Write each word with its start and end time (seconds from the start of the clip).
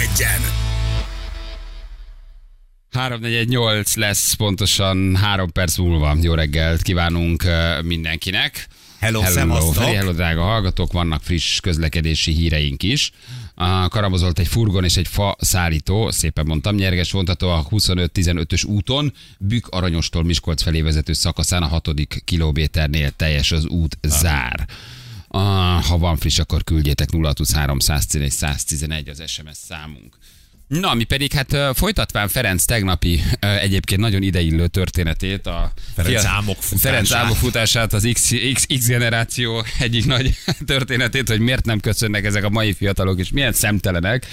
egyen. 0.00 0.40
348 2.90 3.94
lesz 3.96 4.32
pontosan 4.32 5.16
három 5.16 5.52
perc 5.52 5.76
múlva. 5.76 6.16
Jó 6.20 6.34
reggelt 6.34 6.82
kívánunk 6.82 7.44
mindenkinek. 7.82 8.66
Hello, 8.98 9.20
hello, 9.20 9.34
szevasztok. 9.34 9.74
Feri, 9.74 9.94
hello, 9.94 10.12
drága 10.12 10.42
hallgatók, 10.42 10.92
vannak 10.92 11.22
friss 11.22 11.60
közlekedési 11.60 12.32
híreink 12.32 12.82
is. 12.82 13.10
A 13.54 13.88
karabozolt 13.88 14.38
egy 14.38 14.48
furgon 14.48 14.84
és 14.84 14.96
egy 14.96 15.08
fa 15.08 15.36
szállító, 15.38 16.10
szépen 16.10 16.46
mondtam, 16.46 16.74
nyerges 16.74 17.12
vontató 17.12 17.48
a 17.48 17.66
25-15-ös 17.70 18.66
úton, 18.66 19.12
Bük 19.38 19.68
Aranyostól 19.68 20.24
Miskolc 20.24 20.62
felé 20.62 20.80
vezető 20.80 21.12
szakaszán 21.12 21.62
a 21.62 21.66
hatodik 21.66 22.22
kilométernél 22.24 23.10
teljes 23.10 23.52
az 23.52 23.66
út 23.66 23.98
zár. 24.02 24.66
Ah, 24.68 24.76
ha 25.88 25.98
van 25.98 26.16
friss, 26.16 26.38
akkor 26.38 26.64
küldjétek 26.64 27.08
0623 27.12 27.78
111 27.78 28.30
111 28.30 29.08
az 29.08 29.22
SMS 29.26 29.56
számunk. 29.68 30.16
Na, 30.66 30.94
mi 30.94 31.04
pedig 31.04 31.32
hát 31.32 31.76
folytatván 31.76 32.28
Ferenc 32.28 32.64
tegnapi 32.64 33.22
egyébként 33.40 34.00
nagyon 34.00 34.22
ideillő 34.22 34.66
történetét, 34.66 35.46
a 35.46 35.72
Ferenc 35.94 36.20
fia- 36.20 36.30
álmok 36.30 36.56
futását. 36.62 36.90
Ferenc 36.90 37.12
álmok 37.12 37.36
futását, 37.36 37.92
az 37.92 38.08
X, 38.12 38.32
X, 38.52 38.66
X 38.66 38.86
generáció 38.86 39.64
egyik 39.78 40.06
nagy 40.06 40.36
történetét, 40.66 41.28
hogy 41.28 41.40
miért 41.40 41.64
nem 41.64 41.80
köszönnek 41.80 42.24
ezek 42.24 42.44
a 42.44 42.48
mai 42.48 42.72
fiatalok, 42.72 43.18
és 43.18 43.30
milyen 43.30 43.52
szemtelenek. 43.52 44.26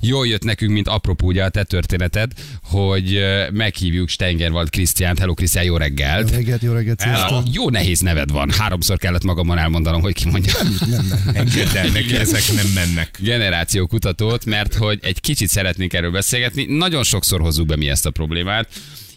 Jól 0.00 0.26
jött 0.26 0.44
nekünk, 0.44 0.72
mint 0.72 0.88
apropó 0.88 1.26
ugye 1.26 1.44
a 1.44 1.48
te 1.48 1.64
történeted, 1.64 2.32
hogy 2.62 3.20
meghívjuk 3.52 4.08
Steingerwald 4.08 4.70
Krisztiánt. 4.70 5.18
Hello 5.18 5.34
Krisztián, 5.34 5.64
jó 5.64 5.76
reggelt! 5.76 6.30
Jó 6.30 6.36
reggelt, 6.36 6.62
jó 6.62 6.72
reggelt, 6.72 7.00
sziasztok! 7.00 7.42
Jó 7.52 7.70
nehéz 7.70 8.00
neved 8.00 8.30
van. 8.30 8.50
Háromszor 8.50 8.98
kellett 8.98 9.24
magamon 9.24 9.58
elmondanom, 9.58 10.00
hogy 10.00 10.14
ki 10.14 10.28
mondja. 10.30 10.52
Nem, 10.62 11.06
nem. 11.34 11.44
El, 11.74 11.88
neki 11.88 12.16
ezek 12.16 12.42
nem 12.54 12.66
mennek. 12.74 13.18
generációkutatót, 13.18 14.44
mert 14.44 14.74
hogy 14.74 14.98
egy 15.02 15.20
kicsit 15.20 15.48
szeretnénk 15.48 15.92
erről 15.92 16.10
beszélgetni. 16.10 16.64
Nagyon 16.64 17.02
sokszor 17.02 17.40
hozzuk 17.40 17.66
be 17.66 17.76
mi 17.76 17.88
ezt 17.88 18.06
a 18.06 18.10
problémát 18.10 18.68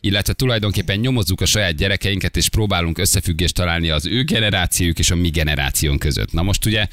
illetve 0.05 0.33
tulajdonképpen 0.33 0.99
nyomozzuk 0.99 1.41
a 1.41 1.45
saját 1.45 1.75
gyerekeinket, 1.75 2.37
és 2.37 2.49
próbálunk 2.49 2.97
összefüggést 2.97 3.53
találni 3.53 3.89
az 3.89 4.05
ő 4.05 4.23
generációjuk 4.23 4.99
és 4.99 5.11
a 5.11 5.15
mi 5.15 5.29
generációnk 5.29 5.99
között. 5.99 6.31
Na 6.31 6.41
most 6.41 6.65
ugye 6.65 6.87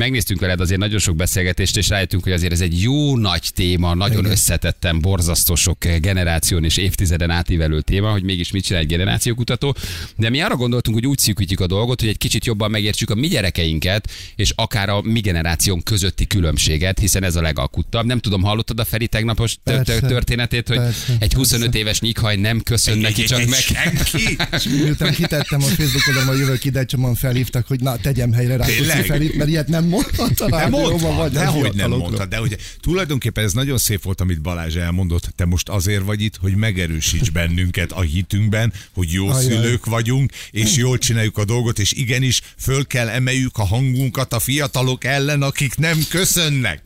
megnéztünk 0.00 0.40
veled 0.40 0.60
azért 0.60 0.80
nagyon 0.80 0.98
sok 0.98 1.16
beszélgetést, 1.16 1.76
és 1.76 1.88
rájöttünk, 1.88 2.22
hogy 2.22 2.32
azért 2.32 2.52
ez 2.52 2.60
egy 2.60 2.82
jó 2.82 3.16
nagy 3.16 3.50
téma, 3.54 3.94
nagyon 3.94 4.18
Igen. 4.18 4.30
összetettem, 4.30 5.00
borzasztó 5.00 5.54
sok 5.54 5.84
generáción 5.84 6.64
és 6.64 6.76
évtizeden 6.76 7.30
átívelő 7.30 7.80
téma, 7.80 8.10
hogy 8.10 8.22
mégis 8.22 8.50
mit 8.50 8.64
csinál 8.64 8.82
egy 8.82 8.88
generációkutató. 8.88 9.74
De 10.16 10.30
mi 10.30 10.40
arra 10.40 10.56
gondoltunk, 10.56 10.96
hogy 10.96 11.06
úgy 11.06 11.18
szűkítjük 11.18 11.60
a 11.60 11.66
dolgot, 11.66 12.00
hogy 12.00 12.08
egy 12.08 12.18
kicsit 12.18 12.44
jobban 12.44 12.70
megértsük 12.70 13.10
a 13.10 13.14
mi 13.14 13.26
gyerekeinket, 13.26 14.10
és 14.36 14.52
akár 14.56 14.88
a 14.88 15.00
mi 15.00 15.20
generációnk 15.20 15.84
közötti 15.84 16.26
különbséget, 16.26 16.98
hiszen 16.98 17.24
ez 17.24 17.36
a 17.36 17.40
legalkuttabb. 17.40 18.06
Nem 18.06 18.18
tudom, 18.18 18.42
hallottad 18.42 18.80
a 18.80 18.84
Feri 18.84 19.06
tegnapos 19.06 19.56
Persze. 19.62 20.00
történetét, 20.00 20.68
hogy 20.68 20.76
Persze, 20.76 21.16
egy 21.18 21.32
25 21.32 21.64
persze. 21.64 21.78
éves 21.78 22.00
nyikhaj 22.00 22.36
nem 22.36 22.60
köszön 22.60 22.98
neki, 22.98 23.22
csak 23.22 23.38
meg... 23.48 23.60
Senki? 23.60 24.36
Miután 24.82 25.12
kitettem 25.12 25.62
a 25.62 25.66
Facebook 25.66 26.06
oldalon, 26.08 26.28
hogy 26.28 26.38
jövök 26.38 26.64
ide, 26.64 26.84
csomóan 26.84 27.14
felhívtak, 27.14 27.66
hogy 27.66 27.80
na, 27.80 27.96
tegyem 27.96 28.32
helyre 28.32 28.56
rá? 28.56 28.64
Feri, 28.64 29.32
mert 29.36 29.50
ilyet 29.50 29.68
nem 29.68 29.89
mondhat 29.90 30.40
a 30.40 30.48
Nem 30.48 30.58
rádióban, 30.58 30.90
mondta, 30.90 31.14
vagy 31.14 31.30
dehogy 31.32 31.74
nem 31.74 31.90
mondta, 31.90 32.26
de 32.26 32.40
ugye 32.40 32.56
tulajdonképpen 32.80 33.44
ez 33.44 33.52
nagyon 33.52 33.78
szép 33.78 34.02
volt, 34.02 34.20
amit 34.20 34.40
Balázs 34.40 34.76
elmondott. 34.76 35.32
Te 35.36 35.44
most 35.44 35.68
azért 35.68 36.04
vagy 36.04 36.20
itt, 36.22 36.36
hogy 36.36 36.54
megerősíts 36.56 37.30
bennünket 37.30 37.92
a 37.92 38.00
hitünkben, 38.00 38.72
hogy 38.94 39.12
jó 39.12 39.28
Ajaj. 39.28 39.42
szülők 39.42 39.86
vagyunk, 39.86 40.32
és 40.50 40.76
jól 40.76 40.98
csináljuk 40.98 41.38
a 41.38 41.44
dolgot, 41.44 41.78
és 41.78 41.92
igenis 41.92 42.40
föl 42.58 42.86
kell 42.86 43.08
emeljük 43.08 43.58
a 43.58 43.64
hangunkat 43.66 44.32
a 44.32 44.38
fiatalok 44.38 45.04
ellen, 45.04 45.42
akik 45.42 45.76
nem 45.76 45.98
köszönnek. 46.10 46.82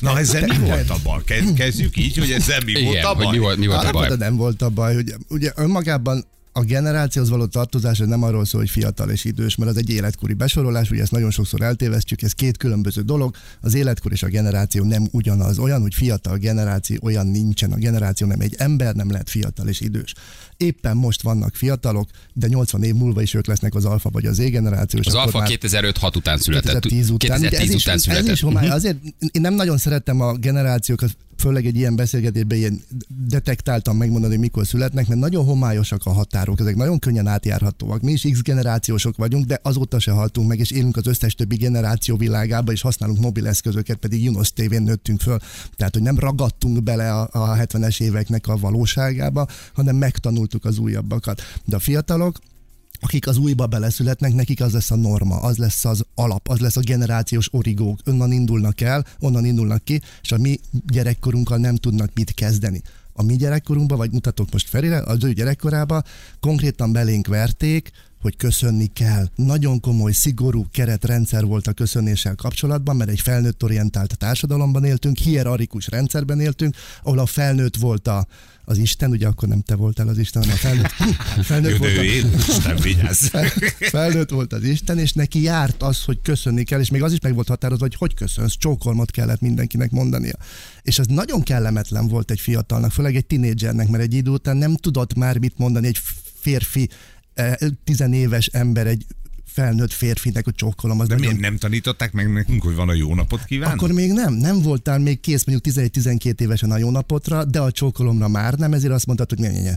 Na 0.00 0.18
ezzel 0.18 0.46
mi 0.46 0.58
volt 0.58 0.90
a 0.90 0.96
baj? 1.02 1.22
Kezd- 1.24 1.54
Kezdjük 1.54 1.96
így, 1.96 2.16
hogy 2.16 2.32
ezzel 2.32 2.60
mi 2.64 2.72
volt 2.72 2.84
Igen, 2.94 3.04
a 3.04 3.08
hogy 3.08 3.24
baj? 3.24 3.32
mi 3.32 3.38
volt, 3.38 3.56
mi 3.58 3.66
volt 3.66 3.78
a 3.78 3.80
Alapvetően 3.80 4.18
baj. 4.18 4.28
nem 4.28 4.36
volt 4.36 4.62
a 4.62 4.68
baj, 4.68 4.94
hogy 4.94 5.14
ugye 5.28 5.52
önmagában 5.56 6.24
a 6.56 6.62
generációhoz 6.62 7.30
való 7.30 7.46
tartozás 7.46 8.00
ez 8.00 8.06
nem 8.06 8.22
arról 8.22 8.44
szól, 8.44 8.60
hogy 8.60 8.70
fiatal 8.70 9.10
és 9.10 9.24
idős, 9.24 9.56
mert 9.56 9.70
az 9.70 9.76
egy 9.76 9.90
életkori 9.90 10.34
besorolás, 10.34 10.90
ugye 10.90 11.02
ezt 11.02 11.10
nagyon 11.10 11.30
sokszor 11.30 11.62
eltévesztjük, 11.62 12.22
ez 12.22 12.32
két 12.32 12.56
különböző 12.56 13.02
dolog. 13.02 13.34
Az 13.60 13.74
életkor 13.74 14.12
és 14.12 14.22
a 14.22 14.28
generáció 14.28 14.84
nem 14.84 15.08
ugyanaz. 15.10 15.58
Olyan, 15.58 15.80
hogy 15.80 15.94
fiatal 15.94 16.36
generáció, 16.36 16.98
olyan 17.02 17.26
nincsen. 17.26 17.72
A 17.72 17.76
generáció 17.76 18.26
nem 18.26 18.40
egy 18.40 18.54
ember, 18.58 18.94
nem 18.94 19.10
lehet 19.10 19.30
fiatal 19.30 19.68
és 19.68 19.80
idős. 19.80 20.14
Éppen 20.64 20.96
most 20.96 21.22
vannak 21.22 21.54
fiatalok, 21.54 22.08
de 22.32 22.46
80 22.46 22.82
év 22.82 22.94
múlva 22.94 23.22
is 23.22 23.34
ők 23.34 23.46
lesznek 23.46 23.74
az 23.74 23.84
alfa 23.84 24.10
vagy 24.10 24.26
az 24.26 24.34
Z 24.36 24.38
generáció. 24.50 25.00
és 25.00 25.06
Az 25.06 25.14
Alfa 25.14 25.38
már- 25.38 25.48
2005-6 25.48 26.16
után 26.16 26.38
született. 26.38 26.72
2010 26.80 27.10
után. 27.10 27.38
Ugye 27.38 27.48
2010 27.48 27.74
ez 27.74 27.80
után 27.82 27.96
is, 27.96 28.02
született. 28.02 28.24
Ez 28.26 28.32
is 28.32 28.40
homály. 28.40 28.68
Azért 28.68 28.96
én 29.32 29.40
nem 29.40 29.54
nagyon 29.54 29.76
szerettem 29.78 30.20
a 30.20 30.32
generációkat, 30.34 31.16
főleg 31.36 31.66
egy 31.66 31.76
ilyen 31.76 31.96
beszélgetésben 31.96 32.58
ilyen 32.58 32.80
detektáltam 33.28 33.96
megmondani, 33.96 34.32
hogy 34.32 34.42
mikor 34.42 34.66
születnek, 34.66 35.06
mert 35.06 35.20
nagyon 35.20 35.44
homályosak 35.44 36.00
a 36.04 36.10
határok, 36.10 36.60
ezek 36.60 36.76
nagyon 36.76 36.98
könnyen 36.98 37.26
átjárhatóak. 37.26 38.00
Mi 38.02 38.12
is 38.12 38.26
X 38.32 38.42
generációsok 38.42 39.16
vagyunk, 39.16 39.44
de 39.46 39.58
azóta 39.62 39.98
se 39.98 40.10
haltunk 40.10 40.48
meg, 40.48 40.58
és 40.58 40.70
élünk 40.70 40.96
az 40.96 41.06
összes 41.06 41.34
többi 41.34 41.56
generáció 41.56 42.16
világába, 42.16 42.72
és 42.72 42.80
használunk 42.80 43.18
mobileszközöket, 43.18 43.96
pedig 43.96 44.24
Junos 44.24 44.52
tévén 44.52 44.82
nőttünk 44.82 45.20
föl. 45.20 45.38
Tehát, 45.76 45.92
hogy 45.94 46.02
nem 46.02 46.18
ragadtunk 46.18 46.82
bele 46.82 47.12
a, 47.12 47.28
a 47.32 47.56
70-es 47.56 48.00
éveknek 48.02 48.46
a 48.46 48.56
valóságába, 48.56 49.46
hanem 49.74 49.96
megtanultuk 50.54 50.64
az 50.64 50.78
újabbakat. 50.78 51.42
De 51.64 51.76
a 51.76 51.78
fiatalok, 51.78 52.38
akik 53.00 53.26
az 53.26 53.36
újba 53.36 53.66
beleszületnek, 53.66 54.34
nekik 54.34 54.60
az 54.60 54.72
lesz 54.72 54.90
a 54.90 54.96
norma, 54.96 55.36
az 55.36 55.56
lesz 55.56 55.84
az 55.84 56.04
alap, 56.14 56.48
az 56.48 56.58
lesz 56.58 56.76
a 56.76 56.80
generációs 56.80 57.48
origók. 57.52 58.00
Onnan 58.06 58.32
indulnak 58.32 58.80
el, 58.80 59.04
onnan 59.20 59.44
indulnak 59.44 59.84
ki, 59.84 60.00
és 60.22 60.32
a 60.32 60.38
mi 60.38 60.60
gyerekkorunkkal 60.86 61.58
nem 61.58 61.76
tudnak 61.76 62.10
mit 62.14 62.34
kezdeni. 62.34 62.82
A 63.16 63.22
mi 63.22 63.36
gyerekkorunkban, 63.36 63.98
vagy 63.98 64.12
mutatok 64.12 64.52
most 64.52 64.68
Ferire, 64.68 65.02
az 65.02 65.24
ő 65.24 65.32
gyerekkorában 65.32 66.02
konkrétan 66.40 66.92
belénk 66.92 67.26
verték, 67.26 67.90
hogy 68.20 68.36
köszönni 68.36 68.86
kell. 68.86 69.28
Nagyon 69.34 69.80
komoly, 69.80 70.12
szigorú 70.12 70.66
keretrendszer 70.72 71.44
volt 71.44 71.66
a 71.66 71.72
köszönéssel 71.72 72.34
kapcsolatban, 72.34 72.96
mert 72.96 73.10
egy 73.10 73.20
felnőtt 73.20 73.62
orientált 73.62 74.18
társadalomban 74.18 74.84
éltünk, 74.84 75.16
hierarchikus 75.16 75.88
rendszerben 75.88 76.40
éltünk, 76.40 76.74
ahol 77.02 77.18
a 77.18 77.26
felnőtt 77.26 77.76
volt 77.76 78.08
a, 78.08 78.26
az 78.64 78.78
Isten, 78.78 79.10
ugye 79.10 79.26
akkor 79.26 79.48
nem 79.48 79.60
te 79.60 79.74
voltál 79.74 80.08
az 80.08 80.18
Isten, 80.18 80.42
hanem 80.42 80.56
a 80.56 80.58
felnőtt, 80.58 80.90
felnőtt 81.50 81.76
volt 81.76 81.92
én, 81.92 82.32
Isten 82.48 82.76
vigyázz. 82.76 83.26
felnőtt 83.96 84.30
volt 84.30 84.52
az 84.52 84.62
Isten, 84.62 84.98
és 84.98 85.12
neki 85.12 85.42
járt 85.42 85.82
az, 85.82 86.04
hogy 86.04 86.18
köszönni 86.22 86.64
kell, 86.64 86.80
és 86.80 86.90
még 86.90 87.02
az 87.02 87.12
is 87.12 87.20
meg 87.20 87.34
volt 87.34 87.48
határozva, 87.48 87.84
hogy 87.84 87.94
hogy 87.94 88.14
köszönsz, 88.14 88.56
csókolmot 88.56 89.10
kellett 89.10 89.40
mindenkinek 89.40 89.90
mondania. 89.90 90.36
És 90.82 90.98
ez 90.98 91.06
nagyon 91.06 91.42
kellemetlen 91.42 92.08
volt 92.08 92.30
egy 92.30 92.40
fiatalnak, 92.40 92.92
főleg 92.92 93.16
egy 93.16 93.26
tinédzsernek, 93.26 93.88
mert 93.88 94.02
egy 94.02 94.14
idő 94.14 94.30
után 94.30 94.56
nem 94.56 94.76
tudott 94.76 95.14
már 95.14 95.38
mit 95.38 95.58
mondani 95.58 95.86
egy 95.86 95.98
férfi, 96.40 96.88
eh, 97.34 97.54
tizenéves 97.84 98.46
ember, 98.46 98.86
egy 98.86 99.06
felnőtt 99.46 99.92
férfinek, 99.92 100.44
hogy 100.44 100.54
csókolom. 100.54 101.00
Az 101.00 101.08
De 101.08 101.14
nagyon... 101.14 101.28
miért 101.30 101.42
nem 101.48 101.56
tanították 101.56 102.12
meg 102.12 102.32
nekünk, 102.32 102.62
hogy 102.62 102.74
van 102.74 102.88
a 102.88 102.92
jó 102.92 103.14
napot 103.14 103.44
kívánok? 103.44 103.74
Akkor 103.74 103.92
még 103.92 104.12
nem, 104.12 104.34
nem 104.34 104.62
voltál 104.62 104.98
még 104.98 105.20
kész 105.20 105.44
mondjuk 105.44 105.76
11-12 105.76 106.40
évesen 106.40 106.70
a 106.70 106.76
jó 106.76 106.90
napotra, 106.90 107.44
de 107.44 107.60
a 107.60 107.70
csókolomra 107.70 108.28
már 108.28 108.54
nem, 108.54 108.72
ezért 108.72 108.92
azt 108.92 109.06
mondtad, 109.06 109.28
hogy 109.28 109.38
ne, 109.38 109.50
ne, 109.50 109.60
ne. 109.60 109.74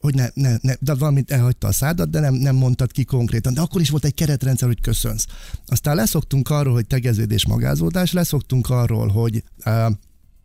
Hogy 0.00 0.14
ne, 0.14 0.28
ne, 0.34 0.56
ne, 0.60 0.74
de 0.80 0.94
valamit 0.94 1.30
elhagyta 1.30 1.66
a 1.66 1.72
szádat, 1.72 2.10
de 2.10 2.20
nem, 2.20 2.34
nem 2.34 2.56
mondtad 2.56 2.92
ki 2.92 3.04
konkrétan. 3.04 3.54
De 3.54 3.60
akkor 3.60 3.80
is 3.80 3.90
volt 3.90 4.04
egy 4.04 4.14
keretrendszer, 4.14 4.68
hogy 4.68 4.80
köszönsz. 4.80 5.26
Aztán 5.66 5.96
leszoktunk 5.96 6.48
arról, 6.48 6.72
hogy 6.72 6.86
tegeződés, 6.86 7.46
magázódás, 7.46 8.12
leszoktunk 8.12 8.70
arról, 8.70 9.08
hogy 9.08 9.42
uh, 9.64 9.92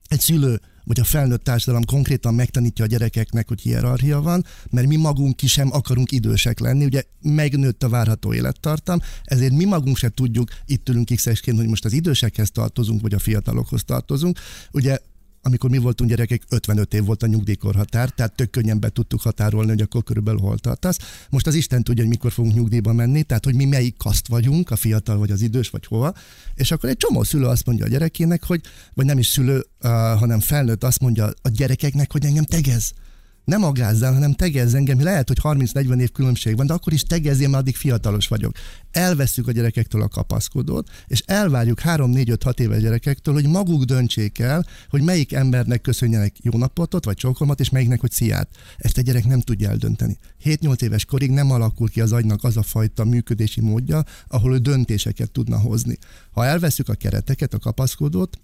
egy 0.08 0.20
szülő 0.20 0.62
vagy 0.84 1.00
a 1.00 1.04
felnőtt 1.04 1.44
társadalom 1.44 1.86
konkrétan 1.86 2.34
megtanítja 2.34 2.86
a 2.86 2.88
gyerekeknek, 2.88 3.48
hogy 3.48 3.62
hierarchia 3.62 4.22
van, 4.22 4.46
mert 4.70 4.88
mi 4.88 4.96
magunk 4.96 5.36
ki 5.36 5.48
sem 5.48 5.70
akarunk 5.72 6.12
idősek 6.12 6.60
lenni, 6.60 6.86
ugye 6.86 7.04
megnőtt 7.22 7.84
a 7.84 7.90
várható 7.90 8.34
élettartam, 8.34 9.00
ezért 9.24 9.54
mi 9.54 9.66
magunk 9.66 9.98
sem 9.98 10.10
tudjuk, 10.10 10.50
itt 10.66 10.90
ülünk 10.90 11.10
x 11.16 11.26
hogy 11.46 11.68
most 11.68 11.86
az 11.86 11.94
idősekhez 11.94 12.52
tartozunk, 12.52 13.02
vagy 13.02 13.14
a 13.14 13.20
fiatalokhoz 13.20 13.84
tartozunk. 13.84 14.40
Ugye 14.72 14.98
amikor 15.42 15.70
mi 15.70 15.78
voltunk 15.78 16.10
gyerekek, 16.10 16.42
55 16.50 16.94
év 16.94 17.04
volt 17.04 17.24
a 17.24 17.28
nyugdíjkorhatár, 17.28 18.10
tehát 18.10 18.36
tök 18.36 18.50
könnyen 18.50 18.80
be 18.80 18.90
tudtuk 18.90 19.22
határolni, 19.22 19.70
hogy 19.70 19.82
akkor 19.82 20.04
körülbelül 20.04 20.40
hol 20.40 20.58
tartasz. 20.58 20.98
Most 21.30 21.48
az 21.48 21.56
Isten 21.56 21.84
tudja, 21.84 22.02
hogy 22.02 22.12
mikor 22.12 22.32
fogunk 22.32 22.56
nyugdíjba 22.56 22.94
menni, 22.94 23.24
tehát 23.24 23.46
hogy 23.46 23.56
mi 23.56 23.66
melyik 23.66 23.98
kaszt 23.98 24.28
vagyunk, 24.28 24.72
a 24.72 24.76
fiatal 24.76 25.18
vagy 25.18 25.32
az 25.32 25.42
idős, 25.42 25.70
vagy 25.70 25.86
hova. 25.86 26.14
És 26.56 26.72
akkor 26.72 26.90
egy 26.90 26.98
csomó 26.98 27.24
szülő 27.24 27.46
azt 27.46 27.66
mondja 27.66 27.86
a 27.86 27.90
gyerekének, 27.90 28.44
hogy, 28.44 28.62
vagy 28.94 29.06
nem 29.06 29.18
is 29.18 29.28
szülő, 29.28 29.66
uh, 29.84 29.92
hanem 29.92 30.40
felnőtt 30.40 30.84
azt 30.84 31.00
mondja 31.00 31.34
a 31.42 31.50
gyerekeknek, 31.50 32.12
hogy 32.12 32.26
engem 32.26 32.44
tegez. 32.44 32.94
Nem 33.44 33.64
agázzál, 33.64 34.14
hanem 34.14 34.34
tegezz 34.34 34.74
engem. 34.74 35.04
Lehet, 35.04 35.28
hogy 35.28 35.38
30-40 35.44 36.00
év 36.00 36.12
különbség 36.12 36.58
van, 36.58 36.66
de 36.66 36.74
akkor 36.74 36.94
is 36.94 37.04
tegezzél, 37.04 37.48
mert 37.48 37.62
addig 37.62 37.76
fiatalos 37.76 38.28
vagyok. 38.28 38.56
Elveszük 38.92 39.48
a 39.48 39.52
gyerekektől 39.52 40.02
a 40.02 40.08
kapaszkodót, 40.08 40.90
és 41.08 41.24
elvárjuk 41.26 41.80
3-4-5-6 41.84 42.60
éves 42.60 42.82
gyerekektől, 42.82 43.34
hogy 43.34 43.48
maguk 43.48 43.84
döntsék 43.84 44.40
el, 44.40 44.66
hogy 44.90 45.02
melyik 45.02 45.34
embernek 45.34 45.82
köszönjenek 45.82 46.36
jó 46.42 46.58
napotot, 46.58 47.06
vagy 47.06 47.16
csókolmat, 47.16 47.60
és 47.60 47.70
melyiknek, 47.70 48.00
hogy 48.00 48.12
sziát. 48.12 48.50
Ezt 48.78 48.98
a 48.98 49.02
gyerek 49.02 49.26
nem 49.26 49.42
tudja 49.42 49.70
eldönteni. 49.70 50.18
7-8 50.44 50.82
éves 50.82 51.06
korig 51.06 51.32
nem 51.32 51.52
alakul 51.52 51.90
ki 51.90 52.02
az 52.02 52.12
agynak 52.12 52.44
az 52.44 52.58
a 52.58 52.64
fajta 52.64 53.04
működési 53.04 53.62
módja, 53.62 54.04
ahol 54.28 54.54
ő 54.54 54.58
döntéseket 54.58 55.32
tudna 55.32 55.60
hozni. 55.60 55.98
Ha 56.32 56.46
elveszük 56.46 56.90
a 56.90 56.94
kereteket, 56.94 57.54
a 57.54 57.60
kapaszkodót, 57.60 58.40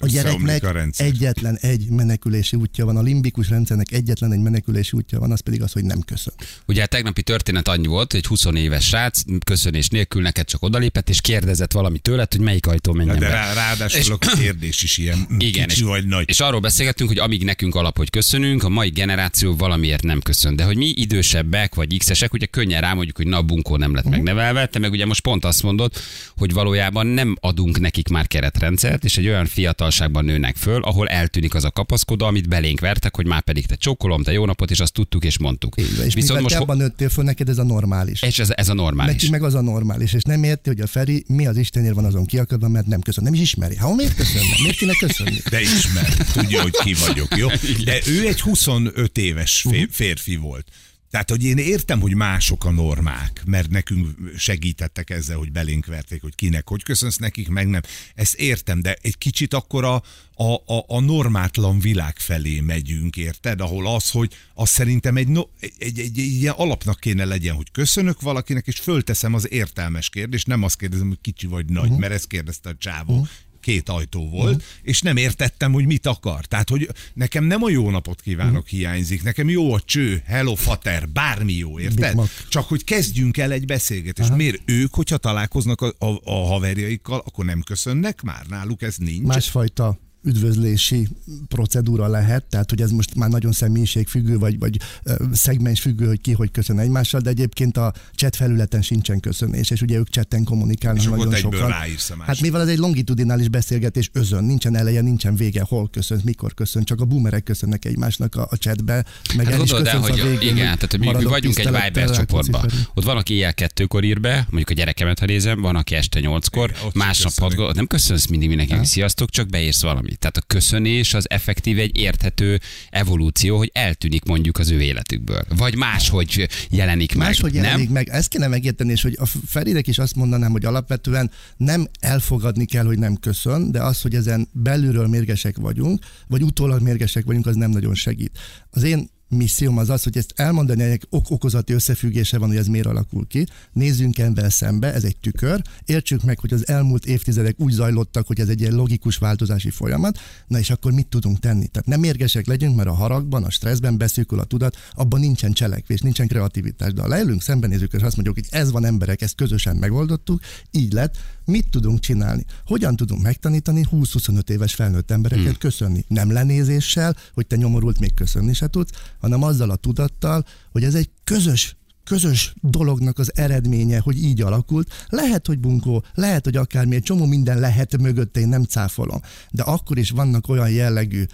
A 0.00 0.06
gyereknek 0.06 0.64
a 0.64 0.70
rendszer. 0.72 1.06
egyetlen 1.06 1.56
egy 1.60 1.88
menekülési 1.90 2.56
útja 2.56 2.84
van, 2.84 2.96
a 2.96 3.02
limbikus 3.02 3.48
rendszernek 3.48 3.92
egyetlen 3.92 4.32
egy 4.32 4.40
menekülési 4.40 4.96
útja 4.96 5.18
van, 5.18 5.32
az 5.32 5.40
pedig 5.40 5.62
az, 5.62 5.72
hogy 5.72 5.84
nem 5.84 6.00
köszön. 6.00 6.34
Ugye 6.66 6.82
a 6.82 6.86
tegnapi 6.86 7.22
történet 7.22 7.68
annyi 7.68 7.86
volt, 7.86 8.10
hogy 8.10 8.20
egy 8.20 8.26
20 8.26 8.44
éves 8.54 8.86
srác 8.86 9.22
köszönés 9.44 9.88
nélkül 9.88 10.22
neked 10.22 10.46
csak 10.46 10.62
odalépett, 10.62 11.08
és 11.08 11.20
kérdezett 11.20 11.72
valami 11.72 11.98
tőled, 11.98 12.32
hogy 12.32 12.40
melyik 12.40 12.66
ajtó 12.66 12.92
menjen 12.92 13.18
de 13.18 13.26
be. 13.26 13.32
rá, 13.32 13.52
ráadásul 13.52 14.18
a 14.20 14.36
kérdés 14.36 14.82
is 14.82 14.98
ilyen 14.98 15.26
Igen, 15.38 15.66
kicsi 15.68 15.80
és, 15.80 15.86
vagy 15.86 16.06
nagy. 16.06 16.28
és 16.28 16.40
arról 16.40 16.60
beszélgettünk, 16.60 17.08
hogy 17.08 17.18
amíg 17.18 17.44
nekünk 17.44 17.74
alap, 17.74 17.96
hogy 17.96 18.10
köszönünk, 18.10 18.62
a 18.62 18.68
mai 18.68 18.88
generáció 18.88 19.56
valamiért 19.56 20.02
nem 20.02 20.20
köszön. 20.20 20.56
De 20.56 20.64
hogy 20.64 20.76
mi 20.76 20.92
idősebbek 20.96 21.74
vagy 21.74 21.98
x-esek, 21.98 22.32
ugye 22.32 22.46
könnyen 22.46 22.80
rámondjuk, 22.80 23.16
hogy 23.16 23.26
na, 23.26 23.42
bunkó 23.42 23.76
nem 23.76 23.94
lett 23.94 24.08
megnevelve, 24.08 24.66
te 24.66 24.78
meg 24.78 24.90
ugye 24.90 25.06
most 25.06 25.20
pont 25.20 25.44
azt 25.44 25.62
mondod, 25.62 25.92
hogy 26.36 26.52
valójában 26.52 27.06
nem 27.06 27.36
adunk 27.40 27.80
nekik 27.80 28.08
már 28.08 28.26
keretrendszert, 28.26 29.04
és 29.04 29.16
egy 29.16 29.26
olyan 29.26 29.46
fiatalságban 29.90 30.24
nőnek 30.24 30.56
föl, 30.56 30.82
ahol 30.82 31.08
eltűnik 31.08 31.54
az 31.54 31.64
a 31.64 31.70
kapaszkodó, 31.70 32.24
amit 32.26 32.48
belénk 32.48 32.80
vertek, 32.80 33.16
hogy 33.16 33.26
már 33.26 33.42
pedig 33.42 33.66
te 33.66 33.74
csókolom, 33.74 34.22
te 34.22 34.32
jó 34.32 34.44
napot, 34.46 34.70
és 34.70 34.80
azt 34.80 34.92
tudtuk 34.92 35.24
és 35.24 35.38
mondtuk. 35.38 35.74
Így 35.80 36.02
és 36.06 36.14
Viszont 36.14 36.40
most 36.40 36.54
te 36.54 36.60
abban 36.60 36.76
nőttél 36.76 37.08
föl, 37.08 37.24
neked 37.24 37.48
ez 37.48 37.58
a 37.58 37.64
normális. 37.64 38.22
és 38.22 38.38
ez, 38.38 38.50
ez 38.54 38.68
a 38.68 38.74
normális. 38.74 39.12
Neki 39.14 39.30
meg 39.30 39.42
az 39.42 39.54
a 39.54 39.60
normális, 39.60 40.12
és 40.12 40.22
nem 40.22 40.42
érti, 40.42 40.68
hogy 40.68 40.80
a 40.80 40.86
Feri 40.86 41.24
mi 41.26 41.46
az 41.46 41.56
Istenért 41.56 41.94
van 41.94 42.04
azon 42.04 42.26
kiakadva, 42.26 42.68
mert 42.68 42.86
nem 42.86 43.00
köszön. 43.00 43.24
Nem 43.24 43.34
is 43.34 43.40
ismeri. 43.40 43.76
Ha 43.76 43.94
miért 43.94 44.14
köszönne? 44.14 44.54
Miért 44.62 44.76
kéne 44.76 44.92
köszönni? 44.98 45.36
De 45.50 45.60
ismer, 45.60 46.14
tudja, 46.32 46.62
hogy 46.62 46.76
ki 46.84 46.94
vagyok, 47.06 47.36
jó? 47.36 47.48
De 47.84 47.98
ő 48.06 48.26
egy 48.26 48.40
25 48.40 49.18
éves 49.18 49.64
fé- 49.70 49.88
férfi 49.92 50.36
volt. 50.36 50.66
Tehát, 51.10 51.30
hogy 51.30 51.44
én 51.44 51.58
értem, 51.58 52.00
hogy 52.00 52.14
mások 52.14 52.64
a 52.64 52.70
normák, 52.70 53.42
mert 53.46 53.70
nekünk 53.70 54.08
segítettek 54.36 55.10
ezzel, 55.10 55.36
hogy 55.36 55.52
belénk 55.52 55.86
verték, 55.86 56.22
hogy 56.22 56.34
kinek, 56.34 56.68
hogy 56.68 56.82
köszönsz 56.82 57.16
nekik, 57.16 57.48
meg 57.48 57.68
nem. 57.68 57.80
Ezt 58.14 58.34
értem, 58.34 58.82
de 58.82 58.96
egy 59.02 59.18
kicsit 59.18 59.54
akkor 59.54 59.84
a, 59.84 60.02
a, 60.34 60.54
a, 60.54 60.84
a 60.86 61.00
normátlan 61.00 61.78
világ 61.78 62.18
felé 62.18 62.60
megyünk, 62.60 63.16
érted? 63.16 63.60
Ahol 63.60 63.94
az, 63.94 64.10
hogy 64.10 64.34
az 64.54 64.68
szerintem 64.68 65.16
egy, 65.16 65.28
no, 65.28 65.42
egy, 65.60 65.72
egy, 65.78 65.98
egy, 65.98 66.18
egy 66.18 66.32
ilyen 66.32 66.54
alapnak 66.56 67.00
kéne 67.00 67.24
legyen, 67.24 67.54
hogy 67.54 67.70
köszönök 67.70 68.20
valakinek, 68.20 68.66
és 68.66 68.78
fölteszem 68.78 69.34
az 69.34 69.50
értelmes 69.50 70.08
kérdést, 70.08 70.46
nem 70.46 70.62
azt 70.62 70.78
kérdezem, 70.78 71.08
hogy 71.08 71.20
kicsi 71.20 71.46
vagy 71.46 71.66
nagy, 71.66 71.84
uh-huh. 71.84 71.98
mert 71.98 72.12
ezt 72.12 72.26
kérdezte 72.26 72.68
a 72.68 72.74
csávó. 72.78 73.12
Uh-huh 73.12 73.28
két 73.60 73.88
ajtó 73.88 74.28
volt, 74.28 74.54
uh-huh. 74.54 74.62
és 74.82 75.00
nem 75.00 75.16
értettem, 75.16 75.72
hogy 75.72 75.86
mit 75.86 76.06
akar. 76.06 76.44
Tehát, 76.44 76.68
hogy 76.68 76.90
nekem 77.14 77.44
nem 77.44 77.62
a 77.62 77.70
jó 77.70 77.90
napot 77.90 78.20
kívánok 78.20 78.54
uh-huh. 78.54 78.68
hiányzik, 78.68 79.22
nekem 79.22 79.48
jó 79.48 79.74
a 79.74 79.80
cső, 79.80 80.22
hello 80.26 80.54
fater, 80.54 81.08
bármi 81.08 81.52
jó, 81.52 81.80
érted? 81.80 82.06
Big 82.06 82.14
Mac. 82.14 82.30
Csak 82.48 82.68
hogy 82.68 82.84
kezdjünk 82.84 83.36
el 83.36 83.52
egy 83.52 83.66
beszélgetést. 83.66 84.34
Miért 84.34 84.60
ők, 84.64 84.94
hogyha 84.94 85.16
találkoznak 85.16 85.80
a, 85.80 85.94
a, 85.98 86.20
a 86.24 86.46
haverjaikkal, 86.46 87.22
akkor 87.26 87.44
nem 87.44 87.60
köszönnek 87.60 88.22
már? 88.22 88.46
Náluk 88.48 88.82
ez 88.82 88.96
nincs. 88.96 89.26
Másfajta 89.26 89.98
üdvözlési 90.28 91.08
procedúra 91.48 92.06
lehet, 92.06 92.44
tehát 92.44 92.70
hogy 92.70 92.80
ez 92.80 92.90
most 92.90 93.14
már 93.14 93.28
nagyon 93.28 93.52
személyiségfüggő, 93.52 94.38
vagy, 94.38 94.58
vagy 94.58 94.80
ö, 95.02 95.14
szegmensfüggő, 95.32 96.06
hogy 96.06 96.20
ki 96.20 96.32
hogy 96.32 96.50
köszön 96.50 96.78
egymással, 96.78 97.20
de 97.20 97.30
egyébként 97.30 97.76
a 97.76 97.92
chat 98.14 98.36
felületen 98.36 98.82
sincsen 98.82 99.20
köszönés, 99.20 99.70
és 99.70 99.82
ugye 99.82 99.98
ők 99.98 100.08
chatten 100.08 100.44
kommunikálnak 100.44 101.02
És 101.02 101.08
nagyon 101.08 101.34
sokan. 101.34 101.72
Hát 102.18 102.40
mivel 102.40 102.60
ez 102.60 102.68
egy 102.68 102.78
longitudinális 102.78 103.48
beszélgetés 103.48 104.10
özön, 104.12 104.44
nincsen 104.44 104.76
eleje, 104.76 105.00
nincsen 105.00 105.36
vége, 105.36 105.62
hol 105.62 105.88
köszön, 105.90 106.20
mikor 106.24 106.54
köszön, 106.54 106.84
csak 106.84 107.00
a 107.00 107.04
boomerek 107.04 107.42
köszönnek 107.42 107.84
egymásnak 107.84 108.34
a, 108.34 108.46
a 108.50 108.56
chatbe, 108.56 109.04
meg 109.36 109.46
Hát 109.46 109.54
el 109.54 109.62
is 109.62 109.70
el, 109.70 109.98
hogy 109.98 110.20
a 110.20 110.24
végén, 110.24 110.56
igen, 110.56 110.64
tehát 110.64 110.90
hogy 110.90 111.00
mi, 111.00 111.12
mi 111.12 111.24
vagyunk 111.24 111.58
egy 111.58 111.64
Viber 111.64 111.92
Rákóczi 111.92 112.18
csoportban. 112.18 112.70
Ott 112.94 113.04
van, 113.04 113.16
aki 113.16 113.34
éjjel 113.34 113.54
kettőkor 113.54 114.04
ír 114.04 114.20
be, 114.20 114.34
mondjuk 114.34 114.70
a 114.70 114.72
gyerekemet, 114.72 115.18
ha 115.18 115.26
nézem, 115.26 115.60
van, 115.60 115.76
aki 115.76 115.94
este 115.94 116.20
nyolckor, 116.20 116.72
másnap 116.94 117.32
sem 117.32 117.44
köszönik. 117.44 117.66
hat, 117.66 117.74
nem 117.74 117.86
köszönsz 117.86 118.26
mindig 118.26 118.48
mindenkinek, 118.48 118.84
sziasztok, 118.84 119.30
csak 119.30 119.48
beírsz 119.48 119.82
valamit. 119.82 120.17
Tehát 120.18 120.36
a 120.36 120.42
köszönés 120.46 121.14
az 121.14 121.30
effektív 121.30 121.78
egy 121.78 121.96
érthető 121.96 122.60
evolúció, 122.90 123.56
hogy 123.56 123.70
eltűnik 123.74 124.24
mondjuk 124.24 124.58
az 124.58 124.70
ő 124.70 124.80
életükből. 124.80 125.42
Vagy 125.56 125.76
máshogy 125.76 126.48
jelenik 126.70 127.14
meg. 127.14 127.26
Máshogy 127.26 127.52
nem? 127.52 127.62
jelenik 127.62 127.90
meg. 127.90 128.08
Ezt 128.08 128.28
kéne 128.28 128.46
megérteni, 128.46 128.92
és 128.92 129.02
hogy 129.02 129.16
a 129.20 129.26
Feridek 129.46 129.86
is 129.86 129.98
azt 129.98 130.14
mondanám, 130.14 130.50
hogy 130.50 130.64
alapvetően 130.64 131.30
nem 131.56 131.88
elfogadni 132.00 132.64
kell, 132.64 132.84
hogy 132.84 132.98
nem 132.98 133.16
köszön, 133.16 133.70
de 133.70 133.82
az, 133.82 134.00
hogy 134.00 134.14
ezen 134.14 134.48
belülről 134.52 135.06
mérgesek 135.06 135.56
vagyunk, 135.56 136.04
vagy 136.26 136.42
utólag 136.42 136.82
mérgesek 136.82 137.24
vagyunk, 137.24 137.46
az 137.46 137.56
nem 137.56 137.70
nagyon 137.70 137.94
segít. 137.94 138.38
Az 138.70 138.82
én 138.82 139.10
misszióm 139.28 139.78
az 139.78 139.90
az, 139.90 140.02
hogy 140.02 140.16
ezt 140.16 140.32
elmondani, 140.36 140.88
hogy 140.88 141.06
ok 141.10 141.30
okozati 141.30 141.72
összefüggése 141.72 142.38
van, 142.38 142.48
hogy 142.48 142.56
ez 142.56 142.66
miért 142.66 142.86
alakul 142.86 143.26
ki. 143.26 143.46
Nézzünk 143.72 144.18
ebben 144.18 144.50
szembe, 144.50 144.92
ez 144.92 145.04
egy 145.04 145.16
tükör, 145.16 145.62
értsük 145.84 146.22
meg, 146.22 146.38
hogy 146.38 146.52
az 146.52 146.68
elmúlt 146.68 147.06
évtizedek 147.06 147.60
úgy 147.60 147.72
zajlottak, 147.72 148.26
hogy 148.26 148.40
ez 148.40 148.48
egy 148.48 148.60
ilyen 148.60 148.74
logikus 148.74 149.16
változási 149.16 149.70
folyamat, 149.70 150.18
na 150.46 150.58
és 150.58 150.70
akkor 150.70 150.92
mit 150.92 151.06
tudunk 151.06 151.38
tenni? 151.38 151.66
Tehát 151.66 151.88
nem 151.88 152.00
mérgesek 152.00 152.46
legyünk, 152.46 152.76
mert 152.76 152.88
a 152.88 152.94
haragban, 152.94 153.44
a 153.44 153.50
stresszben 153.50 153.98
beszűkül 153.98 154.38
a 154.38 154.44
tudat, 154.44 154.76
abban 154.92 155.20
nincsen 155.20 155.52
cselekvés, 155.52 156.00
nincsen 156.00 156.26
kreativitás. 156.26 156.92
De 156.92 157.00
ha 157.00 157.08
leülünk, 157.08 157.42
szembenézünk, 157.42 157.92
és 157.92 158.02
azt 158.02 158.16
mondjuk, 158.16 158.34
hogy 158.34 158.60
ez 158.60 158.70
van 158.70 158.84
emberek, 158.84 159.22
ezt 159.22 159.34
közösen 159.34 159.76
megoldottuk, 159.76 160.40
így 160.70 160.92
lett, 160.92 161.16
mit 161.48 161.68
tudunk 161.70 162.00
csinálni? 162.00 162.44
Hogyan 162.66 162.96
tudunk 162.96 163.22
megtanítani 163.22 163.86
20-25 163.92 164.48
éves 164.48 164.74
felnőtt 164.74 165.10
embereket 165.10 165.46
hmm. 165.46 165.58
köszönni? 165.58 166.04
Nem 166.08 166.32
lenézéssel, 166.32 167.16
hogy 167.34 167.46
te 167.46 167.56
nyomorult 167.56 168.00
még 168.00 168.14
köszönni 168.14 168.52
se 168.52 168.66
tudsz, 168.66 168.90
hanem 169.20 169.42
azzal 169.42 169.70
a 169.70 169.76
tudattal, 169.76 170.44
hogy 170.72 170.84
ez 170.84 170.94
egy 170.94 171.10
közös 171.24 171.76
közös 172.04 172.54
dolognak 172.60 173.18
az 173.18 173.32
eredménye, 173.36 173.98
hogy 173.98 174.22
így 174.22 174.42
alakult. 174.42 175.06
Lehet, 175.08 175.46
hogy 175.46 175.58
bunkó, 175.58 176.04
lehet, 176.14 176.44
hogy 176.44 176.56
akármi, 176.56 176.94
egy 176.94 177.02
csomó 177.02 177.24
minden 177.24 177.58
lehet 177.58 177.98
mögötte, 177.98 178.40
én 178.40 178.48
nem 178.48 178.64
cáfolom. 178.64 179.20
De 179.50 179.62
akkor 179.62 179.98
is 179.98 180.10
vannak 180.10 180.48
olyan 180.48 180.70
jellegű 180.70 181.24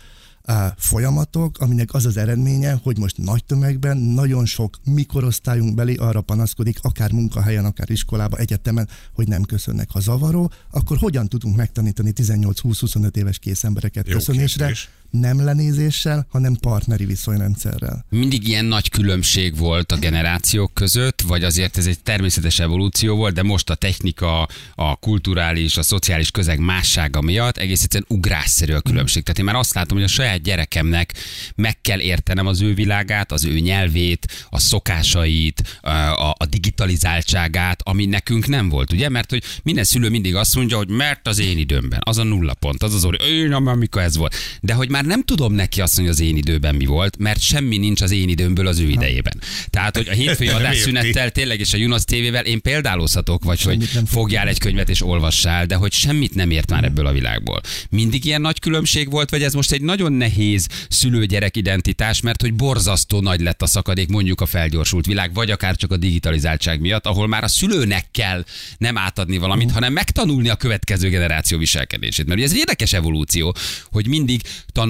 folyamatok, 0.77 1.59
aminek 1.59 1.95
az 1.95 2.07
az 2.07 2.17
eredménye, 2.17 2.79
hogy 2.83 2.99
most 2.99 3.19
nagy 3.19 3.45
tömegben 3.45 3.97
nagyon 3.97 4.47
sok 4.47 4.79
mikorosztályunk 4.85 5.75
beli 5.75 5.95
arra 5.95 6.21
panaszkodik, 6.21 6.79
akár 6.83 7.13
munkahelyen, 7.13 7.65
akár 7.65 7.91
iskolában, 7.91 8.41
egyetemen, 8.41 8.89
hogy 9.13 9.29
nem 9.29 9.43
köszönnek. 9.43 9.91
Ha 9.91 10.01
zavaró, 10.01 10.53
akkor 10.71 10.97
hogyan 10.97 11.29
tudunk 11.29 11.57
megtanítani 11.57 12.13
18-20-25 12.17 13.17
éves 13.17 13.39
kész 13.39 13.65
embereket 13.65 14.09
Jó 14.09 14.15
köszönésre? 14.15 14.65
kérdés. 14.65 14.89
Nem 15.21 15.45
lenézéssel, 15.45 16.27
hanem 16.31 16.55
partneri 16.55 17.05
viszonyrendszerrel. 17.05 18.05
Mindig 18.09 18.49
ilyen 18.49 18.65
nagy 18.65 18.91
különbség 18.91 19.57
volt 19.57 19.93
a 19.93 19.97
generációk 19.97 20.75
között, 20.75 21.21
vagy 21.21 21.45
azért 21.45 21.77
ez 21.77 21.87
egy 21.87 22.01
természetes 22.03 22.59
evolúció 22.59 23.17
volt, 23.17 23.35
de 23.35 23.43
most 23.43 23.71
a 23.71 23.75
technika, 23.75 24.49
a 24.75 24.97
kulturális, 24.97 25.77
a 25.77 25.83
szociális 25.83 26.31
közeg 26.31 26.59
mássága 26.59 27.21
miatt 27.21 27.57
egész 27.57 27.83
egyszerűen 27.83 28.19
ugrásszerű 28.19 28.73
a 28.73 28.81
különbség. 28.81 29.23
Tehát 29.23 29.39
én 29.39 29.45
már 29.45 29.55
azt 29.55 29.75
látom, 29.75 29.97
hogy 29.97 30.07
a 30.07 30.11
saját 30.11 30.43
gyerekemnek 30.43 31.15
meg 31.55 31.81
kell 31.81 32.01
értenem 32.01 32.47
az 32.47 32.61
ő 32.61 32.75
világát, 32.75 33.33
az 33.33 33.45
ő 33.45 33.59
nyelvét, 33.59 34.47
a 34.51 34.59
szokásait, 34.59 35.79
a, 35.81 35.89
a, 36.31 36.47
digitalizáltságát, 36.49 37.81
ami 37.85 38.07
nekünk 38.07 38.47
nem 38.47 38.69
volt, 38.69 38.93
ugye? 38.93 39.09
Mert 39.09 39.31
hogy 39.31 39.43
minden 39.63 39.85
szülő 39.85 40.09
mindig 40.09 40.35
azt 40.35 40.55
mondja, 40.55 40.77
hogy 40.77 40.89
mert 40.89 41.29
az 41.29 41.39
én 41.39 41.59
időmben, 41.59 42.01
az 42.03 42.19
a 42.19 42.23
nulla 42.23 42.55
pont, 42.55 42.83
az 42.83 42.95
az 42.95 43.05
orri, 43.05 43.25
én 43.25 43.53
amikor 43.53 44.03
ez 44.03 44.17
volt. 44.17 44.35
De 44.61 44.75
hogy 44.75 44.91
már 44.91 45.04
nem 45.07 45.23
tudom 45.23 45.53
neki 45.53 45.81
azt 45.81 45.97
mondani, 45.97 46.17
hogy 46.17 46.27
az 46.27 46.33
én 46.33 46.37
időben 46.37 46.75
mi 46.75 46.85
volt, 46.85 47.19
mert 47.19 47.41
semmi 47.41 47.77
nincs 47.77 48.01
az 48.01 48.11
én 48.11 48.29
időmből 48.29 48.67
az 48.67 48.79
ő 48.79 48.89
idejében. 48.89 49.41
Tehát, 49.71 49.97
hogy 49.97 50.09
a 50.09 50.13
hétfői 50.13 50.49
adásszünettel 50.59 51.31
tényleg 51.31 51.61
és 51.61 51.73
a 51.73 51.77
Junos 51.77 52.05
TV-vel 52.05 52.45
én 52.45 52.61
példálózhatok, 52.61 53.45
vagy 53.45 53.59
Semmit 53.59 53.93
hogy 53.93 54.09
fogjál 54.09 54.49
egy 54.49 54.59
könyvet 54.59 54.89
és 54.89 55.03
olvassál, 55.03 55.67
de 55.67 55.75
hogy 55.75 55.93
semmit 55.93 56.35
nem 56.35 56.51
ért 56.51 56.71
már 56.71 56.85
ebből 56.85 57.07
a 57.07 57.13
világból. 57.13 57.61
Mindig 57.91 58.25
ilyen 58.25 58.41
nagy 58.41 58.59
különbség 58.59 59.11
volt, 59.11 59.31
vagy 59.31 59.43
ez 59.43 59.55
most 59.55 59.73
egy 59.73 59.83
nagyon 59.83 60.13
nehéz 60.13 60.67
szülő-gyerek 60.89 61.57
identitás, 61.57 62.21
mert 62.21 62.41
hogy 62.41 62.55
borzasztó 62.55 63.21
nagy 63.21 63.41
lett 63.41 63.63
a 63.63 63.67
szakadék 63.67 64.09
mondjuk 64.09 64.41
a 64.41 64.47
felgyorsult 64.47 65.07
világ, 65.07 65.35
vagy 65.35 65.51
akár 65.51 65.77
csak 65.77 65.93
a 65.93 65.97
digitalizáltság 65.97 66.81
miatt, 66.81 67.07
ahol 67.07 67.27
már 67.27 67.45
a 67.45 67.49
szülőnek 67.49 68.07
kell 68.11 68.45
nem 68.79 68.99
átadni 68.99 69.39
valamit, 69.39 69.71
hanem 69.71 69.93
megtanulni 69.93 70.49
a 70.49 70.57
következő 70.57 71.09
generáció 71.09 71.59
viselkedését. 71.59 72.27
Mert 72.27 72.39
ugye 72.39 72.47
ez 72.47 72.53
egy 72.53 72.59
érdekes 72.59 72.93
evolúció, 72.93 73.55
hogy 73.91 74.07
mindig 74.07 74.41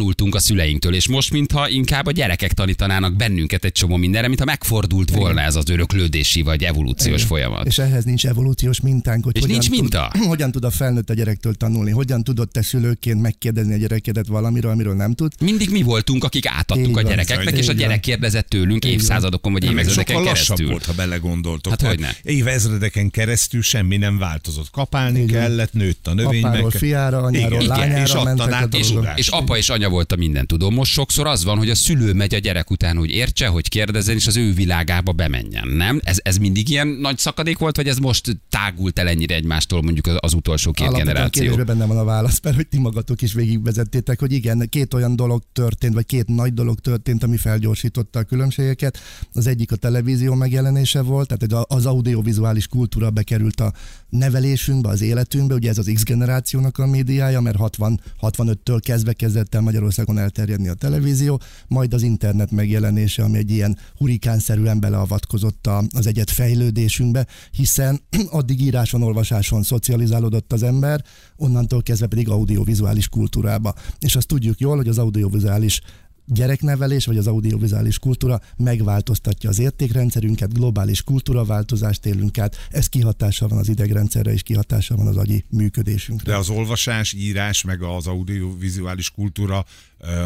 tanultunk 0.04 0.34
a 0.34 0.38
szüleinktől, 0.38 0.94
és 0.94 1.08
most 1.08 1.30
mintha 1.32 1.68
inkább 1.68 2.06
a 2.06 2.10
gyerekek 2.10 2.52
tanítanának 2.52 3.16
bennünket 3.16 3.64
egy 3.64 3.72
csomó 3.72 3.96
mindenre, 3.96 4.26
mintha 4.26 4.44
megfordult 4.46 5.10
volna 5.10 5.40
ez 5.40 5.56
az 5.56 5.68
öröklődési 5.70 6.42
vagy 6.42 6.62
evolúciós 6.64 7.14
Igen. 7.14 7.26
folyamat. 7.26 7.66
És 7.66 7.78
ehhez 7.78 8.04
nincs 8.04 8.26
evolúciós 8.26 8.80
mintánk, 8.80 9.24
hogy 9.24 9.36
És 9.36 9.40
hogyan, 9.42 9.58
nincs 9.58 9.70
minta? 9.70 10.10
Tud, 10.12 10.24
hogyan 10.32 10.50
tud 10.52 10.64
a 10.64 10.70
felnőtt 10.70 11.10
a 11.10 11.14
gyerektől 11.14 11.54
tanulni, 11.54 11.90
hogyan 11.90 12.24
tudod 12.24 12.48
te 12.48 12.62
szülőként 12.62 13.20
megkérdezni 13.20 13.74
a 13.74 13.76
gyerekedet 13.76 14.26
valamiről, 14.26 14.70
amiről 14.70 14.94
nem 14.94 15.14
tud. 15.14 15.32
Mindig 15.40 15.70
mi 15.70 15.82
voltunk, 15.82 16.24
akik 16.24 16.46
átadtuk 16.46 16.86
Így 16.86 16.90
a 16.90 16.94
van. 16.94 17.04
gyerekeknek, 17.04 17.52
Így 17.52 17.58
és 17.58 17.64
a 17.64 17.66
van. 17.66 17.76
gyerek 17.76 18.00
kérdezett 18.00 18.48
tőlünk 18.48 18.84
Így 18.84 18.90
van. 18.90 19.00
évszázadokon 19.00 19.52
vagy 19.52 19.62
Meg 19.62 19.72
évezredeken 19.72 20.22
keresztül. 20.22 20.68
volt, 20.68 20.84
ha 20.84 20.92
belegondoltok. 20.92 21.70
Hát 21.72 21.80
Tehát 21.80 21.94
hogyne. 21.94 22.16
Évezredeken 22.22 23.10
keresztül 23.10 23.62
semmi 23.62 23.96
nem 23.96 24.18
változott. 24.18 24.70
Kapálni 24.70 25.18
van. 25.18 25.26
kellett, 25.26 25.72
nőtt 25.72 26.06
a 26.06 26.14
növény. 26.14 26.44
Apáról 26.44 26.62
meg- 26.70 26.78
fiára, 26.78 27.18
anyáról 27.22 27.60
Igen, 27.62 27.78
lányára 27.78 28.02
és 28.02 28.12
mentek 28.24 28.52
a 28.72 28.76
És, 28.76 28.92
és 29.14 29.28
apa 29.28 29.56
és 29.56 29.68
anya 29.68 29.83
volt 29.88 30.12
a 30.12 30.16
minden 30.16 30.46
tudom. 30.46 30.74
Most 30.74 30.92
sokszor 30.92 31.26
az 31.26 31.44
van, 31.44 31.58
hogy 31.58 31.70
a 31.70 31.74
szülő 31.74 32.12
megy 32.12 32.34
a 32.34 32.38
gyerek 32.38 32.70
után, 32.70 32.96
hogy 32.96 33.10
értse, 33.10 33.46
hogy 33.46 33.68
kérdezzen, 33.68 34.14
és 34.14 34.26
az 34.26 34.36
ő 34.36 34.52
világába 34.52 35.12
bemenjen. 35.12 35.68
Nem? 35.68 36.00
Ez, 36.04 36.18
ez 36.22 36.36
mindig 36.36 36.68
ilyen 36.68 36.86
nagy 36.86 37.18
szakadék 37.18 37.58
volt, 37.58 37.76
vagy 37.76 37.88
ez 37.88 37.98
most 37.98 38.36
tágult 38.48 38.98
el 38.98 39.08
ennyire 39.08 39.34
egymástól 39.34 39.82
mondjuk 39.82 40.06
az, 40.06 40.16
az 40.20 40.34
utolsó 40.34 40.70
két 40.70 40.86
Alapvetően 40.86 41.14
generáció? 41.14 41.42
kérdésben 41.42 41.78
benne 41.78 41.86
van 41.86 41.98
a 41.98 42.04
válasz, 42.04 42.40
mert 42.42 42.56
hogy 42.56 42.66
ti 42.66 42.78
magatok 42.78 43.22
is 43.22 43.32
végigvezettétek, 43.32 44.20
hogy 44.20 44.32
igen, 44.32 44.68
két 44.68 44.94
olyan 44.94 45.16
dolog 45.16 45.42
történt, 45.52 45.94
vagy 45.94 46.06
két 46.06 46.28
nagy 46.28 46.54
dolog 46.54 46.78
történt, 46.78 47.22
ami 47.22 47.36
felgyorsította 47.36 48.18
a 48.18 48.22
különbségeket. 48.22 48.98
Az 49.32 49.46
egyik 49.46 49.72
a 49.72 49.76
televízió 49.76 50.34
megjelenése 50.34 51.00
volt, 51.00 51.36
tehát 51.36 51.66
az 51.68 51.86
audiovizuális 51.86 52.66
kultúra 52.66 53.10
bekerült 53.10 53.60
a 53.60 53.72
nevelésünkbe, 54.08 54.88
az 54.88 55.00
életünkbe, 55.00 55.54
ugye 55.54 55.68
ez 55.68 55.78
az 55.78 55.90
X 55.94 56.02
generációnak 56.04 56.78
a 56.78 56.86
médiája, 56.86 57.40
mert 57.40 57.56
60, 57.56 58.00
65-től 58.20 58.80
kezdve 58.82 59.12
kezdett 59.12 59.54
el 59.54 59.60
Magyarországon 59.74 60.18
elterjedni 60.18 60.68
a 60.68 60.74
televízió, 60.74 61.40
majd 61.68 61.94
az 61.94 62.02
internet 62.02 62.50
megjelenése, 62.50 63.22
ami 63.22 63.38
egy 63.38 63.50
ilyen 63.50 63.78
hurikánszerűen 63.96 64.80
beleavatkozott 64.80 65.68
az 65.90 66.06
egyet 66.06 66.30
fejlődésünkbe, 66.30 67.26
hiszen 67.50 68.00
addig 68.30 68.60
íráson, 68.60 69.02
olvasáson 69.02 69.62
szocializálódott 69.62 70.52
az 70.52 70.62
ember, 70.62 71.04
onnantól 71.36 71.82
kezdve 71.82 72.06
pedig 72.06 72.28
audiovizuális 72.28 73.08
kultúrába. 73.08 73.74
És 73.98 74.16
azt 74.16 74.26
tudjuk 74.26 74.60
jól, 74.60 74.76
hogy 74.76 74.88
az 74.88 74.98
audiovizuális 74.98 75.80
gyereknevelés 76.26 77.06
vagy 77.06 77.16
az 77.16 77.26
audiovizuális 77.26 77.98
kultúra 77.98 78.40
megváltoztatja 78.56 79.50
az 79.50 79.58
értékrendszerünket, 79.58 80.52
globális 80.52 81.02
kultúraváltozást 81.02 82.06
élünk 82.06 82.38
át, 82.38 82.56
ez 82.70 82.86
kihatással 82.86 83.48
van 83.48 83.58
az 83.58 83.68
idegrendszerre 83.68 84.32
és 84.32 84.42
kihatással 84.42 84.96
van 84.96 85.06
az 85.06 85.16
agyi 85.16 85.44
működésünkre. 85.50 86.32
De 86.32 86.38
az 86.38 86.48
olvasás, 86.48 87.12
írás, 87.12 87.62
meg 87.62 87.82
az 87.82 88.06
audiovizuális 88.06 89.10
kultúra 89.10 89.64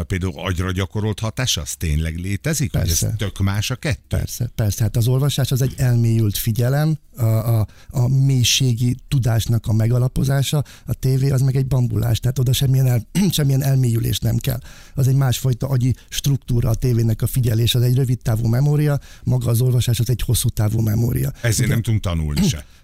például 0.07 0.33
agyra 0.35 0.71
gyakorolt 0.71 1.19
hatás, 1.19 1.57
az 1.57 1.75
tényleg 1.75 2.17
létezik? 2.17 2.71
Persze. 2.71 3.07
ez 3.07 3.13
tök 3.17 3.39
más 3.39 3.71
a 3.71 3.75
kettő? 3.75 4.17
Persze, 4.17 4.49
persze. 4.55 4.83
Hát 4.83 4.95
az 4.97 5.07
olvasás 5.07 5.51
az 5.51 5.61
egy 5.61 5.73
elmélyült 5.77 6.37
figyelem, 6.37 6.97
a, 7.17 7.59
a, 7.59 7.67
a 7.89 8.07
mélységi 8.07 8.95
tudásnak 9.07 9.67
a 9.67 9.73
megalapozása, 9.73 10.63
a 10.85 10.93
tévé 10.93 11.29
az 11.29 11.41
meg 11.41 11.55
egy 11.55 11.67
bambulás, 11.67 12.19
tehát 12.19 12.39
oda 12.39 12.53
semmilyen, 12.53 12.87
el, 12.87 13.07
semmilyen 13.31 13.63
elmélyülés 13.63 14.19
nem 14.19 14.37
kell. 14.37 14.59
Az 14.93 15.07
egy 15.07 15.15
másfajta 15.15 15.67
agyi 15.67 15.95
struktúra 16.09 16.69
a 16.69 16.75
tévének 16.75 17.21
a 17.21 17.27
figyelés, 17.27 17.75
az 17.75 17.81
egy 17.81 17.95
rövid 17.95 18.19
távú 18.21 18.47
memória, 18.47 18.99
maga 19.23 19.49
az 19.49 19.61
olvasás 19.61 19.99
az 19.99 20.09
egy 20.09 20.21
hosszú 20.21 20.49
távú 20.49 20.81
memória. 20.81 21.31
Ezért 21.41 21.69
nem 21.69 21.81
tudunk 21.81 22.03
tanulni 22.03 22.47
se. 22.47 22.65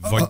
Vagy, 0.00 0.24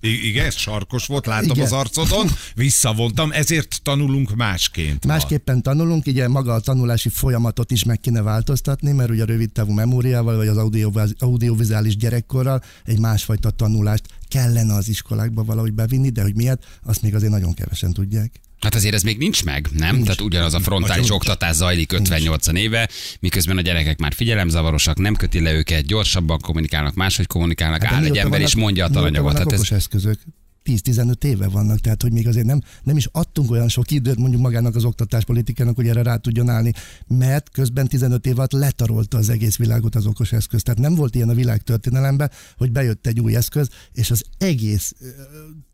igen, 0.00 0.46
ez 0.46 0.54
sarkos 0.54 1.06
volt, 1.06 1.26
látom 1.26 1.50
Igen. 1.50 1.64
az 1.64 1.72
arcodon, 1.72 2.26
visszavontam, 2.54 3.32
ezért 3.32 3.80
tanulunk 3.82 4.34
másként. 4.36 5.06
ma. 5.06 5.12
Másképpen 5.12 5.62
tanulunk, 5.62 6.06
ugye 6.06 6.28
maga 6.28 6.54
a 6.54 6.60
tanulási 6.60 7.08
folyamatot 7.08 7.70
is 7.70 7.84
meg 7.84 8.00
kéne 8.00 8.22
változtatni, 8.22 8.92
mert 8.92 9.10
ugye 9.10 9.22
a 9.22 9.26
rövid 9.26 9.52
távú 9.52 9.72
memóriával, 9.72 10.36
vagy 10.36 10.48
az 10.48 10.56
audioviz- 10.56 11.22
audiovizuális 11.22 11.96
gyerekkorral 11.96 12.62
egy 12.84 12.98
másfajta 12.98 13.50
tanulást 13.50 14.04
kellene 14.28 14.74
az 14.74 14.88
iskolákba 14.88 15.44
valahogy 15.44 15.72
bevinni, 15.72 16.10
de 16.10 16.22
hogy 16.22 16.34
miért, 16.36 16.64
azt 16.84 17.02
még 17.02 17.14
azért 17.14 17.32
nagyon 17.32 17.54
kevesen 17.54 17.92
tudják. 17.92 18.40
Hát 18.62 18.74
azért 18.74 18.94
ez 18.94 19.02
még 19.02 19.18
nincs 19.18 19.44
meg, 19.44 19.68
nem? 19.72 19.94
Nincs. 19.94 20.04
Tehát 20.04 20.20
ugyanaz 20.20 20.54
a 20.54 20.60
frontális 20.60 20.96
Nincs. 20.96 21.10
oktatás 21.10 21.56
zajlik 21.56 21.92
58 21.92 22.46
éve, 22.46 22.88
miközben 23.20 23.56
a 23.56 23.60
gyerekek 23.60 23.98
már 23.98 24.12
figyelemzavarosak, 24.12 24.98
nem 24.98 25.14
köti 25.14 25.40
le 25.40 25.52
őket, 25.52 25.86
gyorsabban 25.86 26.38
kommunikálnak, 26.40 26.94
máshogy 26.94 27.26
kommunikálnak, 27.26 27.82
Hát 27.82 27.92
áll 27.92 28.04
egy 28.04 28.18
ember 28.18 28.40
és 28.40 28.54
mondja 28.54 28.84
a 28.84 28.88
talanyagot. 28.88 29.38
Hát 29.38 29.52
ez, 29.52 29.58
okos 29.58 29.70
eszközök. 29.70 30.18
10-15 30.64 31.24
éve 31.24 31.48
vannak, 31.48 31.78
tehát 31.78 32.02
hogy 32.02 32.12
még 32.12 32.28
azért 32.28 32.46
nem, 32.46 32.60
nem 32.82 32.96
is 32.96 33.08
adtunk 33.12 33.50
olyan 33.50 33.68
sok 33.68 33.90
időt 33.90 34.18
mondjuk 34.18 34.42
magának 34.42 34.74
az 34.74 34.84
oktatáspolitikának, 34.84 35.76
hogy 35.76 35.88
erre 35.88 36.02
rá 36.02 36.16
tudjon 36.16 36.48
állni, 36.48 36.72
mert 37.06 37.50
közben 37.50 37.88
15 37.88 38.26
év 38.26 38.38
alatt 38.38 38.52
letarolta 38.52 39.16
az 39.16 39.28
egész 39.28 39.56
világot 39.56 39.94
az 39.94 40.06
okos 40.06 40.32
eszköz. 40.32 40.62
Tehát 40.62 40.80
nem 40.80 40.94
volt 40.94 41.14
ilyen 41.14 41.28
a 41.28 41.34
világ 41.34 41.62
történelemben, 41.62 42.30
hogy 42.56 42.72
bejött 42.72 43.06
egy 43.06 43.20
új 43.20 43.36
eszköz, 43.36 43.68
és 43.92 44.10
az 44.10 44.24
egész 44.38 44.94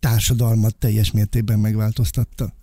társadalmat 0.01 0.77
teljes 0.77 1.11
mértékben 1.11 1.59
megváltoztatta. 1.59 2.57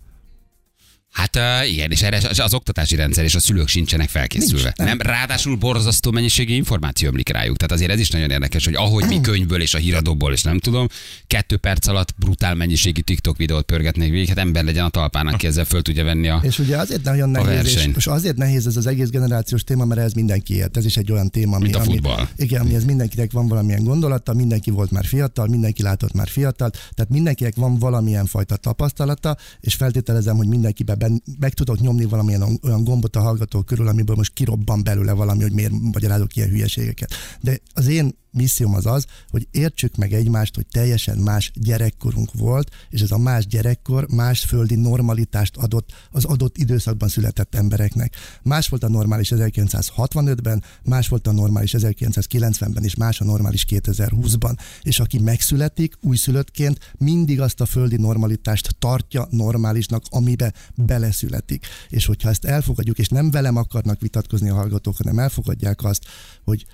Hát 1.16 1.36
uh, 1.36 1.72
igen, 1.72 1.90
és 1.90 2.02
erre 2.02 2.42
az 2.42 2.54
oktatási 2.54 2.96
rendszer 2.96 3.24
és 3.24 3.34
a 3.34 3.40
szülők 3.40 3.68
sincsenek 3.68 4.08
felkészülve. 4.08 4.62
Nincs, 4.62 4.76
nem. 4.76 4.86
nem. 4.86 5.00
ráadásul 5.00 5.56
borzasztó 5.56 6.10
mennyiségű 6.10 6.54
információ 6.54 7.08
ömlik 7.08 7.28
rájuk. 7.28 7.56
Tehát 7.56 7.72
azért 7.72 7.90
ez 7.90 8.00
is 8.00 8.10
nagyon 8.10 8.30
érdekes, 8.30 8.64
hogy 8.64 8.74
ahogy 8.74 9.04
mi 9.06 9.20
könyvből 9.28 9.60
és 9.60 9.74
a 9.74 9.78
híradóból, 9.78 10.32
és 10.32 10.42
nem 10.42 10.58
tudom, 10.58 10.86
kettő 11.26 11.56
perc 11.56 11.86
alatt 11.86 12.14
brutál 12.16 12.54
mennyiségű 12.54 13.00
TikTok 13.00 13.36
videót 13.36 13.64
pörgetnek 13.64 14.08
végig, 14.10 14.28
hát 14.28 14.38
ember 14.38 14.64
legyen 14.64 14.84
a 14.84 14.88
talpán, 14.88 15.26
aki 15.26 15.46
ezzel 15.46 15.64
föl 15.64 15.82
tudja 15.82 16.04
venni 16.04 16.28
a... 16.28 16.40
És 16.42 16.58
ugye 16.58 16.76
azért 16.76 17.02
nagyon 17.02 17.30
nehéz, 17.30 17.76
és, 17.96 18.06
azért 18.06 18.36
nehéz 18.36 18.66
ez 18.66 18.76
az 18.76 18.86
egész 18.86 19.08
generációs 19.08 19.64
téma, 19.64 19.84
mert 19.84 20.00
ez 20.00 20.12
mindenki 20.12 20.54
ért. 20.54 20.76
Ez 20.76 20.84
is 20.84 20.96
egy 20.96 21.12
olyan 21.12 21.30
téma, 21.30 21.56
ami, 21.56 21.64
Mint 21.64 21.76
a 21.76 21.80
ami, 21.80 21.88
futball. 21.88 22.28
igen, 22.36 22.60
amihez 22.60 22.84
mindenkinek 22.84 23.32
van 23.32 23.48
valamilyen 23.48 23.84
gondolata, 23.84 24.32
mindenki 24.32 24.70
volt 24.70 24.90
már 24.90 25.04
fiatal, 25.04 25.46
mindenki 25.46 25.82
látott 25.82 26.12
már 26.12 26.28
fiatal, 26.28 26.70
tehát 26.70 27.10
mindenkinek 27.10 27.54
van 27.54 27.78
valamilyen 27.78 28.26
fajta 28.26 28.56
tapasztalata, 28.56 29.36
és 29.60 29.74
feltételezem, 29.74 30.36
hogy 30.36 30.46
mindenkiben 30.46 30.98
ben, 31.06 31.22
meg 31.38 31.54
tudok 31.54 31.80
nyomni 31.80 32.04
valamilyen 32.04 32.58
olyan 32.62 32.84
gombot 32.84 33.16
a 33.16 33.20
hallgatók 33.20 33.66
körül, 33.66 33.88
amiből 33.88 34.16
most 34.16 34.32
kirobban 34.32 34.82
belőle 34.82 35.12
valami, 35.12 35.42
hogy 35.42 35.52
miért 35.52 35.72
magyarázok 35.80 36.36
ilyen 36.36 36.48
hülyeségeket. 36.48 37.14
De 37.40 37.58
az 37.74 37.86
én 37.86 38.14
misszióm 38.36 38.74
az 38.74 38.86
az, 38.86 39.06
hogy 39.30 39.48
értsük 39.50 39.96
meg 39.96 40.12
egymást, 40.12 40.54
hogy 40.54 40.66
teljesen 40.66 41.18
más 41.18 41.50
gyerekkorunk 41.54 42.30
volt, 42.32 42.70
és 42.90 43.00
ez 43.00 43.10
a 43.10 43.18
más 43.18 43.46
gyerekkor 43.46 44.06
más 44.08 44.40
földi 44.40 44.74
normalitást 44.74 45.56
adott 45.56 45.92
az 46.10 46.24
adott 46.24 46.56
időszakban 46.56 47.08
született 47.08 47.54
embereknek. 47.54 48.14
Más 48.42 48.68
volt 48.68 48.84
a 48.84 48.88
normális 48.88 49.32
1965-ben, 49.34 50.64
más 50.84 51.08
volt 51.08 51.26
a 51.26 51.32
normális 51.32 51.74
1990-ben, 51.78 52.84
és 52.84 52.94
más 52.94 53.20
a 53.20 53.24
normális 53.24 53.64
2020-ban. 53.68 54.56
És 54.82 55.00
aki 55.00 55.18
megszületik 55.18 55.94
újszülöttként, 56.00 56.92
mindig 56.98 57.40
azt 57.40 57.60
a 57.60 57.66
földi 57.66 57.96
normalitást 57.96 58.76
tartja 58.78 59.26
normálisnak, 59.30 60.02
amibe 60.08 60.52
beleszületik. 60.74 61.66
És 61.88 62.06
hogyha 62.06 62.28
ezt 62.28 62.44
elfogadjuk, 62.44 62.98
és 62.98 63.08
nem 63.08 63.30
velem 63.30 63.56
akarnak 63.56 64.00
vitatkozni 64.00 64.48
a 64.48 64.54
hallgatók, 64.54 64.96
hanem 64.96 65.18
elfogadják 65.18 65.84
azt, 65.84 66.04
hogy 66.44 66.66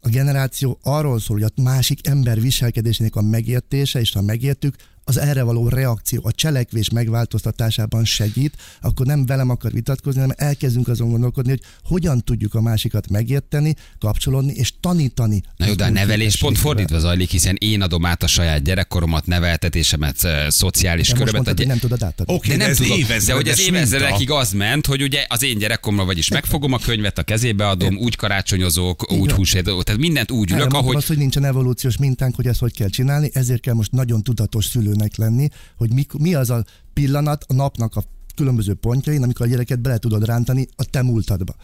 a 0.00 0.08
generáció 0.08 0.78
arról 0.82 1.20
szól, 1.20 1.40
hogy 1.40 1.52
a 1.56 1.62
másik 1.62 2.06
ember 2.06 2.40
viselkedésének 2.40 3.16
a 3.16 3.22
megértése, 3.22 4.00
és 4.00 4.12
ha 4.12 4.22
megértük, 4.22 4.76
az 5.08 5.18
erre 5.18 5.42
való 5.42 5.68
reakció, 5.68 6.20
a 6.24 6.32
cselekvés 6.32 6.90
megváltoztatásában 6.90 8.04
segít, 8.04 8.56
akkor 8.80 9.06
nem 9.06 9.26
velem 9.26 9.50
akar 9.50 9.72
vitatkozni, 9.72 10.20
hanem 10.20 10.36
elkezdünk 10.38 10.88
azon 10.88 11.10
gondolkodni, 11.10 11.50
hogy 11.50 11.60
hogyan 11.84 12.24
tudjuk 12.24 12.54
a 12.54 12.60
másikat 12.60 13.08
megérteni, 13.10 13.74
kapcsolódni 13.98 14.52
és 14.52 14.72
tanítani. 14.80 15.42
Na 15.56 15.64
jó, 15.64 15.70
az 15.70 15.76
de 15.76 15.84
a 15.84 15.90
nevelés 15.90 16.36
pont 16.36 16.58
fordítva 16.58 16.98
zajlik, 16.98 17.30
hiszen 17.30 17.56
én 17.58 17.82
adom 17.82 18.04
át 18.04 18.22
a 18.22 18.26
saját 18.26 18.62
gyerekkoromat, 18.62 19.26
neveltetésemet, 19.26 20.16
szociális 20.48 21.08
De 21.08 21.18
most 21.18 21.30
körömet. 21.30 21.46
mondtad, 21.46 21.66
a 21.66 21.68
nem 21.68 21.78
tudod 21.78 22.02
átadni. 22.02 22.34
Oké, 22.34 22.48
De 22.48 22.56
de 22.56 22.62
nem 22.62 22.70
ez 22.70 22.76
tudom, 22.76 23.00
de 23.26 23.32
hogy 23.32 23.48
az 23.48 23.60
évezredekig 23.60 24.30
az 24.30 24.52
ment, 24.52 24.86
hogy 24.86 25.02
ugye 25.02 25.24
az 25.28 25.42
én 25.42 25.58
gyerekkomra 25.58 26.04
vagyis 26.04 26.28
megfogom 26.28 26.72
a 26.72 26.78
könyvet, 26.78 27.18
a 27.18 27.22
kezébe 27.22 27.68
adom, 27.68 27.96
úgy 27.96 28.16
karácsonyozok, 28.16 29.12
úgy 29.12 29.30
húsét, 29.30 29.64
tehát 29.64 29.96
mindent 30.00 30.30
úgy 30.30 30.50
ülök, 30.50 30.72
ahogy 30.72 30.96
azt, 30.96 31.06
hogy 31.06 31.18
nincsen 31.18 31.44
evolúciós 31.44 31.96
mintánk, 31.96 32.34
hogy 32.34 32.46
ezt 32.46 32.60
hogy 32.60 32.72
kell 32.72 32.88
csinálni, 32.88 33.30
ezért 33.32 33.60
kell 33.60 33.74
most 33.74 33.92
nagyon 33.92 34.22
tudatos 34.22 34.64
szülőnek 34.98 35.16
lenni, 35.16 35.48
hogy 35.76 35.92
mi, 35.92 36.06
mi 36.18 36.34
az 36.34 36.50
a 36.50 36.64
pillanat 36.92 37.44
a 37.48 37.54
napnak 37.54 37.96
a 37.96 38.02
különböző 38.34 38.74
pontjain, 38.74 39.22
amikor 39.22 39.46
a 39.46 39.48
gyereket 39.48 39.80
bele 39.80 39.98
tudod 39.98 40.24
rántani 40.24 40.68
a 40.76 40.84
te 40.84 41.02
múltadba. 41.02 41.54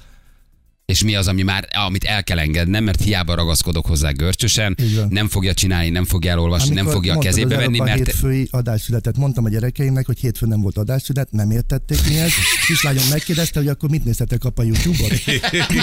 És 0.87 1.03
mi 1.03 1.15
az, 1.15 1.29
ami 1.29 1.43
már, 1.43 1.69
amit 1.87 2.05
el 2.05 2.25
kell 2.25 2.39
engednem, 2.39 2.85
mert 2.85 3.03
hiába 3.03 3.35
ragaszkodok 3.35 3.87
hozzá 3.87 4.11
görcsösen, 4.11 4.77
nem 5.09 5.29
fogja 5.29 5.55
csinálni, 5.55 5.89
nem 5.89 6.05
fogja 6.05 6.31
elolvasni, 6.31 6.75
nem 6.75 6.87
Amikor 6.87 6.95
fogja 6.95 7.15
a 7.15 7.19
kezébe 7.19 7.57
venni, 7.57 7.79
mert 7.79 7.97
hétfői 7.97 8.49
adásszületet 8.51 9.17
mondtam 9.17 9.45
a 9.45 9.49
gyerekeimnek, 9.49 10.07
hogy 10.07 10.19
hétfőn 10.19 10.49
nem 10.49 10.61
volt 10.61 10.77
adásszület, 10.77 11.33
nem 11.33 11.51
értették 11.51 11.99
mi 12.09 12.19
ez. 12.19 12.31
Kislányom 12.67 13.05
megkérdezte, 13.11 13.59
hogy 13.59 13.69
akkor 13.69 13.91
mit 13.91 14.05
néztetek 14.05 14.45
apa 14.45 14.63
YouTube-on. 14.63 15.11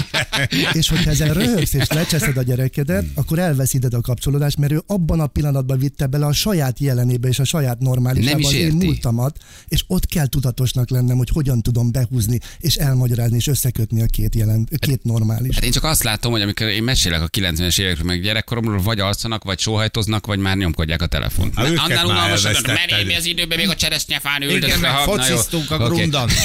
és 0.78 0.88
hogyha 0.88 1.10
ezen 1.10 1.32
röhögsz 1.32 1.72
és 1.72 1.88
lecseszed 1.88 2.36
a 2.36 2.42
gyerekedet, 2.42 3.04
akkor 3.14 3.38
elveszíted 3.38 3.94
a 3.94 4.00
kapcsolódást, 4.00 4.58
mert 4.58 4.72
ő 4.72 4.82
abban 4.86 5.20
a 5.20 5.26
pillanatban 5.26 5.78
vitte 5.78 6.06
bele 6.06 6.26
a 6.26 6.32
saját 6.32 6.78
jelenébe 6.78 7.28
és 7.28 7.38
a 7.38 7.44
saját 7.44 7.78
normálisába 7.78 8.38
Nem 8.38 8.50
is 8.50 8.52
én 8.52 8.72
múltamat, 8.72 9.38
és 9.68 9.84
ott 9.86 10.06
kell 10.06 10.26
tudatosnak 10.26 10.90
lennem, 10.90 11.16
hogy 11.16 11.28
hogyan 11.28 11.62
tudom 11.62 11.92
behúzni 11.92 12.38
és 12.60 12.74
elmagyarázni 12.74 13.36
és 13.36 13.46
összekötni 13.46 14.02
a 14.02 14.06
két, 14.06 14.34
jelen, 14.34 14.68
két 14.76 14.91
normális. 15.02 15.54
Hát 15.54 15.64
én 15.64 15.70
csak 15.70 15.84
azt 15.84 16.02
látom, 16.02 16.32
hogy 16.32 16.42
amikor 16.42 16.66
én 16.66 16.82
mesélek 16.82 17.22
a 17.22 17.28
90-es 17.28 17.80
évekről, 17.80 18.06
meg 18.06 18.22
gyerekkoromról, 18.22 18.82
vagy 18.82 19.00
alszanak, 19.00 19.44
vagy 19.44 19.58
sóhajtoznak, 19.58 20.26
vagy 20.26 20.38
már 20.38 20.56
nyomkodják 20.56 21.02
a 21.02 21.06
telefont. 21.06 21.54
Hát 21.54 21.68
őket 21.68 21.84
Annál 21.84 22.06
már 22.06 22.14
unalmasabb, 22.14 22.66
meném 22.66 23.16
az 23.16 23.24
időben 23.24 23.58
még 23.58 23.68
a 23.68 23.74
cseresznyefán 23.74 24.42
ültök. 24.42 24.76
Igen, 24.76 24.94
fociztunk 25.04 25.70
a 25.70 25.74
Oké. 25.74 25.94
grundon. 25.94 26.28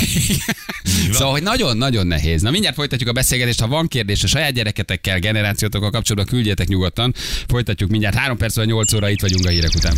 Szóval, 1.11 1.31
hogy 1.31 1.43
nagyon-nagyon 1.43 2.07
nehéz. 2.07 2.41
Na 2.41 2.51
mindjárt 2.51 2.75
folytatjuk 2.75 3.09
a 3.09 3.13
beszélgetést. 3.13 3.59
Ha 3.59 3.67
van 3.67 3.87
kérdés 3.87 4.23
a 4.23 4.27
saját 4.27 4.53
gyereketekkel, 4.53 5.19
generációtokkal 5.19 5.89
kapcsolatban, 5.89 6.33
küldjetek 6.33 6.67
nyugodtan. 6.67 7.13
Folytatjuk 7.47 7.89
mindjárt. 7.89 8.15
3 8.15 8.37
perc 8.37 8.55
vagy 8.55 8.67
8 8.67 8.93
óra, 8.93 9.09
itt 9.09 9.21
vagyunk 9.21 9.45
a 9.45 9.49
hírek 9.49 9.71
után. 9.75 9.97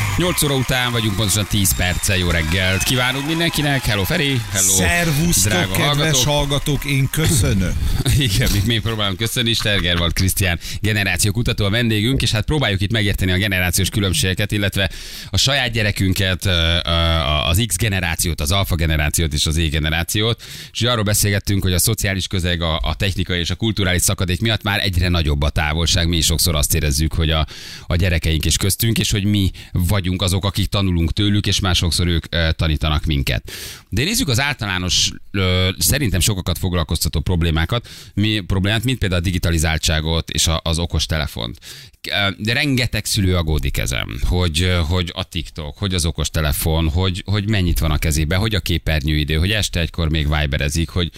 8 0.17 0.43
óra 0.43 0.55
után 0.55 0.91
vagyunk, 0.91 1.15
pontosan 1.15 1.45
10 1.49 1.75
perccel. 1.75 2.17
Jó 2.17 2.29
reggelt 2.29 2.83
kívánunk 2.83 3.27
mindenkinek. 3.27 3.83
Hello 3.83 4.03
Feri, 4.03 4.41
hello 4.51 4.73
Szervusztok, 4.73 5.51
drága 5.51 5.71
kedves 5.71 5.95
hallgatók. 5.95 6.25
hallgatók, 6.25 6.85
én 6.85 7.09
köszönöm. 7.11 7.73
Igen, 8.17 8.49
még, 8.51 8.65
még 8.65 8.81
próbálom 8.81 9.15
köszönni, 9.15 9.53
Sterger 9.53 9.97
volt 9.97 10.13
Krisztián 10.13 10.59
generációkutató 10.79 11.65
a 11.65 11.69
vendégünk, 11.69 12.21
és 12.21 12.31
hát 12.31 12.45
próbáljuk 12.45 12.81
itt 12.81 12.91
megérteni 12.91 13.31
a 13.31 13.37
generációs 13.37 13.89
különbségeket, 13.89 14.51
illetve 14.51 14.91
a 15.29 15.37
saját 15.37 15.71
gyerekünket, 15.71 16.45
az 17.45 17.63
X 17.67 17.75
generációt, 17.75 18.41
az 18.41 18.51
alfa 18.51 18.75
generációt 18.75 19.33
és 19.33 19.45
az 19.45 19.57
Y 19.57 19.67
generációt, 19.67 20.43
és 20.71 20.81
arról 20.81 21.03
beszélgettünk, 21.03 21.63
hogy 21.63 21.73
a 21.73 21.79
szociális 21.79 22.27
közeg, 22.27 22.61
a, 22.61 22.79
a 22.83 22.95
technikai 22.95 23.39
és 23.39 23.49
a 23.49 23.55
kulturális 23.55 24.01
szakadék 24.01 24.41
miatt 24.41 24.63
már 24.63 24.79
egyre 24.79 25.09
nagyobb 25.09 25.41
a 25.41 25.49
távolság, 25.49 26.07
mi 26.07 26.17
is 26.17 26.25
sokszor 26.25 26.55
azt 26.55 26.73
érezzük, 26.73 27.13
hogy 27.13 27.29
a, 27.29 27.47
a 27.87 27.95
gyerekeink 27.95 28.45
is 28.45 28.57
köztünk, 28.57 28.97
és 28.99 29.11
hogy 29.11 29.23
mi 29.23 29.51
vagyunk 30.01 30.21
azok, 30.21 30.45
akik 30.45 30.67
tanulunk 30.67 31.11
tőlük, 31.13 31.47
és 31.47 31.59
másokszor 31.59 32.07
ők 32.07 32.25
tanítanak 32.55 33.05
minket. 33.05 33.51
De 33.89 34.03
nézzük 34.03 34.27
az 34.27 34.39
általános, 34.39 35.11
szerintem 35.77 36.19
sokakat 36.19 36.57
foglalkoztató 36.57 37.19
problémákat, 37.19 37.87
mi 38.13 38.39
problémát, 38.39 38.83
mint 38.83 38.97
például 38.97 39.21
a 39.21 39.23
digitalizáltságot 39.23 40.29
és 40.29 40.49
az 40.61 40.79
okos 40.79 41.05
telefont. 41.05 41.59
De 42.37 42.53
rengeteg 42.53 43.05
szülő 43.05 43.35
aggódik 43.35 43.77
ezen, 43.77 44.07
hogy, 44.27 44.73
hogy 44.87 45.11
a 45.13 45.23
TikTok, 45.23 45.77
hogy 45.77 45.93
az 45.93 46.05
okos 46.05 46.29
telefon, 46.29 46.89
hogy, 46.89 47.23
hogy 47.25 47.49
mennyit 47.49 47.79
van 47.79 47.91
a 47.91 47.97
kezébe, 47.97 48.35
hogy 48.35 48.55
a 48.55 48.59
képernyőidő, 48.59 49.35
hogy 49.35 49.51
este 49.51 49.79
egykor 49.79 50.09
még 50.09 50.27
viberezik, 50.37 50.89
hogy 50.89 51.11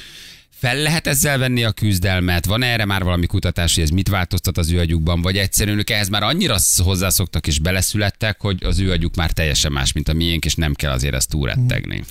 fel 0.63 0.77
lehet 0.77 1.07
ezzel 1.07 1.37
venni 1.37 1.63
a 1.63 1.71
küzdelmet? 1.71 2.45
Van 2.45 2.63
erre 2.63 2.85
már 2.85 3.03
valami 3.03 3.25
kutatás, 3.25 3.73
hogy 3.73 3.83
ez 3.83 3.89
mit 3.89 4.07
változtat 4.07 4.57
az 4.57 4.71
ő 4.71 4.79
agyukban? 4.79 5.21
Vagy 5.21 5.37
egyszerűen 5.37 5.77
ők 5.77 5.89
ehhez 5.89 6.09
már 6.09 6.23
annyira 6.23 6.57
hozzászoktak 6.83 7.47
és 7.47 7.59
beleszülettek, 7.59 8.41
hogy 8.41 8.63
az 8.63 8.79
ő 8.79 8.91
agyuk 8.91 9.15
már 9.15 9.31
teljesen 9.31 9.71
más, 9.71 9.91
mint 9.91 10.07
a 10.07 10.13
miénk, 10.13 10.45
és 10.45 10.55
nem 10.55 10.73
kell 10.73 10.91
azért 10.91 11.13
ezt 11.13 11.29
túrettegni. 11.29 12.03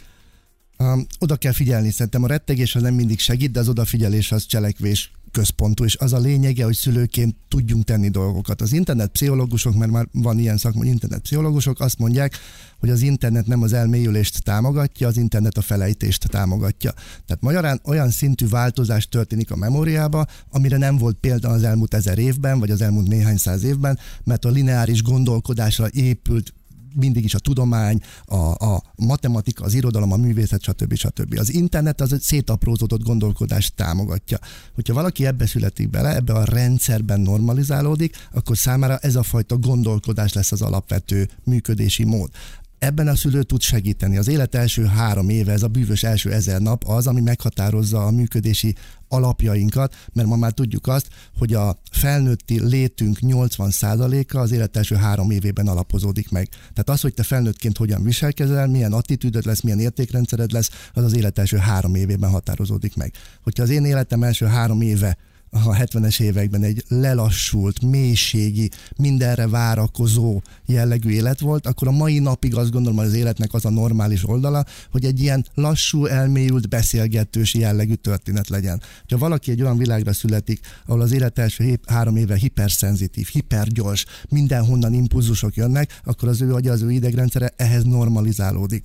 Um, 0.78 1.06
oda 1.18 1.36
kell 1.36 1.52
figyelni, 1.52 1.90
szerintem 1.90 2.22
a 2.22 2.26
rettegés 2.26 2.74
az 2.74 2.82
nem 2.82 2.94
mindig 2.94 3.18
segít, 3.18 3.50
de 3.50 3.60
az 3.60 3.68
odafigyelés 3.68 4.32
az 4.32 4.46
cselekvés 4.46 5.10
központú, 5.32 5.84
és 5.84 5.96
az 5.96 6.12
a 6.12 6.18
lényege, 6.18 6.64
hogy 6.64 6.74
szülőként 6.74 7.36
tudjunk 7.48 7.84
tenni 7.84 8.08
dolgokat. 8.08 8.60
Az 8.60 8.72
internet 8.72 9.10
pszichológusok, 9.10 9.74
mert 9.74 9.90
már 9.90 10.08
van 10.12 10.38
ilyen 10.38 10.56
szakma, 10.56 10.78
hogy 10.78 10.88
internet 10.88 11.20
pszichológusok, 11.20 11.80
azt 11.80 11.98
mondják, 11.98 12.38
hogy 12.78 12.90
az 12.90 13.02
internet 13.02 13.46
nem 13.46 13.62
az 13.62 13.72
elmélyülést 13.72 14.42
támogatja, 14.42 15.08
az 15.08 15.16
internet 15.16 15.56
a 15.56 15.62
felejtést 15.62 16.28
támogatja. 16.28 16.92
Tehát 17.26 17.42
magyarán 17.42 17.80
olyan 17.84 18.10
szintű 18.10 18.48
változás 18.48 19.08
történik 19.08 19.50
a 19.50 19.56
memóriába, 19.56 20.26
amire 20.50 20.76
nem 20.76 20.98
volt 20.98 21.16
példa 21.20 21.48
az 21.48 21.62
elmúlt 21.62 21.94
ezer 21.94 22.18
évben, 22.18 22.58
vagy 22.58 22.70
az 22.70 22.80
elmúlt 22.80 23.08
néhány 23.08 23.36
száz 23.36 23.62
évben, 23.62 23.98
mert 24.24 24.44
a 24.44 24.50
lineáris 24.50 25.02
gondolkodásra 25.02 25.86
épült 25.90 26.52
mindig 26.94 27.24
is 27.24 27.34
a 27.34 27.38
tudomány, 27.38 28.00
a, 28.24 28.36
a 28.36 28.82
matematika, 28.96 29.64
az 29.64 29.74
irodalom, 29.74 30.12
a 30.12 30.16
művészet, 30.16 30.62
stb. 30.62 30.94
stb. 30.94 31.38
Az 31.38 31.52
internet 31.52 32.00
az 32.00 32.12
egy 32.12 32.20
szétaprózódott 32.20 33.02
gondolkodást 33.02 33.74
támogatja. 33.74 34.38
Hogyha 34.74 34.94
valaki 34.94 35.26
ebbe 35.26 35.46
születik 35.46 35.90
bele, 35.90 36.14
ebbe 36.14 36.32
a 36.32 36.44
rendszerben 36.44 37.20
normalizálódik, 37.20 38.16
akkor 38.32 38.56
számára 38.56 38.96
ez 38.98 39.16
a 39.16 39.22
fajta 39.22 39.56
gondolkodás 39.56 40.32
lesz 40.32 40.52
az 40.52 40.62
alapvető 40.62 41.28
működési 41.44 42.04
mód 42.04 42.30
ebben 42.82 43.08
a 43.08 43.16
szülő 43.16 43.42
tud 43.42 43.60
segíteni. 43.60 44.16
Az 44.16 44.28
élet 44.28 44.54
első 44.54 44.84
három 44.84 45.28
éve, 45.28 45.52
ez 45.52 45.62
a 45.62 45.68
bűvös 45.68 46.02
első 46.02 46.32
ezer 46.32 46.60
nap 46.60 46.84
az, 46.84 47.06
ami 47.06 47.20
meghatározza 47.20 48.06
a 48.06 48.10
működési 48.10 48.74
alapjainkat, 49.08 49.94
mert 50.12 50.28
ma 50.28 50.36
már 50.36 50.52
tudjuk 50.52 50.86
azt, 50.86 51.08
hogy 51.38 51.54
a 51.54 51.80
felnőtti 51.90 52.66
létünk 52.66 53.18
80%-a 53.20 54.38
az 54.38 54.52
élet 54.52 54.76
első 54.76 54.94
három 54.94 55.30
évében 55.30 55.68
alapozódik 55.68 56.30
meg. 56.30 56.48
Tehát 56.48 56.90
az, 56.90 57.00
hogy 57.00 57.14
te 57.14 57.22
felnőttként 57.22 57.76
hogyan 57.76 58.02
viselkezel, 58.02 58.66
milyen 58.66 58.92
attitűdöd 58.92 59.46
lesz, 59.46 59.60
milyen 59.60 59.80
értékrendszered 59.80 60.52
lesz, 60.52 60.70
az 60.92 61.04
az 61.04 61.16
élet 61.16 61.38
első 61.38 61.56
három 61.56 61.94
évében 61.94 62.30
határozódik 62.30 62.96
meg. 62.96 63.12
Hogyha 63.42 63.62
az 63.62 63.70
én 63.70 63.84
életem 63.84 64.22
első 64.22 64.46
három 64.46 64.80
éve 64.80 65.16
a 65.54 65.74
70-es 65.74 66.20
években 66.20 66.62
egy 66.62 66.84
lelassult, 66.88 67.82
mélységi, 67.82 68.70
mindenre 68.96 69.48
várakozó 69.48 70.42
jellegű 70.66 71.10
élet 71.10 71.40
volt, 71.40 71.66
akkor 71.66 71.88
a 71.88 71.90
mai 71.90 72.18
napig 72.18 72.54
azt 72.54 72.70
gondolom, 72.70 72.98
az 72.98 73.14
életnek 73.14 73.54
az 73.54 73.64
a 73.64 73.70
normális 73.70 74.28
oldala, 74.28 74.64
hogy 74.90 75.04
egy 75.04 75.20
ilyen 75.20 75.46
lassú, 75.54 76.06
elmélyült, 76.06 76.68
beszélgetős 76.68 77.54
jellegű 77.54 77.94
történet 77.94 78.48
legyen. 78.48 78.82
Ha 79.08 79.18
valaki 79.18 79.50
egy 79.50 79.62
olyan 79.62 79.76
világra 79.76 80.12
születik, 80.12 80.60
ahol 80.86 81.00
az 81.00 81.12
élet 81.12 81.38
első 81.38 81.78
három 81.86 82.16
éve 82.16 82.36
hiperszenzitív, 82.36 83.26
hipergyors, 83.26 84.04
mindenhonnan 84.28 84.94
impulzusok 84.94 85.54
jönnek, 85.54 86.00
akkor 86.04 86.28
az 86.28 86.40
ő 86.40 86.54
agya, 86.54 86.72
az 86.72 86.82
ő 86.82 86.90
idegrendszere 86.90 87.52
ehhez 87.56 87.84
normalizálódik 87.84 88.84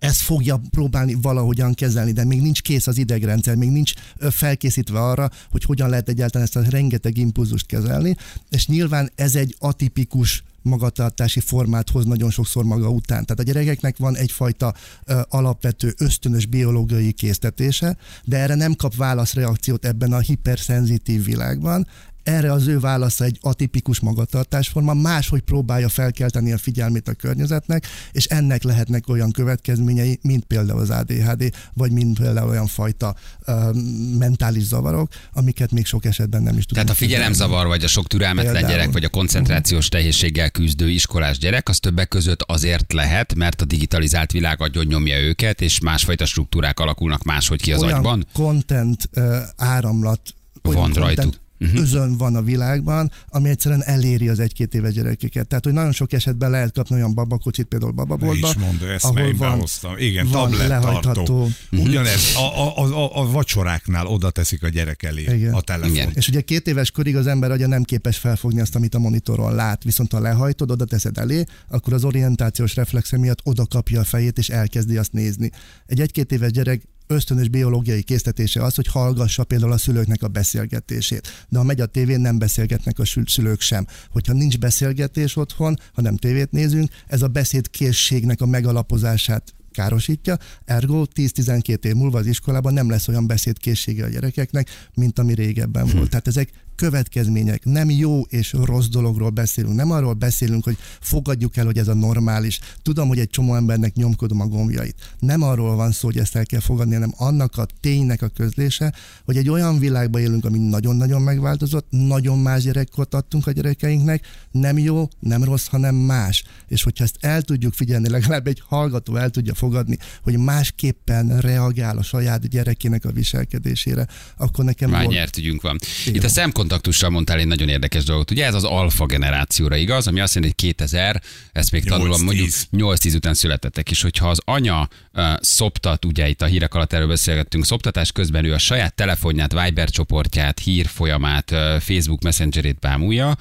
ezt 0.00 0.20
fogja 0.20 0.60
próbálni 0.70 1.16
valahogyan 1.22 1.74
kezelni, 1.74 2.12
de 2.12 2.24
még 2.24 2.40
nincs 2.40 2.62
kész 2.62 2.86
az 2.86 2.98
idegrendszer, 2.98 3.54
még 3.54 3.70
nincs 3.70 3.92
felkészítve 4.30 5.00
arra, 5.00 5.30
hogy 5.50 5.64
hogyan 5.64 5.88
lehet 5.88 6.08
egyáltalán 6.08 6.46
ezt 6.46 6.56
a 6.56 6.70
rengeteg 6.70 7.16
impulzust 7.16 7.66
kezelni, 7.66 8.16
és 8.50 8.66
nyilván 8.66 9.10
ez 9.14 9.34
egy 9.34 9.56
atipikus 9.58 10.42
magatartási 10.62 11.40
formát 11.40 11.90
hoz 11.90 12.04
nagyon 12.04 12.30
sokszor 12.30 12.64
maga 12.64 12.88
után. 12.88 13.24
Tehát 13.24 13.40
a 13.40 13.42
gyerekeknek 13.42 13.96
van 13.96 14.16
egyfajta 14.16 14.74
ö, 15.04 15.20
alapvető 15.28 15.94
ösztönös 15.98 16.46
biológiai 16.46 17.12
késztetése, 17.12 17.96
de 18.24 18.36
erre 18.36 18.54
nem 18.54 18.74
kap 18.74 18.94
válaszreakciót 18.94 19.84
ebben 19.84 20.12
a 20.12 20.18
hiperszenzitív 20.18 21.24
világban, 21.24 21.86
erre 22.22 22.52
az 22.52 22.66
ő 22.66 22.78
válasza 22.78 23.24
egy 23.24 23.38
atipikus 23.40 24.00
magatartásforma, 24.00 24.94
máshogy 24.94 25.40
próbálja 25.40 25.88
felkelteni 25.88 26.52
a 26.52 26.58
figyelmét 26.58 27.08
a 27.08 27.12
környezetnek, 27.12 27.86
és 28.12 28.24
ennek 28.24 28.62
lehetnek 28.62 29.08
olyan 29.08 29.30
következményei, 29.30 30.18
mint 30.22 30.44
például 30.44 30.80
az 30.80 30.90
ADHD, 30.90 31.52
vagy 31.74 31.92
mint 31.92 32.18
például 32.18 32.48
olyan 32.48 32.66
fajta 32.66 33.14
uh, 33.46 33.74
mentális 34.18 34.62
zavarok, 34.62 35.12
amiket 35.32 35.70
még 35.70 35.86
sok 35.86 36.04
esetben 36.04 36.42
nem 36.42 36.56
is 36.56 36.66
tudunk. 36.66 36.86
Tehát 36.86 36.90
a 36.90 37.04
figyelemzavar, 37.04 37.66
vagy 37.66 37.84
a 37.84 37.88
sok 37.88 38.06
türelmetlen 38.06 38.52
Például. 38.52 38.74
gyerek, 38.74 38.92
vagy 38.92 39.04
a 39.04 39.08
koncentrációs 39.08 39.88
nehézséggel 39.88 40.50
küzdő 40.50 40.88
iskolás 40.88 41.38
gyerek, 41.38 41.68
az 41.68 41.78
többek 41.78 42.08
között 42.08 42.42
azért 42.42 42.92
lehet, 42.92 43.34
mert 43.34 43.60
a 43.60 43.64
digitalizált 43.64 44.32
világ 44.32 44.60
agyon 44.60 44.86
nyomja 44.86 45.18
őket, 45.18 45.60
és 45.60 45.80
másfajta 45.80 46.26
struktúrák 46.26 46.80
alakulnak 46.80 47.22
máshogy 47.22 47.62
ki 47.62 47.72
az 47.72 47.82
olyan 47.82 47.94
agyban. 47.94 48.26
content 48.32 49.08
uh, 49.14 49.38
áramlat 49.56 50.20
olyan 50.62 50.80
Van 50.80 50.92
content 50.92 50.96
rajtuk. 50.96 51.48
Mhm. 51.60 51.76
özön 51.76 52.16
van 52.16 52.36
a 52.36 52.42
világban, 52.42 53.10
ami 53.28 53.48
egyszerűen 53.48 53.82
eléri 53.84 54.28
az 54.28 54.38
egy-két 54.38 54.74
éves 54.74 54.92
gyerekeket. 54.92 55.46
Tehát, 55.46 55.64
hogy 55.64 55.72
nagyon 55.72 55.92
sok 55.92 56.12
esetben 56.12 56.50
lehet 56.50 56.72
kapni 56.72 56.94
olyan 56.94 57.14
babakocsit, 57.14 57.66
például 57.66 57.92
Ne 57.92 57.96
bababoltba, 57.96 58.48
is 58.48 58.54
mondd, 58.54 58.84
ezt 58.84 59.04
ahol 59.04 59.34
van, 59.36 59.50
behoztam. 59.50 59.98
Igen, 59.98 60.28
van 60.28 60.50
lehajtható. 60.50 61.12
tartó. 61.12 61.48
Ugyanez, 61.70 62.34
a, 62.36 62.78
a, 62.78 63.02
a, 63.04 63.20
a 63.20 63.30
vacsoráknál 63.30 64.06
oda 64.06 64.30
teszik 64.30 64.62
a 64.62 64.68
gyerek 64.68 65.02
elé 65.02 65.22
Igen. 65.22 65.54
a 65.54 65.60
telefon. 65.60 65.94
Igen. 65.94 66.10
És 66.14 66.28
ugye 66.28 66.40
két 66.40 66.66
éves 66.66 66.90
korig 66.90 67.16
az 67.16 67.26
ember 67.26 67.50
agya 67.50 67.66
nem 67.66 67.82
képes 67.82 68.16
felfogni 68.18 68.60
azt, 68.60 68.74
amit 68.74 68.94
a 68.94 68.98
monitoron 68.98 69.54
lát, 69.54 69.84
viszont 69.84 70.12
ha 70.12 70.20
lehajtod, 70.20 70.70
oda 70.70 70.84
teszed 70.84 71.18
elé, 71.18 71.44
akkor 71.68 71.92
az 71.92 72.04
orientációs 72.04 72.74
reflexe 72.74 73.18
miatt 73.18 73.40
oda 73.42 73.66
kapja 73.66 74.00
a 74.00 74.04
fejét, 74.04 74.38
és 74.38 74.48
elkezdi 74.48 74.96
azt 74.96 75.12
nézni. 75.12 75.50
Egy 75.86 76.00
egy-két 76.00 76.32
éves 76.32 76.50
gyerek 76.50 76.82
ösztönös 77.10 77.48
biológiai 77.48 78.02
késztetése 78.02 78.62
az, 78.62 78.74
hogy 78.74 78.86
hallgassa 78.86 79.44
például 79.44 79.72
a 79.72 79.78
szülőknek 79.78 80.22
a 80.22 80.28
beszélgetését. 80.28 81.46
De 81.48 81.58
ha 81.58 81.64
megy 81.64 81.80
a 81.80 81.86
tévén, 81.86 82.20
nem 82.20 82.38
beszélgetnek 82.38 82.98
a 82.98 83.04
szülők 83.26 83.60
sem. 83.60 83.86
Hogyha 84.10 84.32
nincs 84.32 84.58
beszélgetés 84.58 85.36
otthon, 85.36 85.76
hanem 85.94 86.16
tévét 86.16 86.50
nézünk, 86.50 86.90
ez 87.06 87.22
a 87.22 87.28
beszédkészségnek 87.28 88.40
a 88.40 88.46
megalapozását 88.46 89.54
károsítja, 89.70 90.36
ergo 90.64 91.04
10-12 91.14 91.84
év 91.84 91.94
múlva 91.94 92.18
az 92.18 92.26
iskolában 92.26 92.72
nem 92.72 92.90
lesz 92.90 93.08
olyan 93.08 93.26
beszédkészsége 93.26 94.04
a 94.04 94.08
gyerekeknek, 94.08 94.68
mint 94.94 95.18
ami 95.18 95.34
régebben 95.34 95.88
Hm. 95.88 95.96
volt. 95.96 96.10
Tehát 96.10 96.26
ezek 96.26 96.50
következmények. 96.80 97.64
Nem 97.64 97.90
jó 97.90 98.22
és 98.22 98.52
rossz 98.52 98.86
dologról 98.86 99.30
beszélünk. 99.30 99.74
Nem 99.74 99.90
arról 99.90 100.12
beszélünk, 100.12 100.64
hogy 100.64 100.76
fogadjuk 101.00 101.56
el, 101.56 101.64
hogy 101.64 101.78
ez 101.78 101.88
a 101.88 101.94
normális. 101.94 102.58
Tudom, 102.82 103.08
hogy 103.08 103.18
egy 103.18 103.30
csomó 103.30 103.54
embernek 103.54 103.94
nyomkodom 103.94 104.40
a 104.40 104.46
gombjait. 104.46 104.94
Nem 105.18 105.42
arról 105.42 105.76
van 105.76 105.92
szó, 105.92 106.06
hogy 106.06 106.18
ezt 106.18 106.36
el 106.36 106.46
kell 106.46 106.60
fogadni, 106.60 106.94
hanem 106.94 107.12
annak 107.16 107.56
a 107.58 107.66
ténynek 107.80 108.22
a 108.22 108.28
közlése, 108.28 108.94
hogy 109.24 109.36
egy 109.36 109.48
olyan 109.48 109.78
világban 109.78 110.20
élünk, 110.20 110.44
ami 110.44 110.58
nagyon-nagyon 110.58 111.22
megváltozott, 111.22 111.86
nagyon 111.90 112.38
más 112.38 112.62
gyerekkort 112.62 113.14
adtunk 113.14 113.46
a 113.46 113.50
gyerekeinknek, 113.50 114.26
nem 114.50 114.78
jó, 114.78 115.08
nem 115.18 115.44
rossz, 115.44 115.66
hanem 115.66 115.94
más. 115.94 116.44
És 116.68 116.82
hogyha 116.82 117.04
ezt 117.04 117.16
el 117.20 117.42
tudjuk 117.42 117.74
figyelni, 117.74 118.08
legalább 118.08 118.46
egy 118.46 118.62
hallgató 118.66 119.16
el 119.16 119.30
tudja 119.30 119.54
fogadni, 119.54 119.98
hogy 120.22 120.38
másképpen 120.38 121.38
reagál 121.40 121.98
a 121.98 122.02
saját 122.02 122.48
gyerekének 122.48 123.04
a 123.04 123.12
viselkedésére, 123.12 124.06
akkor 124.36 124.64
nekem 124.64 124.90
Már 124.90 125.02
volt- 125.04 125.14
nyert 125.16 125.36
ügyünk 125.36 125.62
van. 125.62 125.78
Igen. 126.06 126.14
Itt 126.14 126.24
a 126.24 126.28
szemkontaktussal 126.70 127.10
mondtál 127.10 127.38
egy 127.38 127.46
nagyon 127.46 127.68
érdekes 127.68 128.04
dolgot. 128.04 128.30
Ugye 128.30 128.46
ez 128.46 128.54
az 128.54 128.64
alfa 128.64 129.06
generációra 129.06 129.76
igaz, 129.76 130.06
ami 130.06 130.20
azt 130.20 130.34
jelenti, 130.34 130.56
hogy 130.58 130.74
2000, 130.74 131.22
ezt 131.52 131.72
még 131.72 131.84
tanulom, 131.84 132.20
8-10. 132.20 132.24
mondjuk 132.24 132.48
8-10 132.72 133.14
után 133.14 133.34
születettek, 133.34 133.90
és 133.90 134.02
hogyha 134.02 134.28
az 134.28 134.40
anya 134.44 134.88
uh, 135.14 135.24
szoptat, 135.40 136.04
ugye 136.04 136.28
itt 136.28 136.42
a 136.42 136.46
hírek 136.46 136.74
alatt 136.74 136.92
erről 136.92 137.08
beszélgettünk, 137.08 137.64
szoptatás 137.64 138.12
közben 138.12 138.44
ő 138.44 138.52
a 138.52 138.58
saját 138.58 138.94
telefonját, 138.94 139.62
Viber 139.62 139.90
csoportját, 139.90 140.58
hírfolyamát, 140.58 141.50
uh, 141.50 141.58
Facebook 141.78 142.22
Messengerét 142.22 142.78
bámulja, 142.78 143.36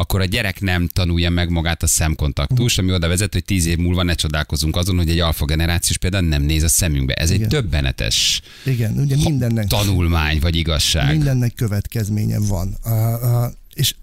akkor 0.00 0.20
a 0.20 0.24
gyerek 0.24 0.60
nem 0.60 0.88
tanulja 0.88 1.30
meg 1.30 1.50
magát 1.50 1.82
a 1.82 1.86
szemkontaktust, 1.86 2.78
ami 2.78 2.92
oda 2.92 3.08
vezet, 3.08 3.32
hogy 3.32 3.44
10 3.44 3.66
év 3.66 3.78
múlva 3.78 4.02
ne 4.02 4.14
csodálkozunk 4.14 4.76
azon, 4.76 4.96
hogy 4.96 5.08
egy 5.08 5.18
alfa 5.18 5.44
generációs 5.44 5.98
például 5.98 6.26
nem 6.26 6.42
néz 6.42 6.62
a 6.62 6.68
szemünkbe. 6.68 7.14
Ez 7.14 7.30
egy 7.30 7.36
Igen. 7.36 7.48
döbbenetes 7.48 8.40
Igen, 8.64 8.98
ugye 8.98 9.16
mindennek, 9.16 9.66
tanulmány 9.66 10.38
vagy 10.40 10.56
igazság. 10.56 11.10
mindennek 11.10 11.54
következménye 11.54 12.38
van. 12.38 12.59
A, 12.62 13.50
és 13.74 13.94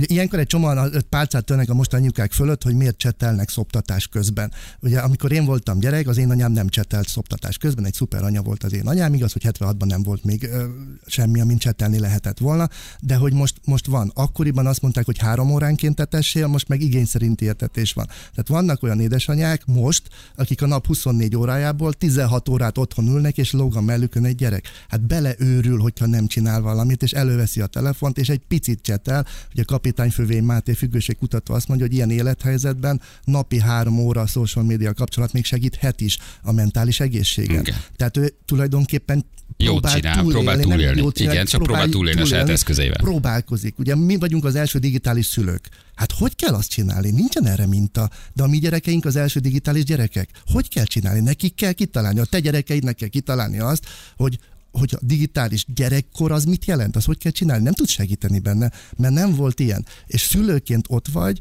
Ugye 0.00 0.14
ilyenkor 0.14 0.38
egy 0.38 0.46
csomóan 0.46 0.92
pálcát 1.08 1.44
törnek 1.44 1.68
a 1.70 1.74
most 1.74 1.94
anyukák 1.94 2.32
fölött, 2.32 2.62
hogy 2.62 2.74
miért 2.74 2.96
csetelnek 2.96 3.48
szoptatás 3.48 4.06
közben. 4.06 4.52
Ugye 4.80 4.98
amikor 4.98 5.32
én 5.32 5.44
voltam 5.44 5.78
gyerek, 5.78 6.08
az 6.08 6.18
én 6.18 6.30
anyám 6.30 6.52
nem 6.52 6.68
csetelt 6.68 7.08
szoptatás 7.08 7.58
közben, 7.58 7.84
egy 7.84 7.94
szuper 7.94 8.22
anya 8.22 8.42
volt 8.42 8.64
az 8.64 8.72
én 8.72 8.86
anyám, 8.86 9.14
igaz, 9.14 9.32
hogy 9.32 9.42
76-ban 9.44 9.84
nem 9.84 10.02
volt 10.02 10.24
még 10.24 10.42
ö, 10.42 10.64
semmi, 11.06 11.40
amin 11.40 11.58
csetelni 11.58 11.98
lehetett 11.98 12.38
volna, 12.38 12.68
de 13.00 13.14
hogy 13.14 13.32
most, 13.32 13.60
most 13.64 13.86
van. 13.86 14.12
Akkoriban 14.14 14.66
azt 14.66 14.82
mondták, 14.82 15.04
hogy 15.04 15.18
három 15.18 15.50
óránként 15.50 15.96
tetessél, 15.96 16.46
most 16.46 16.68
meg 16.68 16.80
igény 16.80 17.04
szerinti 17.04 17.44
értetés 17.44 17.92
van. 17.92 18.06
Tehát 18.06 18.48
vannak 18.48 18.82
olyan 18.82 19.00
édesanyák 19.00 19.66
most, 19.66 20.02
akik 20.36 20.62
a 20.62 20.66
nap 20.66 20.86
24 20.86 21.36
órájából 21.36 21.92
16 21.92 22.48
órát 22.48 22.78
otthon 22.78 23.06
ülnek, 23.06 23.38
és 23.38 23.52
lóg 23.52 23.76
a 23.76 23.80
mellükön 23.80 24.24
egy 24.24 24.34
gyerek. 24.34 24.64
Hát 24.88 25.00
beleőrül, 25.00 25.78
hogyha 25.78 26.06
nem 26.06 26.26
csinál 26.26 26.60
valamit, 26.60 27.02
és 27.02 27.12
előveszi 27.12 27.60
a 27.60 27.66
telefont, 27.66 28.18
és 28.18 28.28
egy 28.28 28.42
picit 28.48 28.82
csetel. 28.82 29.26
Ugye 29.52 29.62
a 29.66 29.78
kapitány 29.90 30.10
Fővény 30.10 30.42
Máté 30.42 30.72
függőségkutató 30.72 31.54
azt 31.54 31.68
mondja, 31.68 31.86
hogy 31.86 31.94
ilyen 31.94 32.10
élethelyzetben 32.10 33.00
napi 33.24 33.60
három 33.60 33.98
óra 33.98 34.20
a 34.20 34.26
social 34.26 34.64
media 34.64 34.92
kapcsolat 34.94 35.32
még 35.32 35.44
segíthet 35.44 36.00
is 36.00 36.18
a 36.42 36.52
mentális 36.52 37.00
egészségen. 37.00 37.60
Igen. 37.60 37.76
Tehát 37.96 38.16
ő 38.16 38.34
tulajdonképpen 38.44 39.24
Jót 39.56 39.80
próbál 39.80 39.94
csinál, 39.94 40.24
próbál 40.24 40.56
nem 40.56 40.64
túlélni. 40.70 41.00
jót 41.00 41.16
csinál, 41.16 41.32
Igen, 41.32 41.46
csak 41.46 41.62
próbál 41.62 41.88
túlélni 41.88 42.20
a 42.20 42.24
saját 42.24 42.48
eszközeivel. 42.48 42.96
Próbálkozik. 43.00 43.78
Ugye 43.78 43.96
mi 43.96 44.16
vagyunk 44.16 44.44
az 44.44 44.54
első 44.54 44.78
digitális 44.78 45.26
szülők. 45.26 45.68
Hát 45.94 46.12
hogy 46.12 46.36
kell 46.36 46.54
azt 46.54 46.70
csinálni? 46.70 47.10
Nincsen 47.10 47.46
erre 47.46 47.66
minta. 47.66 48.10
De 48.34 48.42
a 48.42 48.46
mi 48.46 48.58
gyerekeink 48.58 49.04
az 49.04 49.16
első 49.16 49.40
digitális 49.40 49.84
gyerekek. 49.84 50.30
Hogy 50.46 50.68
kell 50.68 50.84
csinálni? 50.84 51.20
Nekik 51.20 51.54
kell 51.54 51.72
kitalálni. 51.72 52.20
A 52.20 52.24
te 52.24 52.40
gyerekeidnek 52.40 52.94
kell 52.94 53.08
kitalálni 53.08 53.58
azt, 53.58 53.86
hogy 54.16 54.38
hogy 54.72 54.94
a 55.00 55.04
digitális 55.04 55.64
gyerekkor 55.74 56.32
az 56.32 56.44
mit 56.44 56.64
jelent, 56.64 56.96
az 56.96 57.04
hogy 57.04 57.18
kell 57.18 57.32
csinálni, 57.32 57.64
nem 57.64 57.72
tudsz 57.72 57.90
segíteni 57.90 58.38
benne, 58.38 58.70
mert 58.96 59.14
nem 59.14 59.34
volt 59.34 59.60
ilyen. 59.60 59.86
És 60.06 60.20
szülőként 60.20 60.86
ott 60.88 61.08
vagy, 61.08 61.40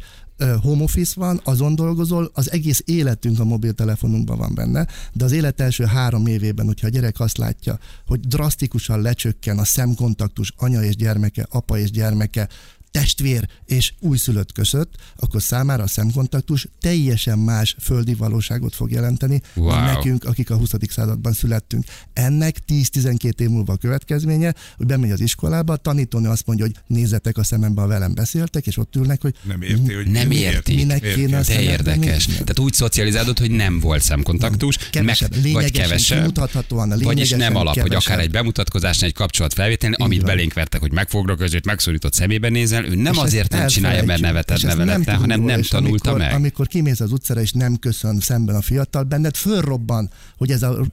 home 0.62 0.84
office 0.84 1.14
van, 1.16 1.42
azon 1.44 1.76
dolgozol, 1.76 2.32
az 2.34 2.52
egész 2.52 2.82
életünk 2.86 3.40
a 3.40 3.44
mobiltelefonunkban 3.44 4.38
van 4.38 4.54
benne, 4.54 4.88
de 5.14 5.26
az 5.26 5.32
élet 5.32 5.62
első 5.62 5.84
három 5.84 6.28
évében, 6.28 6.66
hogyha 6.66 6.88
a 6.88 6.90
gyerek 6.90 7.20
azt 7.20 7.38
látja, 7.38 7.80
hogy 8.06 8.20
drasztikusan 8.20 9.02
lecsökken 9.02 9.58
a 9.58 9.64
szemkontaktus 9.64 10.54
anya 10.58 10.84
és 10.84 10.96
gyermeke, 10.96 11.48
apa 11.50 11.78
és 11.78 11.92
gyermeke, 11.92 12.50
testvér 12.92 13.48
és 13.66 13.94
újszülött 14.00 14.52
között, 14.52 14.94
akkor 15.16 15.42
számára 15.42 15.84
a 15.84 15.88
szemkontaktus 15.88 16.68
teljesen 16.82 17.40
más 17.40 17.76
földi 17.82 18.14
valóságot 18.14 18.76
fog 18.76 18.92
jelenteni, 18.92 19.42
Wow. 19.56 19.74
mint 19.76 19.86
nekünk, 19.86 20.24
akik 20.26 20.50
a 20.50 20.56
20. 20.56 20.70
században 20.90 21.34
születtünk. 21.34 21.84
Ennek 22.14 22.56
10-12 22.68 23.40
év 23.40 23.50
múlva 23.50 23.74
a 23.74 23.78
következménye, 23.78 24.54
hogy 24.78 24.86
bemegy 24.86 25.12
az 25.12 25.20
iskolába, 25.20 25.74
a 25.74 25.78
tanítónő 25.78 26.30
azt 26.30 26.46
mondja, 26.46 26.66
hogy 26.66 26.76
nézzetek 26.88 27.38
a 27.38 27.44
szemembe, 27.44 27.82
ha 27.82 27.88
velem 27.88 28.14
beszéltek, 28.14 28.68
és 28.68 28.78
ott 28.78 28.96
ülnek, 28.96 29.22
hogy 29.22 29.34
Nem 29.44 29.62
érti, 29.62 29.94
hogy 29.94 30.08
Nem 30.08 30.32
érti. 30.32 30.76
minek 30.76 31.02
Miért 31.02 31.16
kéne 31.16 31.42
De 31.42 31.62
érdekes. 31.62 32.26
nézni. 32.26 32.32
Tehát 32.32 32.60
úgy 32.60 32.74
szocializálod, 32.74 33.40
hogy 33.40 33.52
nem 33.52 33.80
volt 33.80 34.02
szemkontaktus, 34.02 34.78
Kevesebb, 34.90 35.36
meg, 35.44 35.52
vagy 35.52 35.72
kevesebb, 35.72 36.18
kimutathatóan, 36.20 36.92
a 36.92 36.98
vagyis 36.98 37.30
nem 37.30 37.56
alap, 37.56 37.74
hogy 37.74 37.84
kevesebb. 37.90 38.12
akár 38.14 38.20
egy 38.26 38.32
bemutatkozásnál, 38.32 39.10
egy 39.10 39.16
kapcsolat 39.16 39.54
felvételni, 39.54 39.96
amit 40.00 40.18
van. 40.22 40.26
belénk 40.30 40.54
vertek, 40.54 40.80
hogy 40.82 40.92
megfogra 40.92 41.36
között, 41.36 41.66
megszorított 41.66 42.14
szemébe 42.14 42.50
nézel, 42.50 42.79
ő 42.86 42.96
nem 42.96 43.14
És 43.14 43.20
azért 43.20 43.52
nem 43.52 43.68
csinálja, 43.68 44.04
mert 44.04 44.22
nevetett, 44.22 44.62
nevelette, 44.62 45.14
hanem 45.14 45.42
nem 45.42 45.62
tanulta 45.62 46.10
amikor, 46.10 46.28
meg. 46.28 46.34
Amikor 46.34 46.68
kimész 46.68 47.00
az 47.00 47.12
utcára 47.12 47.42
és 47.42 47.52
nem 47.52 47.76
köszön 47.76 48.20
szemben 48.20 48.56
a 48.56 48.62
fiatal, 48.62 49.04
benned 49.04 49.36
fölrobban, 49.36 50.10
hogy 50.38 50.52
ez 50.52 50.64
a 50.64 50.86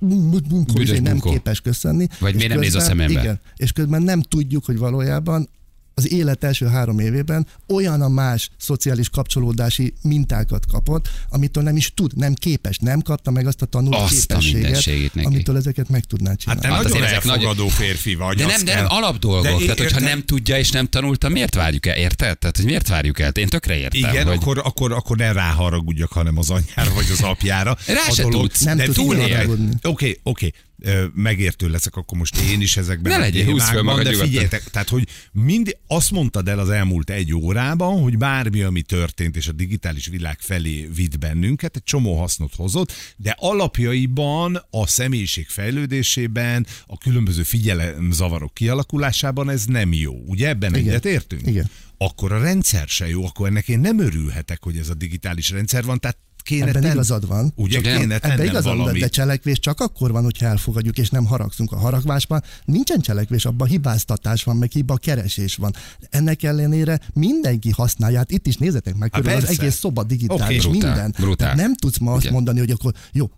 izé 0.75 0.99
nem 0.99 1.19
képes 1.19 1.61
köszönni. 1.61 2.07
Vagy 2.21 2.35
miért 2.35 2.51
nem 2.51 2.59
néz 2.59 2.75
a 2.75 2.81
szemembe? 2.81 3.21
Igen, 3.21 3.41
és 3.57 3.73
közben 3.73 4.03
nem 4.03 4.23
tudjuk, 4.23 4.65
hogy 4.65 4.79
valójában 4.79 5.49
az 5.99 6.13
élet 6.13 6.45
első 6.45 6.67
három 6.67 6.99
évében 6.99 7.47
olyan 7.69 8.01
a 8.03 8.09
más 8.09 8.51
szociális 8.59 9.09
kapcsolódási 9.09 9.95
mintákat 10.03 10.67
kapott, 10.67 11.09
amitől 11.29 11.63
nem 11.63 11.77
is 11.77 11.93
tud, 11.95 12.17
nem 12.17 12.35
képes, 12.35 12.79
nem 12.79 13.01
kapta 13.01 13.31
meg 13.31 13.47
azt 13.47 13.63
a 13.63 13.67
tanult 13.67 13.95
Azt 13.95 14.05
a 14.33 14.39
képességet, 14.39 14.63
mindenségét 14.63 15.15
neki. 15.15 15.27
amitől 15.27 15.57
ezeket 15.57 15.89
meg 15.89 16.05
tudná 16.05 16.29
Hát 16.29 16.39
csinálni. 16.39 16.61
te 16.61 16.69
Hát 16.69 16.83
nagyon 16.83 17.03
elfogadó 17.03 17.69
férfi 17.69 18.15
vagy. 18.15 18.37
De 18.37 18.47
nem, 18.47 18.65
de 18.65 18.75
nem 18.75 18.85
alapdolgok. 18.89 19.59
De 19.59 19.63
Tehát, 19.65 19.79
hogyha 19.79 20.01
nem 20.01 20.23
tudja 20.25 20.59
és 20.59 20.71
nem 20.71 20.87
tanulta, 20.87 21.29
miért 21.29 21.55
várjuk 21.55 21.87
el? 21.87 21.97
Érted? 21.97 22.39
Tehát, 22.39 22.57
hogy 22.57 22.65
miért 22.65 22.89
várjuk 22.89 23.19
el? 23.21 23.31
Én 23.31 23.49
tökre 23.49 23.77
értem. 23.77 24.11
Igen, 24.11 24.27
hogy... 24.27 24.37
akkor, 24.37 24.59
akkor, 24.65 24.93
akkor 24.93 25.17
ne 25.17 25.33
ráharagudjak, 25.33 26.13
hanem 26.13 26.39
az 26.39 26.51
anyjára 26.51 26.95
vagy 26.95 27.07
az 27.13 27.21
apjára. 27.23 27.77
Rá 27.87 27.95
A 28.09 28.13
se 28.13 28.23
dolog- 28.23 28.41
tudsz. 28.41 28.61
Nem 28.63 28.77
de 28.77 28.85
tudsz 28.85 28.97
túlél. 28.97 29.57
Oké, 29.83 30.21
oké. 30.23 30.53
Ö, 30.76 30.76
Megértő 31.15 31.69
leszek, 31.69 31.97
akkor 31.97 32.19
most 32.19 32.37
én 32.41 32.61
is 32.61 32.77
ezekben 32.77 33.13
Ne 33.13 33.19
a 33.19 33.21
legyél, 33.21 33.45
húzd 33.45 33.67
föl 33.67 33.83
magad 33.83 34.05
de 34.05 34.13
figyeljetek, 34.13 34.63
tehát, 34.71 34.89
hogy 34.89 35.09
mind 35.33 35.77
azt 35.87 36.11
mondtad 36.11 36.49
el 36.49 36.59
az 36.59 36.71
elmúlt 36.71 37.11
egy 37.11 37.35
órában, 37.35 38.03
hogy 38.03 38.19
bármi, 38.19 38.63
ami 38.63 38.83
történt, 38.83 39.37
és 39.37 39.49
a 39.49 39.53
digitális 39.53 40.07
világ 40.07 40.39
felé 40.41 40.89
vitt 40.95 41.19
bennünket, 41.19 41.77
egy 41.77 41.83
csomó 41.83 42.19
hasznot 42.19 42.55
hozott, 42.55 42.93
de 43.17 43.35
alapjaiban 43.39 44.67
a 44.71 44.87
személyiség 44.87 45.49
fejlődésében, 45.49 46.67
a 46.87 46.99
különböző 46.99 47.43
figyelemzavarok 47.43 48.55
kialakulásában 48.55 49.51
ez 49.51 49.65
nem 49.65 49.93
jó. 49.93 50.15
Ugye 50.27 50.49
ebben 50.49 50.75
Igen. 50.75 50.89
egyet 50.89 51.05
értünk? 51.05 51.47
Igen. 51.47 51.71
Akkor 51.99 52.33
a 52.33 52.41
rendszer 52.41 52.89
se 52.89 53.09
jó, 53.09 53.27
akkor 53.27 53.49
ennek 53.49 53.69
én 53.69 53.79
nem 53.79 53.99
örülhetek, 53.99 54.63
hogy 54.63 54.77
ez 54.77 54.89
a 54.89 54.95
digitális 54.95 55.51
rendszer 55.51 55.85
van, 55.85 56.01
tehát 56.01 56.19
kéne 56.47 56.67
Ebben 56.67 56.83
tenni- 56.83 56.95
igazad 56.95 57.27
van. 57.27 57.53
Ugye 57.57 57.81
Csak 57.81 57.99
kéne 57.99 58.15
Ebben 58.15 58.45
igazad 58.45 58.65
van, 58.65 58.77
valami. 58.77 58.99
de 58.99 59.09
cselekvés 59.09 59.59
csak 59.59 59.81
akkor 59.81 60.13
van, 60.13 60.23
hogyha 60.23 60.47
elfogadjuk, 60.47 60.99
és 60.99 61.11
nem 61.11 61.25
haragszunk 61.25 61.73
a 61.73 61.77
haragvásban. 61.77 62.43
Nincsen 62.65 63.01
cselekvés, 63.01 63.45
abban 63.45 63.69
hibáztatás 63.69 64.45
van, 64.45 64.57
meg 64.57 64.71
hiba 64.71 64.97
keresés 64.97 65.57
van. 65.57 65.73
Ennek 66.11 66.43
ellenére 66.43 67.01
mindenki 67.15 67.71
használja. 67.71 68.19
Hát 68.19 68.31
itt 68.31 68.47
is 68.47 68.57
nézzetek 68.57 68.97
meg, 68.97 69.15
Hát 69.15 69.23
körül 69.23 69.37
az 69.39 69.49
egész 69.49 69.75
szoba 69.79 70.03
digitális, 70.05 70.65
okay, 70.65 70.71
Brutál, 70.79 70.91
minden. 70.95 71.15
brutál. 71.17 71.37
Tehát 71.37 71.57
nem 71.57 71.75
tudsz 71.75 71.99
ma 71.99 72.13
azt 72.13 72.21
Igen. 72.23 72.33
mondani, 72.33 72.59
hogy 72.59 72.71
akkor 72.71 72.93
jó, 73.13 73.31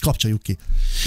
kapcsoljuk 0.00 0.42
ki. 0.42 0.56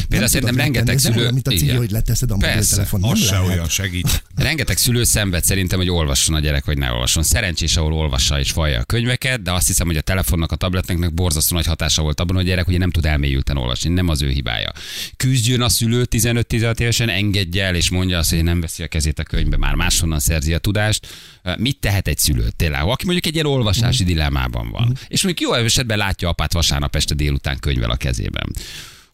Nem 0.10 0.26
szerintem 0.26 0.56
rengeteg 0.56 0.88
nem 0.88 0.98
szülő- 0.98 1.20
olyan, 1.20 1.34
mint 1.34 1.48
a 1.48 1.52
cigi, 1.52 1.70
hogy 1.70 1.92
leteszed 1.92 2.32
a 2.32 2.36
mobiltelefon. 2.36 3.00
Nem 3.00 3.10
Az 3.10 3.20
se 3.26 3.40
olyan 3.40 3.68
segít. 3.68 4.24
Rengeteg 4.36 4.78
szülő 4.78 5.04
szenved 5.04 5.44
szerintem, 5.44 5.80
hogy 5.80 5.90
olvasson 5.90 6.36
a 6.36 6.40
gyerek, 6.40 6.66
vagy 6.66 6.78
ne 6.78 6.92
olvasson. 6.92 7.24
Szerencsés, 7.24 7.78
ahol 7.78 7.94
olvassa 7.94 8.40
és 8.40 8.52
falja 8.52 8.80
a 8.80 8.84
könyveket, 8.84 9.42
de 9.42 9.52
azt 9.52 9.68
hiszem, 9.68 9.88
hogy 9.88 9.98
a 9.98 10.02
telefonnak, 10.02 10.52
a 10.52 10.56
tabletnek 10.56 11.14
borzasztó 11.14 11.56
nagy 11.56 11.66
hatása 11.66 12.02
volt 12.02 12.20
abban, 12.20 12.36
hogy 12.36 12.46
a 12.46 12.48
gyerek 12.48 12.68
ugye 12.68 12.78
nem 12.78 12.92
tud 12.92 13.06
elmélyülten 13.06 13.58
olvasni, 13.58 13.90
nem 13.90 14.08
az 14.08 14.22
ő 14.22 14.30
hibája. 14.30 14.72
Küzdjön 15.18 15.62
a 15.62 15.70
szülő 15.70 16.06
15-16 16.10 16.80
évesen, 16.80 17.10
engedje 17.10 17.64
el, 17.66 17.76
és 17.76 17.90
mondja 17.90 18.18
azt, 18.18 18.30
hogy 18.30 18.44
nem 18.44 18.62
veszi 18.62 18.84
a 18.84 18.88
kezét 18.88 19.20
a 19.20 19.24
könyvbe, 19.24 19.58
már 19.58 19.76
máshonnan 19.76 20.20
szerzi 20.20 20.54
a 20.54 20.58
tudást. 20.58 21.08
Mit 21.58 21.78
tehet 21.80 22.08
egy 22.08 22.18
szülő? 22.18 22.50
Tényleg, 22.56 22.82
aki 22.82 23.06
mondjuk 23.06 23.26
egy 23.26 23.34
ilyen 23.34 23.46
olvasási 23.46 24.04
dilemmában 24.04 24.70
van, 24.70 24.98
és 25.08 25.24
mondjuk 25.24 25.50
jó 25.50 25.56
esetben 25.58 25.98
látja 25.98 26.30
apát 26.30 26.54
vasárnap 26.54 26.96
este 26.96 27.14
délután 27.14 27.60
könyvvel 27.60 27.90
a 27.90 27.96
kezében 27.96 28.52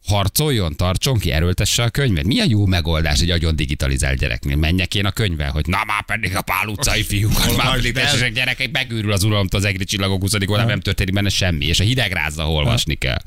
harcoljon, 0.05 0.75
tartson 0.75 1.17
ki, 1.17 1.31
erőltesse 1.31 1.83
a 1.83 1.89
könyvet. 1.89 2.25
Mi 2.25 2.39
a 2.39 2.45
jó 2.47 2.65
megoldás 2.65 3.21
egy 3.21 3.29
agyon 3.29 3.55
digitalizált 3.55 4.17
gyereknél? 4.17 4.55
Menjek 4.55 4.95
én 4.95 5.05
a 5.05 5.11
könyvvel, 5.11 5.51
hogy 5.51 5.67
na 5.67 5.83
már 5.87 6.05
pedig 6.05 6.35
a 6.35 6.41
pál 6.41 6.67
utcai 6.67 7.03
fiúkat, 7.03 7.57
már 7.57 7.75
pedig 7.75 7.93
tessék 7.93 8.33
gyerekek, 8.33 8.71
megőrül 8.71 9.11
az 9.11 9.23
uralomtól 9.23 9.59
az 9.59 9.65
egri 9.65 9.83
csillagok 9.83 10.21
20. 10.21 10.33
oldalán, 10.33 10.67
nem 10.67 10.79
történik 10.79 11.13
benne 11.13 11.29
semmi, 11.29 11.65
és 11.65 11.79
a 11.79 11.83
hidegrázzal 11.83 12.47
olvasni 12.47 12.95
kell. 12.95 13.19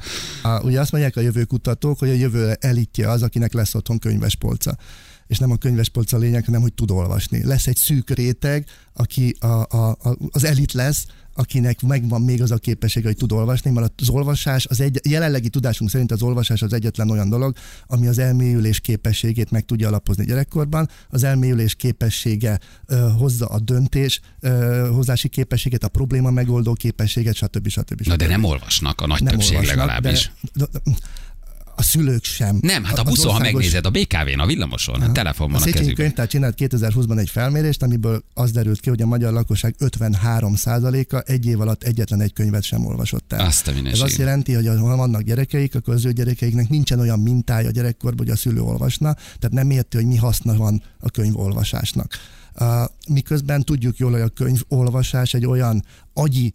A, 0.43 0.61
ugye 0.61 0.81
azt 0.81 0.93
mondják 0.93 1.17
a 1.17 1.21
jövőkutatók, 1.21 1.99
hogy 1.99 2.09
a 2.09 2.15
jövő 2.15 2.57
elitje 2.61 3.11
az, 3.11 3.23
akinek 3.23 3.53
lesz 3.53 3.75
otthon 3.75 3.99
könyves 3.99 4.35
polca. 4.35 4.77
És 5.27 5.39
nem 5.39 5.51
a 5.51 5.57
könyves 5.57 5.89
polca 5.89 6.17
a 6.17 6.21
lényeg, 6.21 6.45
hanem 6.45 6.61
hogy 6.61 6.73
tud 6.73 6.91
olvasni. 6.91 7.45
Lesz 7.45 7.67
egy 7.67 7.77
szűk 7.77 8.11
réteg, 8.11 8.67
aki 8.95 9.37
a, 9.41 9.47
a, 9.47 9.89
a, 9.89 10.17
az 10.31 10.45
elit 10.45 10.73
lesz, 10.73 11.07
akinek 11.39 11.83
megvan 11.83 12.23
még 12.23 12.43
az 12.43 12.51
a 12.51 12.57
képesség, 12.57 13.05
hogy 13.05 13.17
tud 13.17 13.33
olvasni, 13.33 13.71
mert 13.71 13.93
az 14.01 14.09
olvasás, 14.09 14.67
az 14.67 14.81
egy, 14.81 15.01
jelenlegi 15.09 15.49
tudásunk 15.49 15.91
szerint 15.91 16.13
az 16.13 16.23
olvasás 16.23 16.63
az 16.63 16.73
egyetlen 16.73 17.11
olyan 17.11 17.29
dolog, 17.29 17.57
ami 17.87 18.07
az 18.07 18.19
elmélyülés 18.19 18.81
képességét 18.81 19.51
meg 19.51 19.65
tudja 19.65 19.89
alapozni 19.89 20.25
gyerekkorban. 20.25 20.89
Az 21.09 21.23
elmélyülés 21.23 21.75
képessége 21.75 22.59
ö, 22.87 23.09
hozza 23.19 23.47
a 23.47 23.59
döntés, 23.59 24.21
ö, 24.41 24.89
hozási 24.93 25.29
képességet, 25.29 25.85
a 25.85 25.89
probléma 25.89 26.31
megoldó 26.31 26.73
képességet, 26.73 27.35
stb. 27.35 27.69
stb. 27.69 27.93
stb. 27.93 28.07
Na 28.07 28.17
de 28.17 28.27
nem 28.27 28.45
olvasnak, 28.45 29.01
a 29.01 29.07
nagy 29.07 29.23
Nem 29.23 29.33
többség 29.33 29.57
olvasnak, 29.57 29.77
legalábbis. 29.77 30.33
De, 30.53 30.67
de, 30.73 30.93
A 31.79 31.83
szülők 31.83 32.25
sem. 32.25 32.59
Nem, 32.61 32.85
hát 32.85 32.99
a 32.99 33.03
Az 33.03 33.09
buszon, 33.09 33.31
ha 33.31 33.37
országos- 33.37 33.53
megnézed, 33.63 33.87
a 33.87 33.91
BKV-n, 33.91 34.41
a 34.41 34.47
villamoson, 34.47 35.01
a 35.01 35.13
telefon 35.13 35.55
A 35.55 35.57
a 35.57 35.61
kezükben. 35.61 35.95
könyvtár 35.95 36.27
csinált 36.27 36.55
2020-ban 36.59 37.19
egy 37.19 37.31
felmérést, 37.31 37.83
amiből 37.83 38.23
az 38.35 38.51
derült 38.51 38.81
ki, 38.81 38.89
hogy 38.89 39.03
a 39.03 39.07
magyar 39.07 39.33
lakosság 39.33 39.75
53%-a 39.79 41.23
egy 41.27 41.47
év 41.47 41.61
alatt 41.61 41.83
egyetlen 41.83 42.21
egy 42.21 42.33
könyvet 42.33 42.63
sem 42.63 42.87
olvasott 42.87 43.33
el. 43.33 43.47
Azt 43.47 43.67
a 43.67 43.71
Ez 43.71 43.77
minőség. 43.77 44.03
azt 44.05 44.17
jelenti, 44.17 44.53
hogy 44.53 44.67
ha 44.67 44.97
vannak 44.97 45.23
gyerekeik, 45.23 45.75
akkor 45.75 45.95
az 45.95 46.05
ő 46.05 46.13
gyerekeiknek 46.13 46.69
nincsen 46.69 47.01
olyan 47.01 47.21
mintája 47.21 47.69
a 47.69 47.71
gyerekkorban, 47.71 48.27
hogy 48.27 48.35
a 48.35 48.39
szülő 48.39 48.61
olvasna, 48.61 49.13
tehát 49.15 49.51
nem 49.53 49.71
érti, 49.71 49.97
hogy 49.97 50.07
mi 50.07 50.17
haszna 50.17 50.55
van 50.57 50.83
a 51.01 51.11
könyvolvasásnak. 51.11 52.13
Miközben 53.09 53.63
tudjuk 53.65 53.97
jól, 53.99 54.11
hogy 54.13 54.21
a 54.21 54.29
könyvolvasás 54.29 55.35
egy 55.35 55.47
olyan 55.47 55.85
agyi 56.15 56.55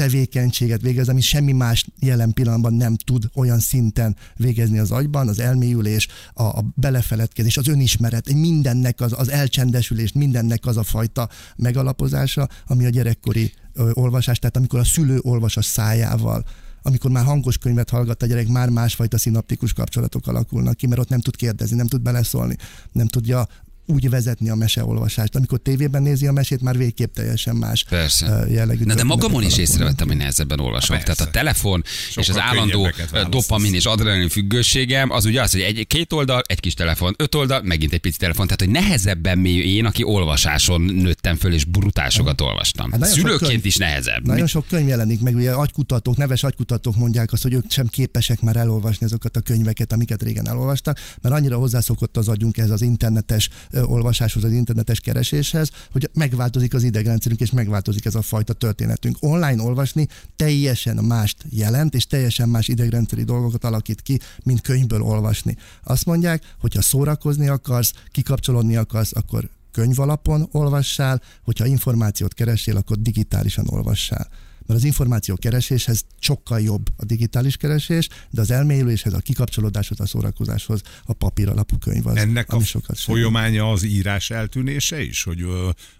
tevékenységet 0.00 0.80
végez, 0.80 1.08
ami 1.08 1.20
semmi 1.20 1.52
más 1.52 1.86
jelen 1.98 2.32
pillanatban 2.32 2.74
nem 2.74 2.96
tud 2.96 3.30
olyan 3.34 3.58
szinten 3.58 4.16
végezni 4.36 4.78
az 4.78 4.90
agyban, 4.90 5.28
az 5.28 5.38
elmélyülés, 5.38 6.08
a, 6.32 6.42
a 6.42 6.64
belefeledkezés, 6.74 7.56
az 7.56 7.68
önismeret, 7.68 8.32
mindennek 8.32 9.00
az, 9.00 9.14
az 9.16 9.30
elcsendesülés, 9.30 10.12
mindennek 10.12 10.66
az 10.66 10.76
a 10.76 10.82
fajta 10.82 11.28
megalapozása, 11.56 12.48
ami 12.66 12.84
a 12.86 12.88
gyerekkori 12.88 13.52
ö, 13.72 13.90
olvasás, 13.92 14.38
tehát 14.38 14.56
amikor 14.56 14.78
a 14.78 14.84
szülő 14.84 15.18
olvas 15.22 15.56
a 15.56 15.62
szájával, 15.62 16.44
amikor 16.82 17.10
már 17.10 17.24
hangos 17.24 17.58
könyvet 17.58 17.90
hallgat 17.90 18.22
a 18.22 18.26
gyerek, 18.26 18.48
már 18.48 18.68
másfajta 18.68 19.18
szinaptikus 19.18 19.72
kapcsolatok 19.72 20.26
alakulnak 20.26 20.76
ki, 20.76 20.86
mert 20.86 21.00
ott 21.00 21.08
nem 21.08 21.20
tud 21.20 21.36
kérdezni, 21.36 21.76
nem 21.76 21.86
tud 21.86 22.02
beleszólni, 22.02 22.56
nem 22.92 23.06
tudja 23.06 23.46
úgy 23.90 24.10
vezetni 24.10 24.50
a 24.50 24.54
meseolvasást. 24.54 25.36
Amikor 25.36 25.58
tévében 25.58 26.02
nézi 26.02 26.26
a 26.26 26.32
mesét, 26.32 26.60
már 26.60 26.76
végképp 26.76 27.14
teljesen 27.14 27.56
más 27.56 27.84
Persze. 27.88 28.44
jellegű 28.48 28.84
Na 28.84 28.94
de 28.94 29.04
magamon 29.04 29.42
is 29.42 29.58
észrevettem, 29.58 30.06
hogy 30.06 30.16
nehezebben 30.16 30.60
olvasom. 30.60 30.96
Persze. 30.96 31.12
Tehát 31.12 31.28
a 31.28 31.38
telefon 31.38 31.82
és 32.08 32.16
az 32.16 32.24
Sokkal 32.24 32.42
állandó 32.42 32.90
dopamin 33.30 33.74
és 33.74 33.84
adrenalin 33.84 34.28
függőségem, 34.28 35.10
az 35.10 35.24
ugye 35.24 35.42
az, 35.42 35.50
hogy 35.50 35.60
egy, 35.60 35.86
két 35.86 36.12
oldal, 36.12 36.42
egy 36.46 36.60
kis 36.60 36.74
telefon, 36.74 37.14
öt 37.18 37.34
oldal, 37.34 37.62
megint 37.62 37.92
egy 37.92 38.00
pici 38.00 38.18
telefon. 38.18 38.46
Tehát, 38.46 38.60
hogy 38.60 38.70
nehezebben 38.70 39.38
mély 39.38 39.74
én, 39.76 39.84
aki 39.84 40.02
olvasáson 40.04 40.80
nőttem 40.80 41.36
föl, 41.36 41.52
és 41.52 41.64
brutásokat 41.64 42.40
olvastam. 42.40 42.92
Hát 42.92 43.04
Szülőként 43.06 43.50
könyv- 43.50 43.64
is 43.64 43.76
nehezebb. 43.76 44.26
Nagyon 44.26 44.46
sok 44.46 44.66
könyv 44.68 44.88
jelenik 44.88 45.20
meg, 45.20 45.34
ugye 45.34 45.50
agykutatók, 45.50 46.16
neves 46.16 46.42
agykutatók 46.42 46.96
mondják 46.96 47.32
azt, 47.32 47.42
hogy 47.42 47.52
ők 47.52 47.64
sem 47.68 47.86
képesek 47.86 48.40
már 48.40 48.56
elolvasni 48.56 49.06
azokat 49.06 49.36
a 49.36 49.40
könyveket, 49.40 49.92
amiket 49.92 50.22
régen 50.22 50.48
elolvastak, 50.48 50.98
mert 51.22 51.34
annyira 51.34 51.56
hozzászokott 51.56 52.16
az 52.16 52.28
agyunk 52.28 52.58
ez 52.58 52.70
az 52.70 52.82
internetes 52.82 53.48
olvasáshoz, 53.84 54.44
az 54.44 54.52
internetes 54.52 55.00
kereséshez, 55.00 55.70
hogy 55.92 56.10
megváltozik 56.12 56.74
az 56.74 56.82
idegrendszerünk, 56.82 57.40
és 57.40 57.50
megváltozik 57.50 58.04
ez 58.04 58.14
a 58.14 58.22
fajta 58.22 58.52
történetünk. 58.52 59.16
Online 59.20 59.62
olvasni 59.62 60.08
teljesen 60.36 60.96
mást 60.96 61.44
jelent, 61.50 61.94
és 61.94 62.06
teljesen 62.06 62.48
más 62.48 62.68
idegrendszeri 62.68 63.24
dolgokat 63.24 63.64
alakít 63.64 64.00
ki, 64.00 64.18
mint 64.42 64.60
könyvből 64.60 65.02
olvasni. 65.02 65.56
Azt 65.84 66.06
mondják, 66.06 66.42
hogy 66.60 66.74
ha 66.74 66.82
szórakozni 66.82 67.48
akarsz, 67.48 67.92
kikapcsolódni 68.10 68.76
akarsz, 68.76 69.16
akkor 69.16 69.48
könyv 69.72 69.98
alapon 69.98 70.48
olvassál, 70.52 71.22
hogyha 71.44 71.66
információt 71.66 72.34
keresél, 72.34 72.76
akkor 72.76 72.98
digitálisan 72.98 73.66
olvassál. 73.68 74.28
Mert 74.70 74.82
az 74.82 74.88
információ 74.88 75.36
kereséshez 75.36 76.04
sokkal 76.18 76.60
jobb 76.60 76.88
a 76.96 77.04
digitális 77.04 77.56
keresés, 77.56 78.08
de 78.30 78.40
az 78.40 78.50
elmélyüléshez, 78.50 79.12
a 79.12 79.18
kikapcsolódáshoz, 79.18 80.00
a 80.00 80.06
szórakozáshoz 80.06 80.82
a 81.04 81.12
papír 81.12 81.48
alapú 81.48 81.78
könyv 81.78 82.06
az, 82.06 82.16
Ennek 82.16 82.52
a 82.52 82.54
ami 82.54 82.64
sokat 82.64 82.96
segít. 82.96 83.04
folyamánya 83.04 83.70
az 83.70 83.82
írás 83.82 84.30
eltűnése 84.30 85.02
is, 85.02 85.22
hogy 85.22 85.44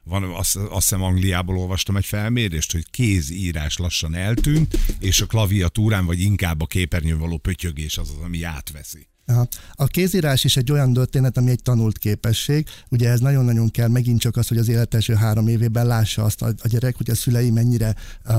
van, 0.04 0.22
azt, 0.22 0.56
azt 0.56 0.72
hiszem 0.72 1.02
Angliából 1.02 1.58
olvastam 1.58 1.96
egy 1.96 2.06
felmérést, 2.06 2.72
hogy 2.72 2.90
kézírás 2.90 3.76
lassan 3.76 4.14
eltűnt, 4.14 4.78
és 5.00 5.20
a 5.20 5.26
klaviatúrán, 5.26 6.06
vagy 6.06 6.20
inkább 6.20 6.60
a 6.60 6.66
képernyőn 6.66 7.18
való 7.18 7.38
pötyögés 7.38 7.98
az 7.98 8.10
az, 8.10 8.24
ami 8.24 8.42
átveszi. 8.42 9.09
Aha. 9.30 9.46
A 9.72 9.86
kézírás 9.86 10.44
is 10.44 10.56
egy 10.56 10.72
olyan 10.72 10.92
történet, 10.92 11.36
ami 11.36 11.50
egy 11.50 11.62
tanult 11.62 11.98
képesség. 11.98 12.66
Ugye 12.88 13.08
ez 13.10 13.20
nagyon-nagyon 13.20 13.70
kell 13.70 13.88
megint 13.88 14.20
csak 14.20 14.36
az, 14.36 14.48
hogy 14.48 14.58
az 14.58 14.68
élet 14.68 14.94
első 14.94 15.14
három 15.14 15.48
évében 15.48 15.86
lássa 15.86 16.24
azt 16.24 16.42
a, 16.42 16.46
a 16.62 16.68
gyerek, 16.68 16.96
hogy 16.96 17.10
a 17.10 17.14
szülei 17.14 17.50
mennyire 17.50 17.94
uh, 18.28 18.34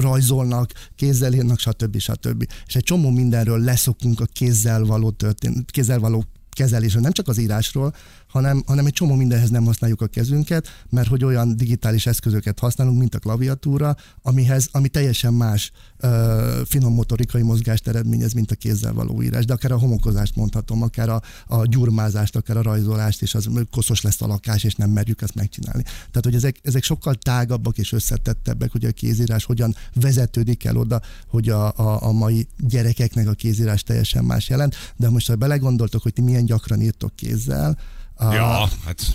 rajzolnak, 0.00 0.72
kézzel 0.96 1.32
írnak, 1.32 1.58
stb. 1.58 1.98
stb. 1.98 2.46
És 2.66 2.76
egy 2.76 2.82
csomó 2.82 3.10
mindenről 3.10 3.58
leszokunk 3.58 4.20
a 4.20 4.24
kézzel 4.32 4.84
való 4.84 5.10
történet, 5.10 5.70
kézzel 5.70 5.98
való 5.98 6.24
kezelésről, 6.50 7.02
nem 7.02 7.12
csak 7.12 7.28
az 7.28 7.38
írásról, 7.38 7.94
hanem, 8.36 8.62
hanem 8.66 8.86
egy 8.86 8.92
csomó 8.92 9.14
mindenhez 9.14 9.50
nem 9.50 9.64
használjuk 9.64 10.00
a 10.00 10.06
kezünket, 10.06 10.66
mert 10.90 11.08
hogy 11.08 11.24
olyan 11.24 11.56
digitális 11.56 12.06
eszközöket 12.06 12.58
használunk, 12.58 12.98
mint 12.98 13.14
a 13.14 13.18
klaviatúra, 13.18 13.96
amihez, 14.22 14.68
ami 14.72 14.88
teljesen 14.88 15.34
más 15.34 15.72
ö, 15.98 16.60
finom 16.64 16.94
motorikai 16.94 17.42
mozgást 17.42 17.88
eredményez, 17.88 18.32
mint 18.32 18.50
a 18.50 18.54
kézzel 18.54 18.92
való 18.92 19.22
írás, 19.22 19.44
de 19.44 19.52
akár 19.52 19.72
a 19.72 19.78
homokozást 19.78 20.36
mondhatom, 20.36 20.82
akár 20.82 21.08
a, 21.08 21.22
a 21.46 21.66
gyurmázást, 21.66 22.36
akár 22.36 22.56
a 22.56 22.62
rajzolást, 22.62 23.22
és 23.22 23.34
az 23.34 23.48
koszos 23.70 24.00
lesz 24.00 24.22
a 24.22 24.26
lakás, 24.26 24.64
és 24.64 24.74
nem 24.74 24.90
merjük 24.90 25.22
ezt 25.22 25.34
megcsinálni. 25.34 25.82
Tehát, 25.82 26.24
hogy 26.24 26.34
ezek, 26.34 26.56
ezek 26.62 26.82
sokkal 26.82 27.14
tágabbak 27.14 27.78
és 27.78 27.92
összetettebbek, 27.92 28.72
hogy 28.72 28.84
a 28.84 28.90
kézírás 28.90 29.44
hogyan 29.44 29.74
vezetődik 29.94 30.64
el 30.64 30.76
oda, 30.76 31.00
hogy 31.28 31.48
a, 31.48 31.66
a, 31.66 32.02
a 32.02 32.12
mai 32.12 32.46
gyerekeknek 32.58 33.28
a 33.28 33.32
kézírás 33.32 33.82
teljesen 33.82 34.24
más 34.24 34.48
jelent, 34.48 34.74
de 34.96 35.10
most 35.10 35.26
ha 35.26 35.34
belegondoltok, 35.36 36.02
hogy 36.02 36.12
ti 36.12 36.20
milyen 36.22 36.44
gyakran 36.44 36.80
írtok 36.80 37.16
kézzel, 37.16 37.76
Ja, 38.20 38.70
hát 38.84 39.14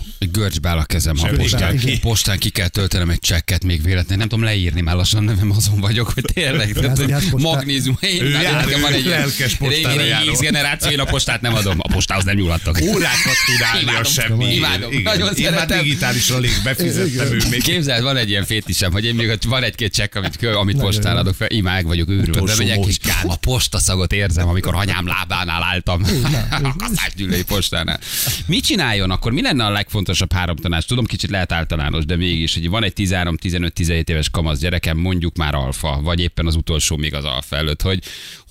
áll 0.62 0.78
a 0.78 0.84
kezem, 0.84 1.16
ha 1.16 1.28
postán, 1.36 1.74
igen. 1.74 1.86
ki, 1.86 1.98
postán 1.98 2.38
ki 2.38 2.50
kell 2.50 2.68
töltenem 2.68 3.10
egy 3.10 3.18
csekket 3.18 3.64
még 3.64 3.82
véletlenül. 3.82 4.16
Nem 4.16 4.28
tudom 4.28 4.44
leírni, 4.44 4.80
már 4.80 4.94
lassan 4.94 5.24
nevem 5.24 5.50
azon 5.50 5.80
vagyok, 5.80 6.10
hogy 6.10 6.24
tényleg. 6.34 6.72
Tehát, 6.72 6.98
hogy 6.98 7.42
magnézium. 7.42 7.96
Én, 8.00 8.24
jár, 8.24 8.64
nekem 8.64 8.80
van 8.80 8.92
egy 8.92 9.04
lelkes 9.04 9.54
postára 9.54 10.02
régi, 10.02 10.12
régi 10.24 10.36
generáció, 10.40 10.90
én 10.90 11.00
a 11.00 11.04
postát 11.04 11.40
nem 11.40 11.54
adom. 11.54 11.76
A 11.78 11.88
postához 11.92 12.24
nem 12.24 12.36
nyúlhattok. 12.36 12.78
órákat 12.82 13.36
tud 13.46 13.62
állni 13.72 13.78
a 13.78 13.90
Imádom, 13.90 14.12
semmi. 14.12 14.54
imádom, 14.54 15.02
nagyon 15.02 15.34
Én 15.34 15.44
már 15.44 15.52
szeretem. 15.52 15.82
digitálisan 15.82 16.36
alig 16.36 16.52
befizettem, 16.64 17.32
ő 17.32 17.40
még 17.50 17.62
Képzeld, 17.62 18.02
van 18.02 18.16
egy 18.16 18.28
ilyen 18.28 18.44
fétisem, 18.44 18.92
hogy 18.92 19.04
én 19.04 19.14
még 19.14 19.38
van 19.48 19.62
egy-két 19.62 19.94
csekk, 19.94 20.14
amit, 20.14 20.44
amit 20.44 20.78
postán 20.78 21.16
adok 21.16 21.34
fel, 21.34 21.50
imág 21.50 21.86
vagyok 21.86 22.08
őrülve. 22.08 22.40
Bemegyek, 22.40 22.86
és 22.86 22.96
a 23.26 23.36
postaszagot 23.36 24.12
érzem, 24.12 24.48
amikor 24.48 24.74
anyám 24.74 25.06
lábánál 25.06 25.62
álltam. 25.62 26.04
a 26.62 26.76
kaszásgyűlői 26.76 27.42
postánál. 27.42 28.00
Mit 28.46 28.64
csináljon 28.92 29.18
akkor? 29.18 29.32
Mi 29.32 29.42
lenne 29.42 29.64
a 29.64 29.70
legfontosabb 29.70 30.32
három 30.32 30.56
tanács? 30.56 30.86
Tudom, 30.86 31.04
kicsit 31.04 31.30
lehet 31.30 31.52
általános, 31.52 32.04
de 32.04 32.16
mégis, 32.16 32.54
hogy 32.54 32.68
van 32.68 32.84
egy 32.84 32.92
13-15-17 32.96 34.08
éves 34.08 34.30
kamasz 34.30 34.58
gyerekem, 34.58 34.98
mondjuk 34.98 35.36
már 35.36 35.54
alfa, 35.54 36.00
vagy 36.02 36.20
éppen 36.20 36.46
az 36.46 36.54
utolsó 36.54 36.96
még 36.96 37.14
az 37.14 37.24
alfa 37.24 37.56
előtt, 37.56 37.82
hogy, 37.82 38.02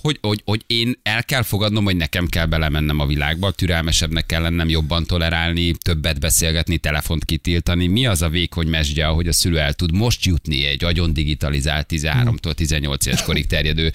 hogy, 0.01 0.17
hogy, 0.21 0.41
hogy 0.45 0.63
én 0.67 0.99
el 1.03 1.23
kell 1.23 1.41
fogadnom, 1.41 1.83
hogy 1.83 1.95
nekem 1.95 2.27
kell 2.27 2.45
belemennem 2.45 2.99
a 2.99 3.05
világba, 3.05 3.51
türelmesebbnek 3.51 4.25
kell 4.25 4.41
lennem, 4.41 4.69
jobban 4.69 5.05
tolerálni, 5.05 5.71
többet 5.71 6.19
beszélgetni, 6.19 6.77
telefont 6.77 7.25
kitiltani. 7.25 7.87
Mi 7.87 8.05
az 8.05 8.21
a 8.21 8.29
vékony 8.29 8.67
mesdje, 8.67 9.07
ahogy 9.07 9.27
a 9.27 9.33
szülő 9.33 9.59
el 9.59 9.73
tud 9.73 9.93
most 9.93 10.25
jutni 10.25 10.65
egy 10.65 10.83
agyon 10.83 11.13
digitalizált 11.13 11.87
13-tól 11.89 12.53
18 12.53 13.05
éves 13.05 13.23
korig 13.23 13.47
terjedő 13.47 13.91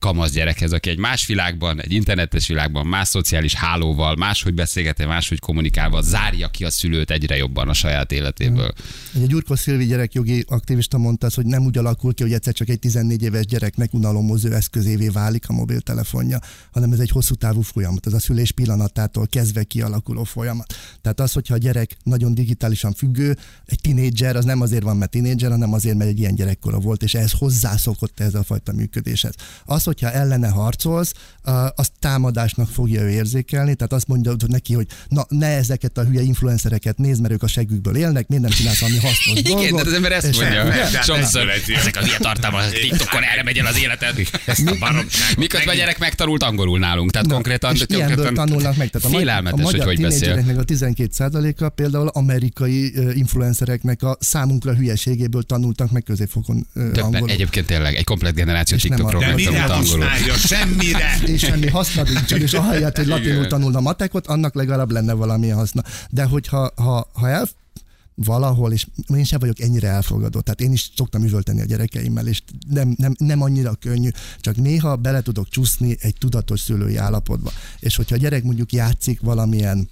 kamasz 0.00 0.32
gyerekhez, 0.32 0.72
aki 0.72 0.90
egy 0.90 0.98
más 0.98 1.26
világban, 1.26 1.80
egy 1.80 1.92
internetes 1.92 2.46
világban, 2.46 2.86
más 2.86 3.08
szociális 3.08 3.54
hálóval, 3.54 4.16
máshogy 4.16 4.54
beszélgetve, 4.54 5.06
máshogy 5.06 5.38
kommunikálva 5.38 6.02
zárja 6.02 6.48
ki 6.48 6.64
a 6.64 6.70
szülőt 6.70 7.10
egyre 7.10 7.36
jobban 7.36 7.68
a 7.68 7.72
saját 7.72 8.12
életéből. 8.12 8.72
Ugye 9.14 9.26
Gyurkó 9.26 9.54
Szilvi 9.54 9.86
gyerekjogi 9.86 10.44
aktivista 10.48 10.98
mondta 10.98 11.28
hogy 11.34 11.46
nem 11.46 11.64
úgy 11.64 11.78
alakul 11.78 12.14
ki, 12.14 12.22
hogy 12.22 12.32
egyszer 12.32 12.52
csak 12.52 12.68
egy 12.68 12.78
14 12.78 13.22
éves 13.22 13.46
gyereknek 13.46 13.94
unalomozó 13.94 14.50
eszközévé 14.50 15.08
válik 15.08 15.39
a 15.48 15.52
mobiltelefonja, 15.52 16.38
hanem 16.72 16.92
ez 16.92 16.98
egy 16.98 17.10
hosszú 17.10 17.34
távú 17.34 17.60
folyamat, 17.60 18.06
ez 18.06 18.12
a 18.12 18.20
szülés 18.20 18.52
pillanatától 18.52 19.26
kezdve 19.26 19.62
kialakuló 19.62 20.24
folyamat. 20.24 20.74
Tehát 21.02 21.20
az, 21.20 21.32
hogyha 21.32 21.54
a 21.54 21.58
gyerek 21.58 21.96
nagyon 22.02 22.34
digitálisan 22.34 22.92
függő, 22.92 23.36
egy 23.66 23.80
tinédzser, 23.80 24.36
az 24.36 24.44
nem 24.44 24.60
azért 24.60 24.82
van, 24.82 24.96
mert 24.96 25.10
tinédzser, 25.10 25.50
hanem 25.50 25.72
azért, 25.72 25.96
mert 25.96 26.10
egy 26.10 26.18
ilyen 26.18 26.34
gyerekkora 26.34 26.78
volt, 26.78 27.02
és 27.02 27.14
ehhez 27.14 27.32
hozzászokott 27.32 28.20
ez 28.20 28.34
a 28.34 28.42
fajta 28.42 28.72
működéshez. 28.72 29.34
Az, 29.64 29.82
hogyha 29.84 30.10
ellene 30.10 30.48
harcolsz, 30.48 31.12
azt 31.74 31.92
támadásnak 31.98 32.68
fogja 32.68 33.02
ő 33.02 33.08
érzékelni, 33.08 33.74
tehát 33.74 33.92
azt 33.92 34.06
mondja 34.06 34.30
hogy 34.30 34.48
neki, 34.48 34.74
hogy 34.74 34.86
na, 35.08 35.26
ne 35.28 35.46
ezeket 35.46 35.98
a 35.98 36.04
hülye 36.04 36.22
influencereket 36.22 36.98
nézd, 36.98 37.20
mert 37.20 37.32
ők 37.32 37.42
a 37.42 37.46
segükből 37.46 37.96
élnek, 37.96 38.28
miért 38.28 38.42
nem 38.42 38.52
csinálsz 38.52 38.80
valami 38.80 38.98
hasznos 38.98 39.38
Igen, 39.38 39.56
dolgot. 39.56 39.82
de 39.82 39.88
az 39.88 39.94
ember 39.96 40.12
ezt 40.12 40.40
mondja. 40.40 40.86
Sokszor 41.02 41.48
ezek 41.48 41.96
az 41.96 42.06
ilyen 42.06 42.20
tartalmak, 42.20 42.70
TikTokon 42.70 43.22
erre 43.22 43.42
megy 43.42 43.58
el 43.58 43.66
az 43.66 43.78
életed. 43.78 44.16
Ezt 44.46 44.66
a 44.66 44.76
baromságot. 44.78 45.29
Miközben 45.36 45.74
a 45.74 45.76
gyerek 45.76 45.98
megtanult 45.98 46.42
angolul 46.42 46.78
nálunk. 46.78 47.10
Tehát 47.10 47.26
Na, 47.26 47.32
konkrétan, 47.34 47.74
és 47.74 47.84
ilyenből 47.86 48.16
konkrétan 48.16 48.46
tanulnak 48.46 48.76
meg. 48.76 48.90
Tehát 48.90 49.06
a, 49.06 49.18
félelmetes, 49.18 49.60
a 49.60 49.62
hogy 49.64 49.72
magyar 49.72 49.86
hogy 49.86 50.00
beszél. 50.00 50.34
tínédzsereknek 50.34 50.58
a 50.58 50.64
12%-a 50.64 51.68
például 51.68 52.08
amerikai 52.08 52.92
influencereknek 53.14 54.02
a 54.02 54.16
számunkra 54.20 54.74
hülyeségéből 54.74 55.42
tanultak 55.42 55.90
meg 55.90 56.02
középfokon 56.02 56.66
Többen, 56.74 57.04
angolul. 57.04 57.30
egyébként 57.30 57.66
tényleg 57.66 57.94
egy 57.94 58.04
komplet 58.04 58.34
generáció 58.34 58.78
TikTokról 58.78 59.20
megtanult 59.20 59.70
angolul. 59.70 60.06
Semmire! 60.36 61.18
és 61.26 61.40
semmi 61.40 61.68
haszna 61.68 62.02
nincsen, 62.02 62.40
és 62.40 62.52
ahelyett, 62.52 62.96
hogy 62.96 63.06
latinul 63.06 63.46
tanulna 63.46 63.80
matekot, 63.80 64.26
annak 64.26 64.54
legalább 64.54 64.90
lenne 64.90 65.12
valami 65.12 65.48
haszna. 65.48 65.82
De 66.10 66.24
hogyha 66.24 66.72
ha, 66.76 67.10
ha 67.12 67.28
el, 67.28 67.48
valahol, 68.24 68.72
és 68.72 68.86
én 69.14 69.24
sem 69.24 69.38
vagyok 69.38 69.60
ennyire 69.60 69.88
elfogadott, 69.88 70.44
tehát 70.44 70.60
én 70.60 70.72
is 70.72 70.90
szoktam 70.96 71.24
üvölteni 71.24 71.60
a 71.60 71.64
gyerekeimmel, 71.64 72.26
és 72.26 72.42
nem, 72.68 72.94
nem, 72.96 73.14
nem 73.18 73.42
annyira 73.42 73.74
könnyű, 73.74 74.08
csak 74.38 74.56
néha 74.56 74.96
bele 74.96 75.20
tudok 75.20 75.48
csúszni 75.48 75.96
egy 76.00 76.14
tudatos 76.18 76.60
szülői 76.60 76.96
állapotba. 76.96 77.50
És 77.78 77.96
hogyha 77.96 78.14
a 78.14 78.18
gyerek 78.18 78.42
mondjuk 78.42 78.72
játszik 78.72 79.20
valamilyen 79.20 79.88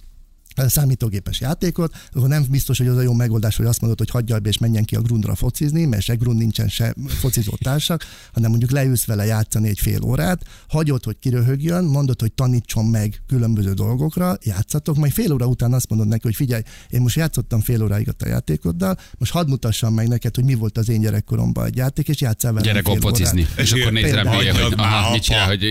számítógépes 0.55 1.39
játékot, 1.39 1.95
akkor 2.11 2.27
nem 2.27 2.45
biztos, 2.49 2.77
hogy 2.77 2.87
az 2.87 2.97
a 2.97 3.01
jó 3.01 3.13
megoldás, 3.13 3.55
hogy 3.55 3.65
azt 3.65 3.79
mondod, 3.79 3.99
hogy 3.99 4.09
hagyja 4.09 4.39
be 4.39 4.49
és 4.49 4.57
menjen 4.57 4.85
ki 4.85 4.95
a 4.95 5.01
grundra 5.01 5.35
focizni, 5.35 5.85
mert 5.85 6.01
se 6.01 6.15
grund 6.15 6.37
nincsen, 6.37 6.67
se 6.67 6.95
focizó 7.07 7.57
társak, 7.63 8.03
hanem 8.33 8.49
mondjuk 8.49 8.71
leülsz 8.71 9.05
vele 9.05 9.25
játszani 9.25 9.69
egy 9.69 9.79
fél 9.79 10.03
órát, 10.03 10.43
hagyod, 10.67 11.03
hogy 11.03 11.19
kiröhögjön, 11.19 11.83
mondod, 11.83 12.19
hogy 12.19 12.31
tanítson 12.31 12.85
meg 12.85 13.21
különböző 13.27 13.73
dolgokra, 13.73 14.37
játszatok, 14.43 14.95
majd 14.95 15.11
fél 15.11 15.31
óra 15.31 15.45
után 15.45 15.73
azt 15.73 15.89
mondod 15.89 16.07
neki, 16.07 16.21
hogy 16.23 16.35
figyelj, 16.35 16.61
én 16.89 17.01
most 17.01 17.15
játszottam 17.15 17.61
fél 17.61 17.83
óráig 17.83 18.09
a 18.09 18.11
te 18.11 18.27
játékoddal, 18.27 18.97
most 19.17 19.31
hadd 19.31 19.47
mutassam 19.47 19.93
meg 19.93 20.07
neked, 20.07 20.35
hogy 20.35 20.43
mi 20.43 20.53
volt 20.53 20.77
az 20.77 20.89
én 20.89 21.01
gyerekkoromban 21.01 21.65
egy 21.65 21.75
játék, 21.75 22.07
és 22.07 22.21
játszál 22.21 22.53
vele. 22.53 22.65
Gyerek 22.65 22.85
focizni. 22.99 23.47
És 23.57 23.71
akkor 23.71 23.91
nézd 23.91 24.13
rám, 24.13 24.27
hogy 24.27 24.47
aha, 24.75 25.11
mit 25.11 25.21
csinál, 25.21 25.47
hogy... 25.47 25.63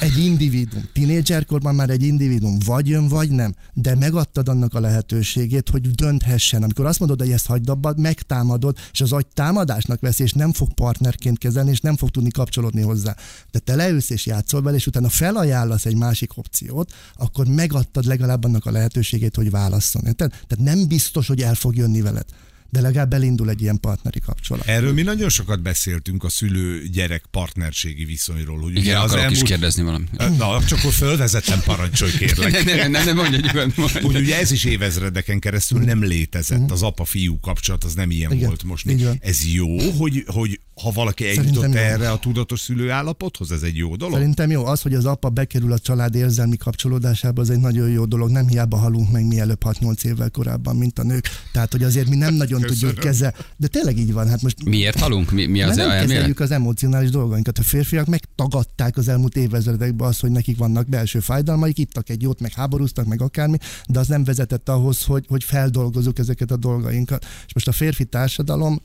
egy 0.00 0.18
individuum, 0.18 0.88
tinédzserkorban 0.92 1.74
már 1.74 1.90
egy 1.90 2.02
individuum, 2.02 2.58
vagy 2.64 2.88
jön, 2.88 3.08
vagy 3.08 3.30
nem 3.30 3.54
de 3.72 3.94
megadtad 3.94 4.48
annak 4.48 4.74
a 4.74 4.80
lehetőségét, 4.80 5.68
hogy 5.68 5.90
dönthessen. 5.90 6.62
Amikor 6.62 6.86
azt 6.86 6.98
mondod, 6.98 7.20
hogy 7.20 7.30
ezt 7.30 7.46
hagyd 7.46 7.68
abba, 7.68 7.94
megtámadod, 7.96 8.76
és 8.92 9.00
az 9.00 9.12
agy 9.12 9.26
támadásnak 9.26 10.00
veszi, 10.00 10.22
és 10.22 10.32
nem 10.32 10.52
fog 10.52 10.74
partnerként 10.74 11.38
kezelni, 11.38 11.70
és 11.70 11.80
nem 11.80 11.96
fog 11.96 12.10
tudni 12.10 12.30
kapcsolódni 12.30 12.80
hozzá. 12.80 13.16
De 13.50 13.58
te 13.58 13.74
leülsz 13.74 14.10
és 14.10 14.26
játszol 14.26 14.62
vele, 14.62 14.76
és 14.76 14.86
utána 14.86 15.08
felajánlasz 15.08 15.86
egy 15.86 15.96
másik 15.96 16.38
opciót, 16.38 16.92
akkor 17.14 17.46
megadtad 17.46 18.04
legalább 18.04 18.44
annak 18.44 18.66
a 18.66 18.70
lehetőségét, 18.70 19.36
hogy 19.36 19.50
válasszon. 19.50 20.02
Tehát 20.02 20.58
nem 20.58 20.86
biztos, 20.88 21.26
hogy 21.26 21.40
el 21.40 21.54
fog 21.54 21.76
jönni 21.76 22.00
veled 22.00 22.26
de 22.72 22.80
legalább 22.80 23.12
elindul 23.12 23.50
egy 23.50 23.60
ilyen 23.60 23.80
partneri 23.80 24.20
kapcsolat. 24.20 24.66
Erről 24.66 24.92
mi 24.92 25.02
nagyon 25.02 25.28
sokat 25.28 25.62
beszéltünk 25.62 26.24
a 26.24 26.28
szülő-gyerek 26.28 27.24
partnerségi 27.30 28.04
viszonyról. 28.04 28.60
Hogy 28.60 28.76
Igen, 28.76 28.96
az 28.96 29.02
akarok 29.02 29.24
elmúlt... 29.24 29.42
is 29.42 29.48
kérdezni 29.48 29.82
valamit. 29.82 30.38
Na, 30.38 30.64
csak 30.64 30.78
akkor 30.78 30.92
fölvezettem, 30.92 31.60
parancsolj 31.64 32.10
kérlek. 32.12 32.52
nem, 32.64 32.76
nem, 32.76 32.90
nem, 32.90 33.04
nem 33.04 33.16
mondja 33.16 33.38
nyugodtan. 33.38 34.02
Hogy 34.02 34.16
ugye 34.16 34.38
ez 34.38 34.50
is 34.50 34.64
évezredeken 34.64 35.38
keresztül 35.38 35.80
nem 35.80 36.04
létezett. 36.04 36.58
Mhm. 36.58 36.72
Az 36.72 36.82
apa-fiú 36.82 37.40
kapcsolat 37.40 37.84
az 37.84 37.94
nem 37.94 38.10
ilyen 38.10 38.32
Igen, 38.32 38.46
volt 38.46 38.62
most. 38.62 38.86
Ez 39.20 39.44
jó, 39.52 39.78
hogy, 39.90 40.24
hogy 40.26 40.60
ha 40.74 40.90
valaki 40.90 41.26
eljutott 41.26 41.74
erre 41.74 42.10
a 42.10 42.18
tudatos 42.18 42.60
szülőállapothoz, 42.60 43.52
ez 43.52 43.62
egy 43.62 43.76
jó 43.76 43.96
dolog? 43.96 44.14
Szerintem 44.14 44.50
jó. 44.50 44.64
Az, 44.64 44.82
hogy 44.82 44.94
az 44.94 45.04
apa 45.04 45.28
bekerül 45.28 45.72
a 45.72 45.78
család 45.78 46.14
érzelmi 46.14 46.56
kapcsolódásába, 46.56 47.40
az 47.40 47.50
egy 47.50 47.60
nagyon 47.60 47.90
jó 47.90 48.04
dolog. 48.04 48.30
Nem 48.30 48.48
hiába 48.48 48.76
halunk 48.76 49.10
meg 49.10 49.26
mielőbb 49.26 49.62
6-8 49.64 50.04
évvel 50.04 50.30
korábban, 50.30 50.76
mint 50.76 50.98
a 50.98 51.02
nők. 51.02 51.28
Tehát, 51.52 51.72
hogy 51.72 51.82
azért 51.82 52.08
mi 52.08 52.16
nem 52.16 52.34
nagyon 52.34 52.60
Köszönöm. 52.60 52.94
tudjuk 52.94 53.04
kezel. 53.04 53.34
De 53.56 53.66
tényleg 53.66 53.98
így 53.98 54.12
van. 54.12 54.28
Hát 54.28 54.42
most 54.42 54.64
Miért 54.64 54.98
halunk? 54.98 55.30
Mi, 55.30 55.46
mi 55.46 55.62
az 55.62 55.76
nem 55.76 55.90
kezeljük 55.90 56.40
az 56.40 56.50
emocionális 56.50 57.10
dolgainkat. 57.10 57.58
A 57.58 57.62
férfiak 57.62 58.06
megtagadták 58.06 58.96
az 58.96 59.08
elmúlt 59.08 59.36
évezredekben 59.36 60.08
azt, 60.08 60.20
hogy 60.20 60.30
nekik 60.30 60.58
vannak 60.58 60.88
belső 60.88 61.20
fájdalmaik, 61.20 61.78
ittak 61.78 62.08
egy 62.08 62.22
jót, 62.22 62.40
meg 62.40 62.52
háborúztak, 62.52 63.06
meg 63.06 63.22
akármi, 63.22 63.56
de 63.88 63.98
az 63.98 64.08
nem 64.08 64.24
vezetett 64.24 64.68
ahhoz, 64.68 65.04
hogy, 65.04 65.24
hogy 65.28 65.44
feldolgozunk 65.44 66.18
ezeket 66.18 66.50
a 66.50 66.56
dolgainkat. 66.56 67.26
És 67.46 67.54
most 67.54 67.68
a 67.68 67.72
férfi 67.72 68.04
társadalom 68.04 68.82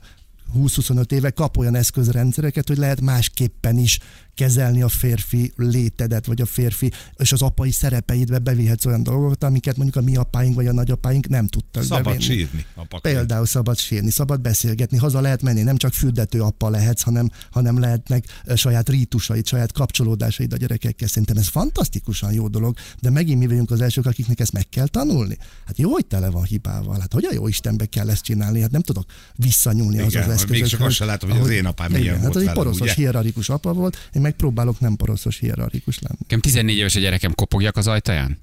20-25 0.56 1.12
éve 1.12 1.30
kap 1.30 1.56
olyan 1.56 1.74
eszközrendszereket, 1.74 2.68
hogy 2.68 2.76
lehet 2.76 3.00
másképpen 3.00 3.78
is 3.78 3.98
kezelni 4.38 4.82
a 4.82 4.88
férfi 4.88 5.52
létedet, 5.56 6.26
vagy 6.26 6.40
a 6.40 6.46
férfi 6.46 6.92
és 7.16 7.32
az 7.32 7.42
apai 7.42 7.70
szerepeidbe 7.70 8.38
bevihetsz 8.38 8.84
olyan 8.84 9.02
dolgokat, 9.02 9.44
amiket 9.44 9.76
mondjuk 9.76 9.96
a 9.96 10.06
mi 10.06 10.16
apáink 10.16 10.54
vagy 10.54 10.66
a 10.66 10.72
nagyapáink 10.72 11.28
nem 11.28 11.46
tudtak 11.46 11.82
Szabad 11.82 12.04
bevenni. 12.04 12.22
sírni. 12.22 12.66
Például 13.02 13.46
szabad 13.46 13.78
sírni, 13.78 14.10
szabad 14.10 14.40
beszélgetni, 14.40 14.98
haza 14.98 15.20
lehet 15.20 15.42
menni, 15.42 15.62
nem 15.62 15.76
csak 15.76 15.92
fürdető 15.92 16.42
apa 16.42 16.70
lehetsz, 16.70 17.02
hanem, 17.02 17.30
hanem 17.50 17.78
lehetnek 17.78 18.24
saját 18.54 18.88
rítusaid, 18.88 19.46
saját 19.46 19.72
kapcsolódásaid 19.72 20.52
a 20.52 20.56
gyerekekkel. 20.56 21.08
Szerintem 21.08 21.36
ez 21.36 21.48
fantasztikusan 21.48 22.32
jó 22.32 22.48
dolog, 22.48 22.76
de 23.00 23.10
megint 23.10 23.38
mi 23.38 23.46
vagyunk 23.46 23.70
az 23.70 23.80
elsők, 23.80 24.06
akiknek 24.06 24.40
ezt 24.40 24.52
meg 24.52 24.68
kell 24.68 24.86
tanulni. 24.86 25.38
Hát 25.66 25.78
jó, 25.78 25.90
hogy 25.90 26.06
tele 26.06 26.30
van 26.30 26.42
hibával. 26.44 27.00
Hát 27.00 27.12
hogy 27.12 27.24
a 27.24 27.32
jó 27.32 27.48
Istenbe 27.48 27.86
kell 27.86 28.10
ezt 28.10 28.24
csinálni? 28.24 28.60
Hát 28.60 28.70
nem 28.70 28.82
tudok 28.82 29.04
visszanyúlni 29.34 29.98
az 29.98 30.06
az 30.06 30.14
eszközökre. 30.14 30.54
Még 30.58 30.66
csak 30.66 30.80
azt 30.80 30.94
sem 30.94 31.06
látom, 31.06 31.30
hogy 31.30 31.40
az 31.40 31.50
én 31.50 31.66
apám 31.66 31.90
igen, 31.90 32.02
ilyen 32.02 32.20
hát 32.20 32.32
volt 32.32 32.46
egy 32.46 32.52
poroszos 32.52 32.94
hierarchikus 32.94 33.48
apa 33.48 33.72
volt, 33.72 33.96
én 34.12 34.22
megpróbálok 34.28 34.80
nem 34.80 34.96
poroszos 34.96 35.38
hierarchikus 35.38 35.98
lenni. 35.98 36.18
Nekem 36.20 36.40
14 36.40 36.76
éves 36.76 36.94
a 36.96 37.00
gyerekem 37.00 37.34
kopogjak 37.34 37.76
az 37.76 37.86
ajtaján? 37.86 38.38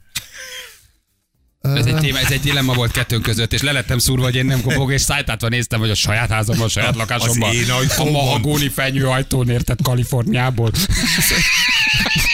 Ez 1.62 1.86
egy, 1.86 1.96
téma, 1.96 2.20
ez 2.20 2.32
egy 2.32 2.40
dilemma 2.40 2.74
volt 2.74 2.92
kettőnk 2.92 3.24
között, 3.24 3.54
és 3.54 3.62
lelettem 3.62 3.98
szúrva, 3.98 4.24
hogy 4.24 4.36
én 4.36 4.46
nem 4.46 4.62
kopog, 4.62 4.92
és 4.92 5.02
szájtátva 5.02 5.48
néztem, 5.48 5.80
hogy 5.80 5.90
a 5.90 5.96
saját 5.96 6.30
házamban, 6.30 6.66
a 6.66 6.70
saját 6.70 6.96
lakásomban, 6.96 7.56
a 7.98 8.04
mahagóni 8.04 8.70
fenyő 8.70 9.08
ajtón 9.08 9.50
értett 9.50 9.82
Kaliforniából. 9.82 10.72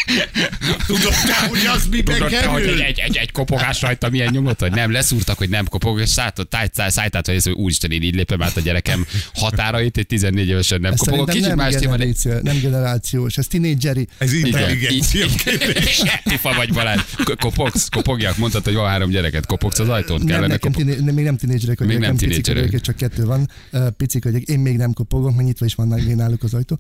Tudod 0.88 1.13
te, 1.26 1.47
hogy 1.47 1.65
az 1.76 1.88
mibe 1.91 2.13
Tudod 2.13 2.30
kerül? 2.30 2.50
hogy 2.50 2.63
egy, 2.63 3.00
egy, 3.00 3.17
egy, 3.17 3.32
kopogás 3.32 3.82
rajta 3.82 4.10
milyen 4.10 4.30
nyomot, 4.32 4.60
hogy 4.60 4.71
nem, 4.71 4.91
leszúrtak, 4.91 5.38
hogy 5.38 5.50
nem 5.50 5.65
kopog, 5.65 6.00
és 6.00 6.10
szálltott, 6.10 6.56
szájtát, 6.74 7.26
hogy 7.26 7.36
ez, 7.36 7.43
hogy 7.43 7.54
úristen, 7.54 7.91
én 7.91 8.02
így 8.02 8.15
lépem 8.15 8.41
át 8.41 8.58
a 8.58 8.60
gyerekem 8.60 9.06
határait, 9.34 9.97
egy 9.97 10.08
14 10.08 10.47
évesen 10.47 10.82
nem 10.82 10.95
kopog. 10.95 11.30
Kicsit 11.30 11.47
nem 11.47 11.58
más 11.58 11.76
generáció, 11.76 12.32
nem 12.41 12.60
generációs, 12.62 13.38
ez 13.38 13.47
tinédzseri. 13.47 14.08
Ez 14.17 14.34
intelligencia 14.34 15.26
kérdés. 15.43 16.02
Tifa 16.24 16.54
vagy 16.54 16.74
Balázs. 16.74 17.02
Kopogsz, 17.39 17.89
kopogjak, 17.89 18.38
mondtad, 18.38 18.63
hogy 18.63 18.74
van 18.74 18.89
három 18.89 19.10
gyereket, 19.10 19.45
kopogsz 19.45 19.80
az 19.80 19.89
ajtón? 19.89 20.21
Nem, 20.26 20.45
nekem 20.45 20.71
tiné, 20.71 20.95
nem, 21.00 21.13
még 21.13 21.26
nem 21.26 21.38
tinédzserek 21.38 21.80
még 21.80 21.97
nem 21.97 22.15
tinédzserek. 22.15 22.82
csak 22.82 22.95
kettő 22.95 23.26
van. 23.26 23.50
Picik 23.97 24.24
vagyok, 24.24 24.41
én 24.41 24.60
még 24.60 24.78
nem 24.78 24.93
kopogok, 24.93 25.36
mert 25.36 25.45
nyitva 25.45 25.65
is 25.65 25.76
van 25.76 25.88
náluk 26.15 26.43
az 26.43 26.54
ajtó. 26.54 26.80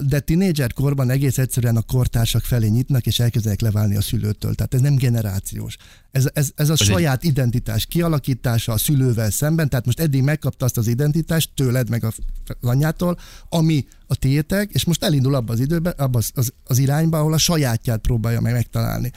De 0.00 0.20
tinédzser 0.20 0.72
korban 0.72 1.10
egész 1.10 1.38
egyszerűen 1.38 1.76
a 1.76 1.82
kortársak 1.82 2.41
felé 2.44 2.68
nyitnak, 2.68 3.06
és 3.06 3.18
elkezdenek 3.18 3.60
leválni 3.60 3.96
a 3.96 4.00
szülőtől. 4.00 4.54
Tehát 4.54 4.74
ez 4.74 4.80
nem 4.80 4.94
generációs. 4.94 5.76
Ez, 6.10 6.30
ez, 6.32 6.50
ez 6.54 6.68
a 6.68 6.72
ez 6.72 6.82
saját 6.82 7.22
egy... 7.22 7.28
identitás 7.28 7.86
kialakítása 7.86 8.72
a 8.72 8.78
szülővel 8.78 9.30
szemben, 9.30 9.68
tehát 9.68 9.86
most 9.86 10.00
eddig 10.00 10.22
megkapta 10.22 10.64
azt 10.64 10.76
az 10.76 10.86
identitást 10.86 11.50
tőled, 11.54 11.88
meg 11.88 12.04
az 12.04 12.14
anyától, 12.60 13.18
ami 13.48 13.86
a 14.06 14.14
tiétek, 14.14 14.70
és 14.72 14.84
most 14.84 15.04
elindul 15.04 15.34
abba 15.34 15.52
az 15.52 15.60
időbe, 15.60 15.90
abba 15.90 16.18
az, 16.18 16.30
az, 16.34 16.52
az 16.64 16.78
irányba, 16.78 17.18
ahol 17.18 17.32
a 17.32 17.38
sajátját 17.38 18.00
próbálja 18.00 18.40
meg 18.40 18.52
megtalálni 18.52 19.12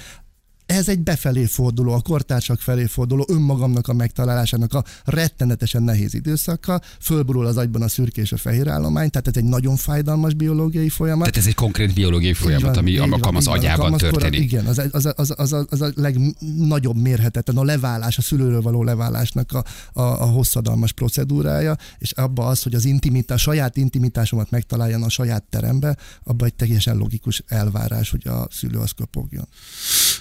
ez 0.65 0.89
egy 0.89 0.99
befelé 0.99 1.45
forduló, 1.45 1.93
a 1.93 2.01
kortársak 2.01 2.59
felé 2.59 2.85
forduló, 2.85 3.25
önmagamnak 3.29 3.87
a 3.87 3.93
megtalálásának 3.93 4.73
a 4.73 4.83
rettenetesen 5.03 5.83
nehéz 5.83 6.13
időszaka, 6.13 6.81
fölborul 7.01 7.45
az 7.45 7.57
agyban 7.57 7.81
a 7.81 7.87
szürke 7.87 8.21
és 8.21 8.31
a 8.31 8.37
fehér 8.37 8.67
állomány, 8.67 9.09
tehát 9.09 9.27
ez 9.27 9.35
egy 9.35 9.43
nagyon 9.43 9.75
fájdalmas 9.75 10.33
biológiai 10.33 10.89
folyamat. 10.89 11.23
Tehát 11.23 11.37
ez 11.37 11.47
egy 11.47 11.55
konkrét 11.55 11.93
biológiai 11.93 12.33
folyamat, 12.33 12.75
van, 12.75 12.77
ami 12.77 12.97
a 12.97 13.31
az 13.33 13.47
agyában 13.47 13.97
történik. 13.97 14.41
Igen, 14.41 14.65
az, 14.65 14.81
az, 14.91 15.05
az, 15.15 15.33
az, 15.37 15.53
az, 15.53 15.65
az 15.69 15.81
a 15.81 15.91
legnagyobb 15.95 16.97
mérhetetlen, 16.97 17.57
a 17.57 17.63
leválás, 17.63 18.17
a 18.17 18.21
szülőről 18.21 18.61
való 18.61 18.83
leválásnak 18.83 19.51
a, 19.51 19.63
a, 19.99 20.01
a 20.01 20.25
hosszadalmas 20.25 20.91
procedúrája, 20.91 21.77
és 21.97 22.11
abba 22.11 22.45
az, 22.45 22.63
hogy 22.63 22.75
az 22.75 22.85
intimitás, 22.85 23.41
saját 23.41 23.77
intimitásomat 23.77 24.49
megtaláljon 24.49 25.03
a 25.03 25.09
saját 25.09 25.43
terembe, 25.43 25.97
abba 26.23 26.45
egy 26.45 26.53
teljesen 26.53 26.97
logikus 26.97 27.43
elvárás, 27.47 28.09
hogy 28.09 28.27
a 28.27 28.47
szülő 28.51 28.77
az 28.77 28.91
köpogjon. 28.91 29.47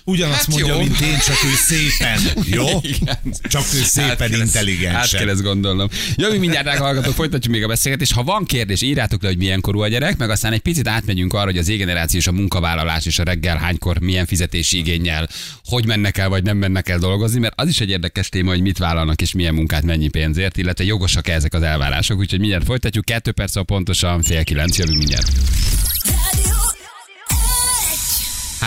Ugyan 0.04 0.33
azt 0.34 0.44
hát 0.44 0.48
mondja, 0.48 0.76
mint 0.76 1.00
én, 1.00 1.18
csak 1.18 1.36
ő 1.44 1.54
szépen. 1.54 2.20
Jó? 2.44 2.66
Igen. 2.98 3.18
Csak 3.48 3.62
ő 3.74 3.82
szépen 3.82 4.32
át 4.32 4.36
intelligens. 4.36 4.94
Át 4.94 5.20
kell 5.20 5.28
ezt 5.28 5.42
gondolnom. 5.42 5.88
Jó, 6.16 6.30
mi 6.30 6.38
mindjárt 6.38 6.78
hallgatók, 6.78 7.14
folytatjuk 7.14 7.52
még 7.52 7.62
a 7.62 7.66
beszélgetést. 7.66 8.12
Ha 8.12 8.22
van 8.22 8.44
kérdés, 8.44 8.82
írjátok 8.82 9.22
le, 9.22 9.28
hogy 9.28 9.38
milyen 9.38 9.60
korú 9.60 9.80
a 9.80 9.88
gyerek, 9.88 10.16
meg 10.16 10.30
aztán 10.30 10.52
egy 10.52 10.60
picit 10.60 10.88
átmegyünk 10.88 11.32
arra, 11.32 11.44
hogy 11.44 11.58
az 11.58 11.68
égeneráció 11.68 12.18
és 12.18 12.26
a 12.26 12.32
munkavállalás 12.32 13.06
és 13.06 13.18
a 13.18 13.22
reggel 13.22 13.56
hánykor 13.56 13.98
milyen 13.98 14.26
fizetési 14.26 14.78
igényel, 14.78 15.28
hogy 15.64 15.86
mennek 15.86 16.18
el, 16.18 16.28
vagy 16.28 16.42
nem 16.42 16.56
mennek 16.56 16.88
el 16.88 16.98
dolgozni, 16.98 17.40
mert 17.40 17.60
az 17.60 17.68
is 17.68 17.80
egy 17.80 17.90
érdekes 17.90 18.28
téma, 18.28 18.50
hogy 18.50 18.60
mit 18.60 18.78
vállalnak 18.78 19.20
és 19.20 19.32
milyen 19.32 19.54
munkát 19.54 19.82
mennyi 19.82 20.08
pénzért, 20.08 20.56
illetve 20.56 20.84
jogosak 20.84 21.28
ezek 21.28 21.54
az 21.54 21.62
elvárások. 21.62 22.18
Úgyhogy 22.18 22.38
mindjárt 22.38 22.64
folytatjuk. 22.64 23.04
Kettő 23.04 23.32
perc 23.32 23.56
a 23.56 23.62
pontosan 23.62 24.22
fél 24.22 24.44
kilenc, 24.44 24.78
jövünk 24.78 24.98
mindjárt. 24.98 25.32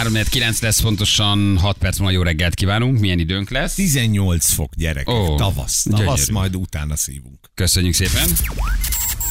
3-9 0.04 0.62
lesz 0.62 0.82
pontosan 0.82 1.58
6 1.58 1.78
perc 1.78 1.98
múlva 1.98 2.14
jó 2.14 2.22
reggelt 2.22 2.54
kívánunk. 2.54 3.00
Milyen 3.00 3.20
időnk 3.20 3.50
lesz? 3.50 3.74
18 3.74 4.54
fok 4.54 4.76
gyerek. 4.76 5.10
Oh, 5.10 5.38
tavasz. 5.38 5.84
Tavasz, 5.90 6.06
gyönyörű. 6.06 6.32
majd 6.32 6.56
utána 6.56 6.96
szívunk. 6.96 7.40
Köszönjük 7.54 7.94
szépen. 7.94 8.30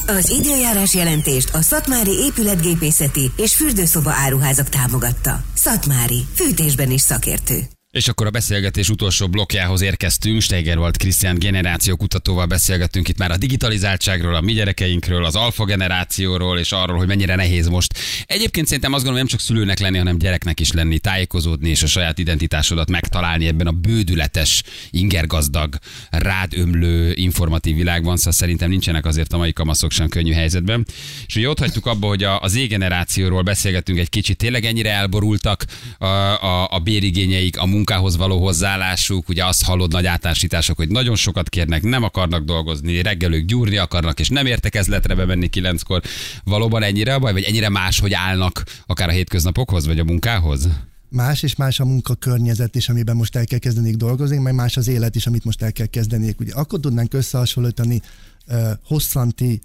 Az 0.07 0.29
időjárás 0.29 0.93
jelentést 0.93 1.49
a 1.49 1.61
Szatmári 1.61 2.11
épületgépészeti 2.11 3.31
és 3.37 3.55
fürdőszoba 3.55 4.11
áruházak 4.11 4.69
támogatta. 4.69 5.43
Szatmári, 5.53 6.25
fűtésben 6.35 6.91
is 6.91 7.01
szakértő. 7.01 7.76
És 7.91 8.07
akkor 8.07 8.27
a 8.27 8.29
beszélgetés 8.29 8.89
utolsó 8.89 9.27
blokkjához 9.27 9.81
érkeztünk. 9.81 10.41
Steiger 10.41 10.77
volt 10.77 10.97
Krisztián 10.97 11.39
generációkutatóval 11.39 12.45
beszélgettünk 12.45 13.07
itt 13.07 13.17
már 13.17 13.31
a 13.31 13.37
digitalizáltságról, 13.37 14.35
a 14.35 14.41
mi 14.41 14.53
gyerekeinkről, 14.53 15.25
az 15.25 15.35
alfa 15.35 15.65
generációról, 15.65 16.59
és 16.59 16.71
arról, 16.71 16.97
hogy 16.97 17.07
mennyire 17.07 17.35
nehéz 17.35 17.67
most. 17.67 17.93
Egyébként 18.25 18.65
szerintem 18.67 18.93
azt 18.93 19.03
gondolom, 19.03 19.27
nem 19.27 19.37
csak 19.37 19.47
szülőnek 19.47 19.79
lenni, 19.79 19.97
hanem 19.97 20.17
gyereknek 20.17 20.59
is 20.59 20.71
lenni, 20.71 20.99
tájékozódni 20.99 21.69
és 21.69 21.83
a 21.83 21.87
saját 21.87 22.17
identitásodat 22.17 22.89
megtalálni 22.89 23.47
ebben 23.47 23.67
a 23.67 23.71
bődületes, 23.71 24.63
ingergazdag, 24.89 25.75
rád 26.09 26.57
ömlő 26.57 27.13
informatív 27.13 27.75
világban. 27.75 28.17
Szóval 28.17 28.33
szerintem 28.33 28.69
nincsenek 28.69 29.05
azért 29.05 29.33
a 29.33 29.37
mai 29.37 29.53
kamaszok 29.53 29.91
sem 29.91 30.07
könnyű 30.07 30.31
helyzetben. 30.31 30.85
És 31.25 31.35
ugye 31.35 31.49
ott 31.49 31.59
hagytuk 31.59 31.85
abba, 31.85 32.07
hogy 32.07 32.23
a, 32.23 32.39
az 32.39 32.51
Z-generációról 32.51 33.41
beszélgettünk 33.41 33.99
egy 33.99 34.09
kicsit, 34.09 34.37
tényleg 34.37 34.65
ennyire 34.65 34.91
elborultak 34.91 35.65
a, 35.97 36.05
a, 36.05 36.67
a 36.71 36.79
bérigényeik, 36.79 37.57
a 37.57 37.65
munkához 37.77 38.17
való 38.17 38.39
hozzáállásuk, 38.39 39.29
ugye 39.29 39.45
azt 39.45 39.63
hallod 39.63 39.91
nagy 39.91 40.05
általánosítások, 40.05 40.77
hogy 40.77 40.89
nagyon 40.89 41.15
sokat 41.15 41.49
kérnek, 41.49 41.83
nem 41.83 42.03
akarnak 42.03 42.43
dolgozni, 42.43 43.01
reggelők 43.01 43.45
gyúrni 43.45 43.77
akarnak, 43.77 44.19
és 44.19 44.29
nem 44.29 44.45
értekezletre 44.45 45.15
bemenni 45.15 45.47
kilenckor. 45.47 46.01
Valóban 46.43 46.83
ennyire 46.83 47.13
a 47.13 47.19
baj, 47.19 47.33
vagy 47.33 47.43
ennyire 47.43 47.69
más, 47.69 47.99
hogy 47.99 48.13
állnak 48.13 48.63
akár 48.85 49.09
a 49.09 49.11
hétköznapokhoz, 49.11 49.85
vagy 49.85 49.99
a 49.99 50.03
munkához? 50.03 50.67
Más 51.09 51.43
és 51.43 51.55
más 51.55 51.79
a 51.79 51.85
munkakörnyezet 51.85 52.75
is, 52.75 52.89
amiben 52.89 53.15
most 53.15 53.35
el 53.35 53.45
kell 53.45 53.59
kezdeni 53.59 53.95
dolgozni, 53.95 54.37
meg 54.37 54.53
más 54.53 54.77
az 54.77 54.87
élet 54.87 55.15
is, 55.15 55.27
amit 55.27 55.43
most 55.43 55.61
el 55.61 55.71
kell 55.71 55.85
kezdeni. 55.85 56.35
Ugye 56.39 56.53
akkor 56.53 56.79
tudnánk 56.79 57.13
összehasonlítani 57.13 58.01
uh, 58.47 58.69
hosszanti 58.83 59.61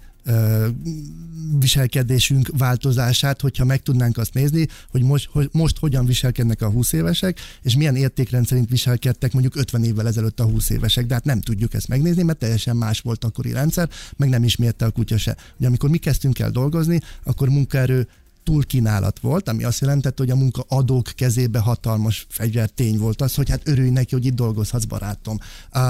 viselkedésünk 1.59 2.49
változását, 2.57 3.41
hogyha 3.41 3.65
meg 3.65 3.81
tudnánk 3.81 4.17
azt 4.17 4.33
nézni, 4.33 4.67
hogy 4.89 5.03
most, 5.03 5.29
hogy 5.31 5.49
most 5.51 5.77
hogyan 5.77 6.05
viselkednek 6.05 6.61
a 6.61 6.69
20 6.69 6.91
évesek, 6.91 7.39
és 7.61 7.75
milyen 7.75 7.95
értékrend 7.95 8.47
szerint 8.47 8.69
viselkedtek 8.69 9.33
mondjuk 9.33 9.55
50 9.55 9.83
évvel 9.83 10.07
ezelőtt 10.07 10.39
a 10.39 10.43
20 10.43 10.69
évesek. 10.69 11.05
De 11.05 11.13
hát 11.13 11.25
nem 11.25 11.41
tudjuk 11.41 11.73
ezt 11.73 11.87
megnézni, 11.87 12.23
mert 12.23 12.39
teljesen 12.39 12.75
más 12.75 12.99
volt 12.99 13.23
akkori 13.23 13.51
rendszer, 13.51 13.89
meg 14.17 14.29
nem 14.29 14.43
ismerte 14.43 14.85
a 14.85 14.91
kutya 14.91 15.17
se. 15.17 15.37
Ugye 15.57 15.67
amikor 15.67 15.89
mi 15.89 15.97
kezdtünk 15.97 16.39
el 16.39 16.51
dolgozni, 16.51 16.99
akkor 17.23 17.49
munkaerő 17.49 18.07
túlkínálat 18.43 19.19
volt, 19.19 19.49
ami 19.49 19.63
azt 19.63 19.81
jelentette, 19.81 20.23
hogy 20.23 20.31
a 20.31 20.35
munkaadók 20.35 21.11
kezébe 21.15 21.59
hatalmas 21.59 22.25
fegyvertény 22.29 22.97
volt 22.97 23.21
az, 23.21 23.35
hogy 23.35 23.49
hát 23.49 23.67
örülj 23.67 23.89
neki, 23.89 24.15
hogy 24.15 24.25
itt 24.25 24.33
dolgozhatsz, 24.33 24.83
barátom. 24.83 25.37
Uh, 25.73 25.81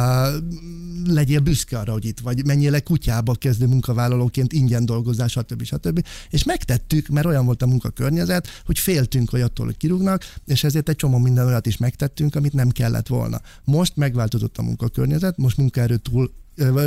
legyél 1.05 1.39
büszke 1.39 1.79
arra, 1.79 1.91
hogy 1.91 2.05
itt 2.05 2.19
vagy, 2.19 2.45
menjél 2.45 2.71
le 2.71 2.79
kutyába 2.79 3.33
kezdő 3.33 3.65
munkavállalóként, 3.65 4.53
ingyen 4.53 4.85
dolgozás, 4.85 5.31
stb. 5.31 5.63
stb. 5.63 6.05
És 6.29 6.43
megtettük, 6.43 7.07
mert 7.07 7.25
olyan 7.25 7.45
volt 7.45 7.61
a 7.61 7.67
munkakörnyezet, 7.67 8.47
hogy 8.65 8.79
féltünk, 8.79 9.29
hogy 9.29 9.41
attól, 9.41 9.65
hogy 9.65 9.77
kirúgnak, 9.77 10.33
és 10.45 10.63
ezért 10.63 10.89
egy 10.89 10.95
csomó 10.95 11.17
minden 11.17 11.45
olyat 11.45 11.65
is 11.65 11.77
megtettünk, 11.77 12.35
amit 12.35 12.53
nem 12.53 12.69
kellett 12.69 13.07
volna. 13.07 13.41
Most 13.63 13.95
megváltozott 13.95 14.57
a 14.57 14.61
munkakörnyezet, 14.61 15.37
most 15.37 15.57
munkaerő 15.57 15.97
túl 15.97 16.31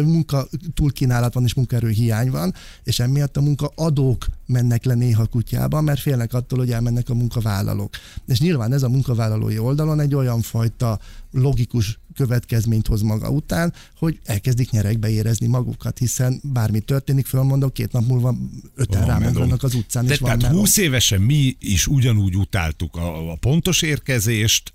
munka 0.04 0.48
túlkínálat 0.74 1.34
van 1.34 1.44
és 1.44 1.54
munkaerő 1.54 1.88
hiány 1.88 2.30
van, 2.30 2.54
és 2.84 2.98
emiatt 2.98 3.36
a 3.36 3.40
munkaadók 3.40 4.26
mennek 4.46 4.84
le 4.84 4.94
néha 4.94 5.26
kutyába, 5.26 5.80
mert 5.80 6.00
félnek 6.00 6.34
attól, 6.34 6.58
hogy 6.58 6.70
elmennek 6.70 7.08
a 7.08 7.14
munkavállalók. 7.14 7.94
És 8.26 8.40
nyilván 8.40 8.72
ez 8.72 8.82
a 8.82 8.88
munkavállalói 8.88 9.58
oldalon 9.58 10.00
egy 10.00 10.14
olyan 10.14 10.40
fajta 10.40 10.98
logikus 11.32 11.98
következményt 12.16 12.86
hoz 12.86 13.02
maga 13.02 13.30
után, 13.30 13.72
hogy 13.98 14.20
elkezdik 14.24 14.70
nyerekbe 14.70 15.10
érezni 15.10 15.46
magukat, 15.46 15.98
hiszen 15.98 16.40
bármi 16.42 16.80
történik, 16.80 17.26
fölmondok, 17.26 17.72
két 17.72 17.92
nap 17.92 18.06
múlva 18.06 18.36
öten 18.74 19.06
rámennek 19.06 19.62
az 19.62 19.74
utcán. 19.74 20.06
De 20.06 20.12
és 20.12 20.18
van 20.18 20.38
tehát 20.38 20.52
meló. 20.52 20.58
20 20.58 20.76
évesen 20.76 21.20
mi 21.20 21.56
is 21.60 21.86
ugyanúgy 21.86 22.36
utáltuk 22.36 22.96
a, 22.96 23.30
a 23.30 23.36
pontos 23.36 23.82
érkezést, 23.82 24.72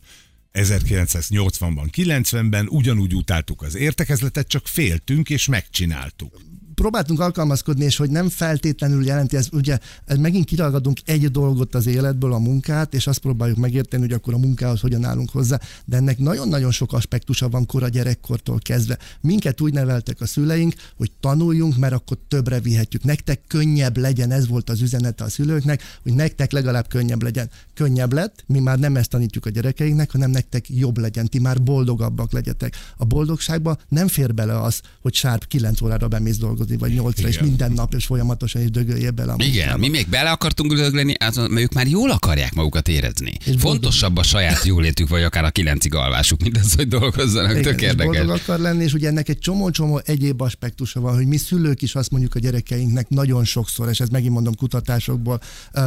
1980-ban, 0.54 1.88
90-ben 1.98 2.68
ugyanúgy 2.70 3.16
utáltuk 3.16 3.62
az 3.62 3.76
értekezletet, 3.76 4.48
csak 4.48 4.68
féltünk 4.68 5.30
és 5.30 5.48
megcsináltuk. 5.48 6.42
Próbáltunk 6.82 7.20
alkalmazkodni, 7.20 7.84
és 7.84 7.98
hogy 7.98 8.10
nem 8.10 8.30
feltétlenül 8.30 9.06
jelenti, 9.06 9.36
ez 9.38 9.48
ugye 9.52 9.78
megint 10.20 10.46
kiragadunk 10.46 11.00
egy 11.06 11.32
dolgot 11.32 11.76
az 11.76 11.88
életből, 11.88 12.34
a 12.34 12.40
munkát, 12.40 12.94
és 12.94 13.08
azt 13.08 13.20
próbáljuk 13.20 13.58
megérteni, 13.58 14.04
hogy 14.04 14.14
akkor 14.14 14.34
a 14.34 14.38
munkához 14.38 14.80
hogyan 14.80 15.04
állunk 15.04 15.30
hozzá, 15.30 15.60
de 15.86 15.98
ennek 15.98 16.18
nagyon-nagyon 16.18 16.72
sok 16.72 16.94
aspektusa 16.94 17.50
van 17.50 17.66
kora 17.66 17.88
gyerekkortól 17.88 18.60
kezdve. 18.60 18.98
Minket 19.22 19.62
úgy 19.62 19.74
neveltek 19.74 20.22
a 20.22 20.26
szüleink, 20.26 20.74
hogy 20.98 21.12
tanuljunk, 21.20 21.78
mert 21.78 21.94
akkor 21.94 22.18
többre 22.28 22.60
vihetjük. 22.60 23.04
Nektek 23.04 23.42
könnyebb 23.48 23.98
legyen, 23.98 24.32
ez 24.32 24.48
volt 24.48 24.70
az 24.70 24.82
üzenete 24.82 25.24
a 25.24 25.30
szülőknek, 25.30 25.82
hogy 26.04 26.14
nektek 26.14 26.52
legalább 26.52 26.88
könnyebb 26.88 27.24
legyen. 27.24 27.50
Könnyebb 27.74 28.14
lett, 28.14 28.44
mi 28.48 28.60
már 28.60 28.80
nem 28.80 28.96
ezt 28.96 29.10
tanítjuk 29.10 29.46
a 29.46 29.50
gyerekeinknek, 29.50 30.12
hanem 30.12 30.32
nektek 30.32 30.70
jobb 30.70 30.98
legyen, 30.98 31.28
ti 31.28 31.40
már 31.40 31.64
boldogabbak 31.64 32.32
legyetek. 32.32 32.76
A 32.98 33.06
boldogságba 33.06 33.78
nem 33.90 34.08
fér 34.08 34.34
bele 34.34 34.62
az, 34.62 34.82
hogy 35.02 35.14
sárp 35.14 35.48
9 35.48 35.82
órára 35.82 36.08
bemész 36.08 36.38
dolgozni, 36.38 36.70
vagy 36.78 36.94
8 36.94 37.20
és 37.20 37.40
minden 37.40 37.72
nap, 37.72 37.94
és 37.94 38.06
folyamatosan 38.06 38.62
is 38.62 38.70
dögöljél 38.72 39.12
bele 39.12 39.32
a 39.32 39.36
Igen, 39.44 39.80
mi 39.80 39.88
még 39.90 40.08
bele 40.10 40.30
akartunk 40.32 40.74
dögleni, 40.74 41.14
az- 41.14 41.36
mert 41.36 41.52
ők 41.60 41.74
már 41.74 41.88
jól 41.88 42.12
akarják 42.12 42.54
magukat 42.54 42.88
érezni. 42.88 43.34
boldog- 43.46 43.60
Fontosabb 43.62 44.18
a 44.18 44.24
saját 44.24 44.66
jólétük, 44.66 45.08
vagy 45.10 45.24
akár 45.24 45.44
a 45.44 45.50
kilencig 45.50 45.94
alvásuk, 45.96 46.42
mint 46.42 46.58
az, 46.58 46.74
hogy 46.74 46.88
dolgozzanak. 46.88 47.52
Igen, 47.52 47.64
Tök 47.64 47.82
és 47.82 47.88
érdekes. 47.88 48.18
boldog 48.18 48.36
akar 48.36 48.60
lenni, 48.60 48.84
és 48.84 48.94
ugye 48.94 49.08
ennek 49.08 49.30
egy 49.30 49.40
csomó-csomó 49.40 50.02
egyéb 50.06 50.42
aspektusa 50.42 51.00
van, 51.00 51.16
hogy 51.16 51.26
mi 51.28 51.38
szülők 51.38 51.82
is 51.82 51.96
azt 51.96 52.12
mondjuk 52.12 52.36
a 52.36 52.40
gyerekeinknek 52.40 53.10
nagyon 53.10 53.44
sokszor, 53.44 53.90
és 53.90 54.00
ez 54.00 54.10
megint 54.10 54.34
mondom 54.34 54.56
kutatásokból 54.56 55.40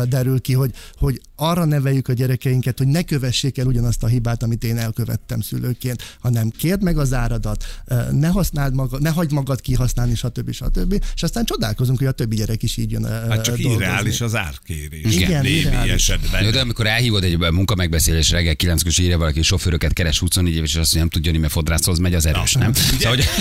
derül 0.08 0.40
ki, 0.40 0.52
hogy, 0.52 0.70
hogy 0.98 1.20
arra 1.36 1.64
neveljük 1.64 2.08
a 2.08 2.12
gyerekeinket, 2.12 2.78
hogy 2.78 2.86
ne 2.86 3.02
kövessék 3.02 3.58
el 3.58 3.66
ugyanazt 3.66 4.02
a 4.02 4.06
hibát, 4.06 4.42
amit 4.42 4.64
én 4.64 4.76
elkövettem 4.78 5.40
szülőként, 5.40 6.16
hanem 6.20 6.50
kérd 6.50 6.82
meg 6.82 6.98
az 6.98 7.12
áradat, 7.12 7.64
ne 8.10 8.28
használd 8.28 8.74
magad, 8.74 9.02
ne 9.02 9.10
hagyd 9.10 9.32
magad 9.32 9.60
kihasználni, 9.60 10.14
stb. 10.14 10.50
stb. 10.52 10.73
És 11.14 11.22
aztán 11.22 11.44
csodálkozunk, 11.44 11.98
hogy 11.98 12.06
a 12.06 12.12
többi 12.12 12.36
gyerek 12.36 12.62
is 12.62 12.76
így 12.76 12.90
jön 12.90 13.04
Hát 13.04 13.42
csak 13.42 13.56
dolgozni. 13.56 13.84
irreális 13.84 14.20
az 14.20 14.34
árkérés. 14.36 15.14
Igen, 15.14 15.42
némi 15.42 15.56
irreális. 15.56 15.92
esetben. 15.92 16.50
De 16.52 16.60
amikor 16.60 16.86
elhívod 16.86 17.24
egy 17.24 17.38
munkamegbeszélés 17.38 18.30
reggel 18.30 18.54
9 18.56 18.82
és 18.84 18.98
írja 18.98 19.18
valaki, 19.18 19.42
sofőröket 19.42 19.92
keres 19.92 20.18
24 20.18 20.54
éves, 20.54 20.68
és 20.68 20.76
azt 20.76 20.94
mondja, 20.94 21.00
nem 21.00 21.22
tudja 21.22 21.40
mert 21.40 21.52
fodrászhoz 21.52 21.98
megy, 21.98 22.14
az 22.14 22.26
erős, 22.26 22.52
nem? 22.52 22.72
Szóval, 22.74 23.08
hogy? 23.08 23.24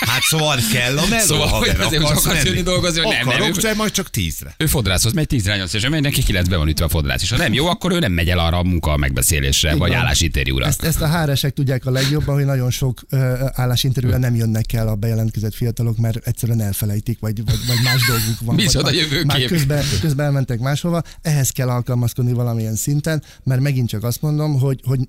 Hát 0.00 0.22
szóval 0.22 0.58
kell 0.72 0.98
a 0.98 1.06
meló, 1.08 1.24
Szóval, 1.24 1.48
hogy 1.48 1.68
azért, 1.68 2.02
hogy 2.02 2.16
akarsz 2.16 2.44
jönni 2.44 2.62
dolgozni, 2.62 3.00
vagy 3.00 3.08
nem, 3.12 3.18
nem, 3.18 3.28
Akarok, 3.28 3.56
ő- 3.56 3.60
de 3.60 3.74
majd 3.74 3.90
csak 3.92 4.10
tízre. 4.10 4.54
ő 4.58 4.66
fodrászhoz 4.66 5.12
megy 5.12 5.26
10 5.26 5.44
8 5.44 5.72
és 5.74 5.88
mindenki 5.88 6.22
9-be 6.26 6.56
van 6.56 6.68
ütve 6.68 6.84
a 6.84 6.88
fodrász. 6.88 7.22
És 7.22 7.30
ha 7.30 7.36
nem 7.36 7.52
jó, 7.52 7.66
akkor 7.66 7.92
ő 7.92 7.98
nem 7.98 8.12
megy 8.12 8.28
el 8.28 8.38
arra 8.38 8.56
a 8.58 8.62
munka 8.62 8.96
megbeszélésre, 8.96 9.74
vagy 9.74 9.90
van. 9.90 9.98
állásinterjúra. 9.98 10.66
Ezt, 10.66 10.82
ezt 10.82 11.00
a 11.00 11.22
HR-esek 11.22 11.52
tudják 11.52 11.86
a 11.86 11.90
legjobban, 11.90 12.34
hogy 12.34 12.44
nagyon 12.44 12.70
sok 12.70 13.00
uh, 13.10 13.20
állásinterjúra 13.52 14.18
nem 14.18 14.34
jönnek 14.34 14.72
el 14.72 14.88
a 14.88 14.94
bejelentkezett 14.94 15.54
fiatalok, 15.54 15.96
mert 16.00 16.26
egyszerűen 16.26 16.60
elfelejtik, 16.60 17.20
vagy, 17.20 17.44
vagy, 17.44 17.66
vagy 17.66 17.82
más 17.84 18.06
dolguk 18.06 18.40
van. 18.40 18.54
Micsoda 18.64 18.84
vagy, 18.84 18.94
jövőkép. 18.94 19.24
Már 19.24 19.44
közben, 19.44 19.84
közben 20.00 20.26
elmentek 20.26 20.60
máshova. 20.60 21.02
Ehhez 21.22 21.50
kell 21.50 21.68
alkalmazkodni 21.68 22.32
valamilyen 22.32 22.74
szinten, 22.74 23.22
mert 23.44 23.60
megint 23.60 23.88
csak 23.88 24.04
azt 24.04 24.22
mondom, 24.22 24.58
hogy, 24.58 24.80
hogy 24.84 25.00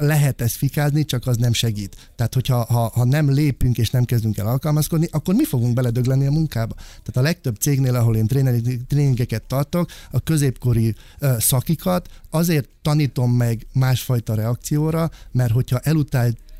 lehet 0.00 0.40
ezt 0.40 0.56
fikázni, 0.56 1.04
csak 1.04 1.26
az 1.26 1.36
nem 1.36 1.52
segít. 1.52 2.10
Tehát, 2.16 2.34
hogyha 2.34 2.64
ha, 2.64 2.90
ha 2.94 3.04
nem 3.04 3.30
lépünk 3.30 3.78
és 3.78 3.90
nem 3.90 4.04
kezdünk 4.04 4.38
el 4.38 4.46
alkalmazkodni, 4.46 5.08
akkor 5.10 5.34
mi 5.34 5.44
fogunk 5.44 5.74
beledögleni 5.74 6.26
a 6.26 6.30
munkába. 6.30 6.74
Tehát 6.74 7.16
a 7.16 7.20
legtöbb 7.20 7.56
cégnél, 7.56 7.94
ahol 7.94 8.16
én 8.16 8.26
tréningeket 8.88 9.42
tartok, 9.42 9.90
a 10.10 10.20
középkori 10.20 10.94
uh, 11.20 11.38
szakikat 11.38 12.08
azért 12.30 12.68
tanítom 12.82 13.32
meg 13.32 13.66
másfajta 13.72 14.34
reakcióra, 14.34 15.10
mert 15.32 15.52
hogyha 15.52 15.80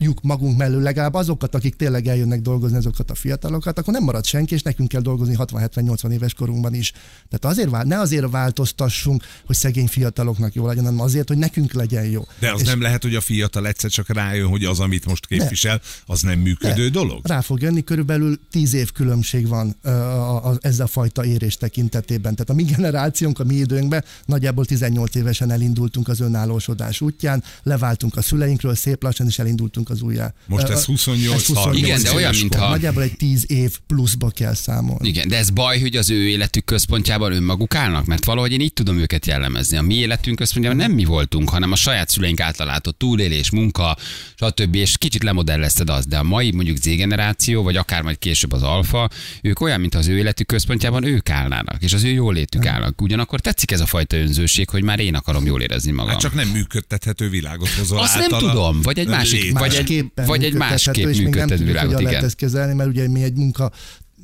elutáljuk 0.00 0.22
magunk 0.22 0.58
mellől 0.58 0.82
legalább 0.82 1.14
azokat, 1.14 1.54
akik 1.54 1.76
tényleg 1.76 2.06
eljönnek 2.06 2.40
dolgozni, 2.40 2.76
azokat 2.76 3.10
a 3.10 3.14
fiatalokat, 3.14 3.78
akkor 3.78 3.92
nem 3.92 4.02
marad 4.02 4.24
senki, 4.24 4.54
és 4.54 4.62
nekünk 4.62 4.88
kell 4.88 5.00
dolgozni 5.00 5.34
60-70-80 5.38 6.10
éves 6.10 6.34
korunkban 6.34 6.74
is. 6.74 6.92
Tehát 7.28 7.56
azért, 7.56 7.84
ne 7.84 7.98
azért 7.98 8.30
változtassunk, 8.30 9.24
hogy 9.46 9.56
szegény 9.56 9.86
fiataloknak 9.86 10.54
jó 10.54 10.66
legyen, 10.66 10.84
hanem 10.84 11.00
azért, 11.00 11.28
hogy 11.28 11.38
nekünk 11.38 11.72
legyen 11.72 12.04
jó. 12.04 12.22
De 12.38 12.52
az 12.52 12.60
És 12.60 12.66
nem 12.66 12.80
lehet, 12.80 13.02
hogy 13.02 13.14
a 13.14 13.20
fiatal 13.20 13.66
egyszer 13.66 13.90
csak 13.90 14.08
rájön, 14.08 14.48
hogy 14.48 14.64
az, 14.64 14.80
amit 14.80 15.06
most 15.06 15.26
képvisel, 15.26 15.80
az 16.06 16.20
nem 16.20 16.38
működő 16.38 16.84
Ne. 16.84 16.90
dolog? 16.90 17.26
Rá 17.26 17.40
fog 17.40 17.60
jönni, 17.60 17.84
körülbelül 17.84 18.38
10 18.50 18.74
év 18.74 18.92
különbség 18.92 19.48
van 19.48 19.76
a, 19.82 19.88
a, 19.88 20.58
ezzel 20.60 20.84
a 20.84 20.88
fajta 20.88 21.24
érés 21.24 21.56
tekintetében. 21.56 22.34
Tehát 22.34 22.50
a 22.50 22.54
mi 22.54 22.62
generációnk, 22.62 23.38
a 23.38 23.44
mi 23.44 23.54
időnkben 23.54 24.04
nagyjából 24.26 24.64
18 24.64 25.14
évesen 25.14 25.50
elindultunk 25.50 26.08
az 26.08 26.20
önállósodás 26.20 27.00
útján, 27.00 27.42
leváltunk 27.62 28.16
a 28.16 28.22
szüleinkről, 28.22 28.74
szép 28.74 29.02
lassan 29.02 29.26
is 29.26 29.38
elindultunk 29.38 29.89
vagyunk 29.90 30.00
az 30.00 30.02
újjá. 30.02 30.32
Most 30.46 30.68
ez 30.68 30.80
Ö, 30.82 30.84
28 30.86 31.76
Igen, 31.76 32.02
de 32.02 32.12
olyan, 32.14 32.34
mintha- 32.34 32.68
Nagyjából 32.68 33.02
egy 33.02 33.16
10 33.16 33.44
év 33.48 33.76
pluszba 33.86 34.30
kell 34.30 34.54
számolni. 34.54 35.08
Igen, 35.08 35.28
de 35.28 35.36
ez 35.36 35.50
baj, 35.50 35.80
hogy 35.80 35.96
az 35.96 36.10
ő 36.10 36.28
életük 36.28 36.64
központjában 36.64 37.32
önmaguk 37.32 37.74
állnak, 37.74 38.04
mert 38.06 38.24
valahogy 38.24 38.52
én 38.52 38.60
így 38.60 38.72
tudom 38.72 38.98
őket 38.98 39.26
jellemezni. 39.26 39.76
A 39.76 39.82
mi 39.82 39.94
életünk 39.94 40.36
központjában 40.36 40.78
nem 40.78 40.92
mi 40.92 41.04
voltunk, 41.04 41.48
hanem 41.48 41.72
a 41.72 41.76
saját 41.76 42.08
szüleink 42.08 42.40
által 42.40 42.66
látott 42.66 42.98
túlélés, 42.98 43.50
munka, 43.50 43.96
stb. 44.36 44.74
És 44.74 44.98
kicsit 44.98 45.22
lemodellezted 45.22 45.88
azt, 45.90 46.08
de 46.08 46.18
a 46.18 46.22
mai 46.22 46.50
mondjuk 46.50 46.76
Z 46.76 46.84
generáció, 46.84 47.62
vagy 47.62 47.76
akár 47.76 48.02
majd 48.02 48.18
később 48.18 48.52
az 48.52 48.62
alfa, 48.62 49.08
ők 49.42 49.60
olyan, 49.60 49.80
mint 49.80 49.94
az 49.94 50.08
ő 50.08 50.18
életük 50.18 50.46
központjában 50.46 51.04
ők 51.04 51.30
állnának, 51.30 51.82
és 51.82 51.92
az 51.92 52.04
ő 52.04 52.08
jólétük 52.08 52.66
állnak. 52.66 53.00
Ugyanakkor 53.00 53.40
tetszik 53.40 53.70
ez 53.70 53.80
a 53.80 53.86
fajta 53.86 54.16
önzőség, 54.16 54.68
hogy 54.68 54.82
már 54.82 54.98
én 55.00 55.14
akarom 55.14 55.46
jól 55.46 55.60
érezni 55.62 55.90
magam. 55.90 56.10
Hát 56.10 56.20
csak 56.20 56.34
nem 56.34 56.48
működtethető 56.48 57.28
világot 57.28 57.68
hozol 57.68 57.98
Azt 57.98 58.14
nem 58.14 58.22
általa. 58.22 58.50
tudom, 58.52 58.82
vagy 58.82 58.98
egy 58.98 59.06
másik- 59.08 59.42
Lét- 59.42 59.58
vagy 59.58 59.74
másképpen 59.80 60.26
vagy 60.26 60.44
egy 60.44 60.54
másképp 60.54 61.06
és 61.06 61.16
még 61.16 61.34
nem 61.34 61.48
tudjuk, 61.48 61.66
világot, 61.66 61.92
hogyan 61.92 62.10
lehet 62.10 62.24
ezt 62.24 62.36
kezelni, 62.36 62.74
mert 62.74 62.88
ugye 62.88 63.08
mi 63.08 63.22
egy 63.22 63.36
munka 63.36 63.72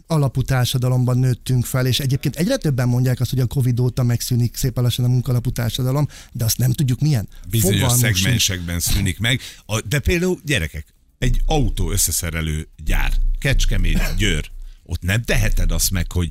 alapú 0.07 0.43
társadalomban 0.43 1.19
nőttünk 1.19 1.65
fel, 1.65 1.87
és 1.87 2.01
egyébként 2.01 2.37
egyre 2.37 2.57
többen 2.57 2.89
mondják 2.89 3.21
azt, 3.21 3.31
hogy 3.31 3.41
a 3.41 3.47
Covid 3.47 3.81
óta 3.81 4.03
megszűnik 4.03 4.57
szépen 4.57 4.83
lassan 4.83 5.05
a 5.05 5.09
munkalapú 5.09 5.51
társadalom, 5.51 6.09
de 6.33 6.45
azt 6.45 6.59
nem 6.59 6.73
tudjuk 6.73 7.01
milyen. 7.01 7.29
bizonyos 7.51 7.81
Fogalmunk 7.81 8.05
sincs. 8.05 8.19
szegmensekben 8.19 8.81
szűnik 8.81 9.19
meg. 9.19 9.41
A, 9.67 9.81
de 9.81 9.99
például 9.99 10.41
gyerekek, 10.45 10.87
egy 11.19 11.41
autó 11.47 11.91
összeszerelő 11.91 12.69
gyár, 12.85 13.13
Kecskemét, 13.39 14.15
Győr, 14.17 14.51
ott 14.83 15.03
nem 15.03 15.23
teheted 15.23 15.73
azt 15.73 15.91
meg, 15.91 16.13
hogy 16.13 16.29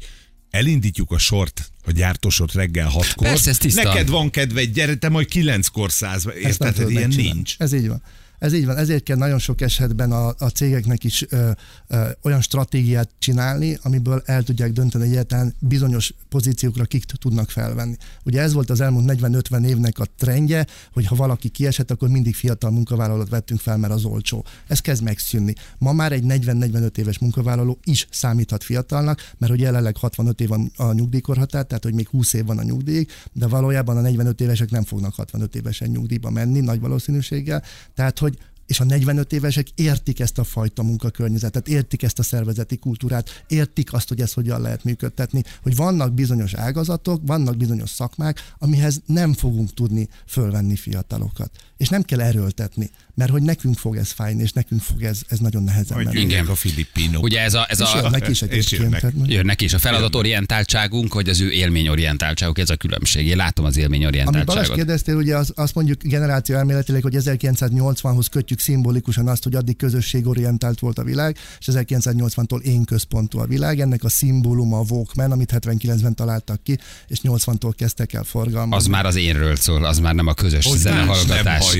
elindítjuk 0.49 1.11
a 1.11 1.17
sort, 1.17 1.71
a 1.85 1.91
gyártósort 1.91 2.53
reggel 2.53 2.87
hatkor. 2.87 3.27
Persze, 3.27 3.49
ez 3.49 3.57
tiszta. 3.57 3.83
Neked 3.83 4.09
van 4.09 4.29
kedved, 4.29 4.73
gyere, 4.73 4.95
te 4.95 5.09
majd 5.09 5.27
kilenckor 5.27 5.91
száz. 5.91 6.27
Érted, 6.41 6.89
ilyen 6.89 7.09
nincs. 7.15 7.55
Ez 7.57 7.73
így 7.73 7.87
van. 7.87 8.03
Ez 8.39 8.53
így 8.53 8.65
van. 8.65 8.77
Ezért 8.77 9.03
kell 9.03 9.17
nagyon 9.17 9.39
sok 9.39 9.61
esetben 9.61 10.11
a, 10.11 10.27
a 10.37 10.49
cégeknek 10.53 11.03
is 11.03 11.25
ö, 11.29 11.51
ö, 11.87 12.07
olyan 12.23 12.41
stratégiát 12.41 13.09
csinálni, 13.19 13.77
amiből 13.81 14.21
el 14.25 14.43
tudják 14.43 14.71
dönteni 14.71 15.03
egyáltalán 15.03 15.55
bizonyos 15.59 16.13
pozíciókra 16.29 16.83
kik 16.83 17.03
tudnak 17.03 17.49
felvenni. 17.49 17.95
Ugye 18.23 18.41
ez 18.41 18.53
volt 18.53 18.69
az 18.69 18.81
elmúlt 18.81 19.19
40-50 19.21 19.65
évnek 19.65 19.99
a 19.99 20.05
trendje, 20.17 20.65
hogy 20.93 21.05
ha 21.05 21.15
valaki 21.15 21.49
kiesett, 21.49 21.91
akkor 21.91 22.09
mindig 22.09 22.35
fiatal 22.35 22.71
munkavállalót 22.71 23.29
vettünk 23.29 23.59
fel, 23.59 23.77
mert 23.77 23.93
az 23.93 24.03
olcsó. 24.05 24.45
Ez 24.67 24.79
kezd 24.79 25.03
megszűnni. 25.03 25.53
Ma 25.77 25.93
már 25.93 26.11
egy 26.11 26.23
40-45 26.27 26.97
éves 26.97 27.19
munkavállaló 27.19 27.79
is 27.83 28.07
számíthat 28.11 28.63
fiatalnak, 28.63 29.31
mert 29.37 29.51
hogy 29.51 29.61
jelenleg 29.61 29.97
65 29.97 30.41
év 30.41 30.51
a 30.75 30.93
nyugdíjkorhatár, 30.93 31.65
tehát 31.65 31.83
hogy 31.83 31.93
még 31.93 32.07
20 32.07 32.33
év 32.33 32.45
van 32.45 32.57
a 32.57 32.63
nyugdíj, 32.63 33.05
de 33.33 33.47
valójában 33.47 33.97
a 33.97 34.01
45 34.01 34.41
évesek 34.41 34.69
nem 34.69 34.83
fognak 34.83 35.15
65 35.15 35.55
évesen 35.55 35.89
nyugdíjba 35.89 36.29
menni 36.29 36.59
nagy 36.59 36.79
valószínűséggel. 36.79 37.63
Tehát, 37.93 38.19
hogy 38.19 38.34
és 38.65 38.79
a 38.79 38.83
45 38.83 39.33
évesek 39.33 39.67
értik 39.75 40.19
ezt 40.19 40.37
a 40.37 40.43
fajta 40.43 40.83
munkakörnyezetet, 40.83 41.67
értik 41.67 42.03
ezt 42.03 42.19
a 42.19 42.23
szervezeti 42.23 42.77
kultúrát, 42.77 43.43
értik 43.47 43.93
azt, 43.93 44.07
hogy 44.07 44.21
ezt 44.21 44.33
hogyan 44.33 44.61
lehet 44.61 44.83
működtetni, 44.83 45.43
hogy 45.61 45.75
vannak 45.75 46.13
bizonyos 46.13 46.53
ágazatok, 46.53 47.21
vannak 47.25 47.57
bizonyos 47.57 47.89
szakmák, 47.89 48.53
amihez 48.57 49.01
nem 49.05 49.33
fogunk 49.33 49.73
tudni 49.73 50.07
fölvenni 50.27 50.75
fiatalokat. 50.75 51.51
És 51.77 51.89
nem 51.89 52.01
kell 52.01 52.21
erőltetni, 52.21 52.89
mert 53.15 53.31
hogy 53.31 53.41
nekünk 53.41 53.77
fog 53.77 53.95
ez 53.95 54.11
fájni, 54.11 54.41
és 54.41 54.51
nekünk 54.51 54.81
fog 54.81 55.03
ez, 55.03 55.19
ez 55.27 55.39
nagyon 55.39 55.63
nehezen 55.63 55.95
Majd 55.95 56.13
menni. 56.13 56.31
jönnek 56.31 56.49
a 56.49 56.55
filippinok. 56.55 57.23
Ugye 57.23 57.39
ez 57.41 57.53
a, 57.53 57.65
ez 57.69 57.79
És 57.81 57.93
a, 57.93 57.97
jönnek 58.01 58.27
is 58.29 58.41
és 58.41 58.41
egyébként. 58.41 59.01
jönnek. 59.01 59.31
jönnek 59.31 59.61
is 59.61 59.73
a 59.73 59.79
feladatorientáltságunk, 59.79 61.13
vagy 61.13 61.29
az 61.29 61.41
ő 61.41 61.51
élményorientáltságuk, 61.51 62.59
ez 62.59 62.69
a 62.69 62.75
különbség. 62.75 63.27
Én 63.27 63.35
látom 63.37 63.65
az 63.65 63.77
Amit 63.77 63.89
Balázs 63.89 64.01
élményorientáltságot. 64.01 64.75
kérdeztél, 64.75 65.15
ugye 65.15 65.37
az, 65.37 65.51
azt 65.55 65.75
mondjuk 65.75 66.03
generáció 66.03 66.55
elméletileg, 66.55 67.01
hogy 67.01 67.15
1980-hoz 67.17 68.27
kötjük 68.27 68.59
szimbolikusan 68.59 69.27
azt, 69.27 69.43
hogy 69.43 69.55
addig 69.55 69.77
közösségorientált 69.77 70.79
volt 70.79 70.99
a 70.99 71.03
világ, 71.03 71.37
és 71.59 71.67
1980-tól 71.71 72.61
én 72.61 72.83
központú 72.83 73.39
a 73.39 73.45
világ. 73.45 73.79
Ennek 73.79 74.03
a 74.03 74.09
szimbóluma 74.09 74.79
a 74.79 74.83
Walkman, 74.89 75.31
amit 75.31 75.51
79-ben 75.55 76.15
találtak 76.15 76.63
ki, 76.63 76.77
és 77.07 77.19
80-tól 77.23 77.71
kezdtek 77.77 78.13
el 78.13 78.23
forgalmazni. 78.23 78.75
Az 78.75 78.85
már 78.85 79.05
az 79.05 79.15
énről 79.15 79.55
szól, 79.55 79.85
az 79.85 79.99
már 79.99 80.13
nem 80.15 80.27
a 80.27 80.33
közös 80.33 80.65
Hogy 80.65 80.77
zenehallgatás. 80.77 81.75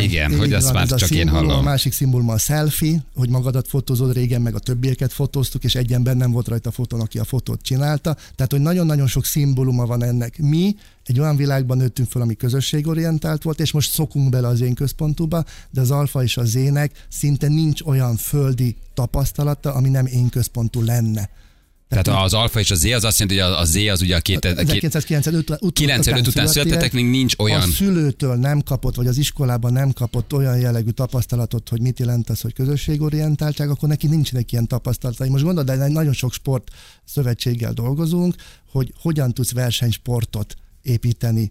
Igen, 0.00 0.36
hogy 0.38 0.52
azt 0.52 0.65
van, 0.66 0.74
már 0.74 0.84
ez 0.84 0.92
a 0.92 0.96
csak 0.96 1.10
én 1.10 1.16
szimbólum, 1.16 1.48
hallom. 1.48 1.58
A 1.58 1.68
másik 1.68 1.92
szimbólum 1.92 2.28
a 2.28 2.38
selfie, 2.38 3.04
hogy 3.14 3.28
magadat 3.28 3.68
fotózod 3.68 4.12
régen, 4.12 4.42
meg 4.42 4.54
a 4.54 4.58
többieket 4.58 5.12
fotóztuk, 5.12 5.64
és 5.64 5.74
egy 5.74 5.92
ember 5.92 6.16
nem 6.16 6.30
volt 6.30 6.48
rajta 6.48 6.68
a 6.68 6.72
fotón, 6.72 7.00
aki 7.00 7.18
a 7.18 7.24
fotót 7.24 7.62
csinálta. 7.62 8.16
Tehát, 8.34 8.52
hogy 8.52 8.60
nagyon-nagyon 8.60 9.06
sok 9.06 9.24
szimbóluma 9.24 9.86
van 9.86 10.04
ennek. 10.04 10.38
Mi 10.38 10.76
egy 11.04 11.20
olyan 11.20 11.36
világban 11.36 11.76
nőttünk 11.76 12.08
fel, 12.08 12.22
ami 12.22 12.34
közösségorientált 12.34 13.42
volt, 13.42 13.60
és 13.60 13.72
most 13.72 13.90
szokunk 13.90 14.30
bele 14.30 14.48
az 14.48 14.60
én 14.60 14.74
központúba, 14.74 15.44
de 15.70 15.80
az 15.80 15.90
alfa 15.90 16.22
és 16.22 16.36
az 16.36 16.54
ének 16.54 17.06
szinte 17.08 17.48
nincs 17.48 17.82
olyan 17.82 18.16
földi 18.16 18.76
tapasztalata, 18.94 19.74
ami 19.74 19.88
nem 19.88 20.06
én 20.06 20.28
központú 20.28 20.82
lenne. 20.82 21.30
Tehát 21.88 22.08
az 22.24 22.32
alfa 22.34 22.60
és 22.60 22.70
a 22.70 22.74
Z 22.74 22.84
az 22.84 23.04
azt 23.04 23.18
jelenti, 23.18 23.40
hogy 23.40 23.52
a- 23.52 23.58
a 23.60 23.64
Z 23.64 23.74
az 23.76 24.02
ugye 24.02 24.16
a 24.16 24.20
két, 24.20 24.44
a 24.44 24.54
két 24.54 24.84
1995 24.84 25.62
ut- 25.62 25.72
95 25.78 26.26
után 26.26 26.46
születtetek, 26.46 26.92
még 26.92 27.04
nincs 27.04 27.34
a 27.36 27.42
olyan. 27.42 27.70
szülőtől 27.70 28.34
nem 28.34 28.60
kapott, 28.60 28.94
vagy 28.94 29.06
az 29.06 29.18
iskolában 29.18 29.72
nem 29.72 29.92
kapott 29.92 30.32
olyan 30.32 30.58
jellegű 30.58 30.90
tapasztalatot, 30.90 31.68
hogy 31.68 31.80
mit 31.80 31.98
jelent 31.98 32.30
az, 32.30 32.40
hogy 32.40 32.52
közösségorientáltság, 32.52 33.70
akkor 33.70 33.88
neki 33.88 34.06
nincsenek 34.06 34.52
ilyen 34.52 34.66
tapasztalatai. 34.66 35.28
Most 35.28 35.44
gondolod, 35.44 35.78
de 35.78 35.88
nagyon 35.88 36.12
sok 36.12 36.32
sport 36.32 36.70
szövetséggel 37.04 37.72
dolgozunk, 37.72 38.34
hogy 38.70 38.92
hogyan 39.00 39.32
tudsz 39.34 39.52
versenysportot 39.52 40.54
építeni 40.82 41.50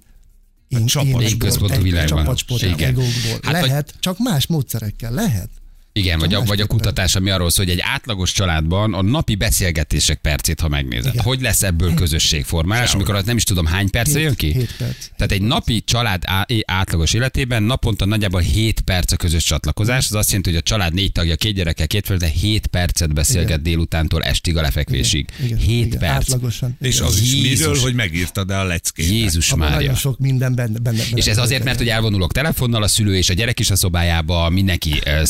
én, 0.67 0.85
csapat- 0.85 1.07
énekből, 1.07 1.29
én 1.29 1.37
központú 1.37 1.73
egy 1.73 1.81
világban. 1.81 2.17
Csapatsport 2.23 2.61
Igen. 2.61 2.89
egókból. 2.89 3.39
Hát 3.41 3.51
vagy- 3.59 3.61
lehet, 3.69 3.93
csak 3.99 4.17
más 4.19 4.47
módszerekkel. 4.47 5.11
Lehet. 5.11 5.49
Igen, 5.97 6.19
vagy 6.19 6.33
a, 6.33 6.43
vagy 6.43 6.61
a 6.61 6.65
kutatás, 6.65 7.15
ami 7.15 7.29
arról 7.29 7.49
szól, 7.49 7.65
hogy 7.65 7.73
egy 7.73 7.81
átlagos 7.83 8.31
családban 8.31 8.93
a 8.93 9.01
napi 9.01 9.35
beszélgetések 9.35 10.17
percét, 10.17 10.59
ha 10.59 10.67
megnézed, 10.67 11.13
Igen. 11.13 11.25
hogy 11.25 11.41
lesz 11.41 11.63
ebből 11.63 11.93
közösségformálás, 11.93 12.93
amikor 12.93 13.15
az 13.15 13.23
nem 13.25 13.35
is 13.37 13.43
tudom 13.43 13.65
hány 13.65 13.89
percre 13.89 14.13
Hét- 14.19 14.23
jön 14.23 14.35
ki? 14.35 14.51
hét 14.51 14.75
perc. 14.77 15.07
Tehát 15.17 15.31
egy 15.31 15.41
napi 15.41 15.83
család 15.85 16.23
átlagos 16.65 17.13
életében 17.13 17.63
naponta 17.63 18.05
nagyjából 18.05 18.41
7 18.41 18.81
perc 18.81 19.11
a 19.11 19.15
közös 19.15 19.43
csatlakozás, 19.43 20.05
az 20.05 20.13
azt 20.13 20.27
jelenti, 20.27 20.49
hogy 20.49 20.59
a 20.59 20.61
család 20.63 20.93
négy 20.93 21.11
tagja, 21.11 21.35
két 21.35 21.53
gyerekkel, 21.53 21.87
két 21.87 22.05
földe 22.05 22.27
7 22.27 22.67
percet 22.67 23.13
beszélget 23.13 23.49
Igen. 23.49 23.63
délutántól 23.63 24.23
estig 24.23 24.57
a 24.57 24.61
lefekvésig. 24.61 25.27
Igen, 25.43 25.57
7 25.57 25.85
igen, 25.85 25.99
perc. 25.99 26.13
Átlagosan. 26.15 26.77
És 26.81 26.95
Igen. 26.95 27.07
az 27.07 27.19
is 27.21 27.33
Jézus. 27.33 27.59
miről, 27.59 27.79
hogy 27.81 27.93
megírtad 27.93 28.51
el 28.51 28.59
a 28.59 28.63
leckét. 28.63 29.09
Jézus 29.09 29.51
Abban 29.51 29.59
Mária. 29.67 29.79
nagyon 29.79 29.95
sok 29.95 30.19
minden 30.19 30.55
benne. 30.55 30.79
benne, 30.79 30.97
benne 30.97 31.17
És 31.17 31.25
ez 31.25 31.37
azért, 31.37 31.63
mert 31.63 31.77
hogy 31.77 31.89
elvonulok 31.89 32.31
telefonnal, 32.31 32.83
a 32.83 32.87
szülő 32.87 33.15
és 33.15 33.29
a 33.29 33.33
gyerek 33.33 33.59
is 33.59 33.69
a 33.69 33.75
szobájába, 33.75 34.49
mindenki 34.49 34.99
eh, 35.03 35.25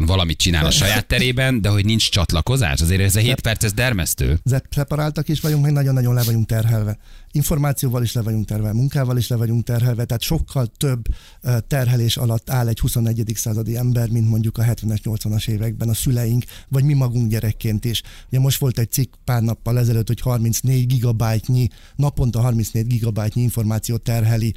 szeparáltan 0.00 0.06
valamit 0.06 0.38
csinál 0.38 0.66
a 0.66 0.70
saját 0.70 1.06
terében, 1.06 1.60
de 1.60 1.68
hogy 1.68 1.84
nincs 1.84 2.10
csatlakozás, 2.10 2.80
azért 2.80 3.00
ez 3.00 3.16
a 3.16 3.20
7 3.20 3.40
perc, 3.40 3.64
ez 3.64 3.72
dermesztő. 3.72 4.38
Ze- 4.44 4.64
szeparáltak 4.70 5.28
is 5.28 5.40
vagyunk, 5.40 5.62
meg 5.62 5.72
nagyon-nagyon 5.72 6.14
le 6.14 6.22
vagyunk 6.22 6.46
terhelve. 6.46 6.98
Információval 7.32 8.02
is 8.02 8.12
le 8.12 8.22
vagyunk 8.22 8.46
terhelve, 8.46 8.72
munkával 8.72 9.16
is 9.16 9.28
le 9.28 9.36
vagyunk 9.36 9.64
terhelve, 9.64 10.04
tehát 10.04 10.22
sokkal 10.22 10.66
több 10.66 11.04
terhelés 11.66 12.16
alatt 12.16 12.50
áll 12.50 12.68
egy 12.68 12.78
21. 12.78 13.32
századi 13.34 13.76
ember, 13.76 14.08
mint 14.08 14.28
mondjuk 14.28 14.58
a 14.58 14.62
70-es, 14.62 14.98
80-as 15.02 15.48
években 15.48 15.88
a 15.88 15.94
szüleink, 15.94 16.44
vagy 16.68 16.84
mi 16.84 16.94
magunk 16.94 17.30
gyerekként 17.30 17.84
is. 17.84 18.02
Ugye 18.28 18.40
most 18.40 18.58
volt 18.58 18.78
egy 18.78 18.90
cikk 18.90 19.14
pár 19.24 19.42
nappal 19.42 19.78
ezelőtt, 19.78 20.06
hogy 20.06 20.20
34 20.20 20.86
gigabájtnyi, 20.86 21.68
naponta 21.96 22.40
34 22.40 22.86
gigabájtnyi 22.86 23.42
információ 23.42 23.96
terheli 23.96 24.54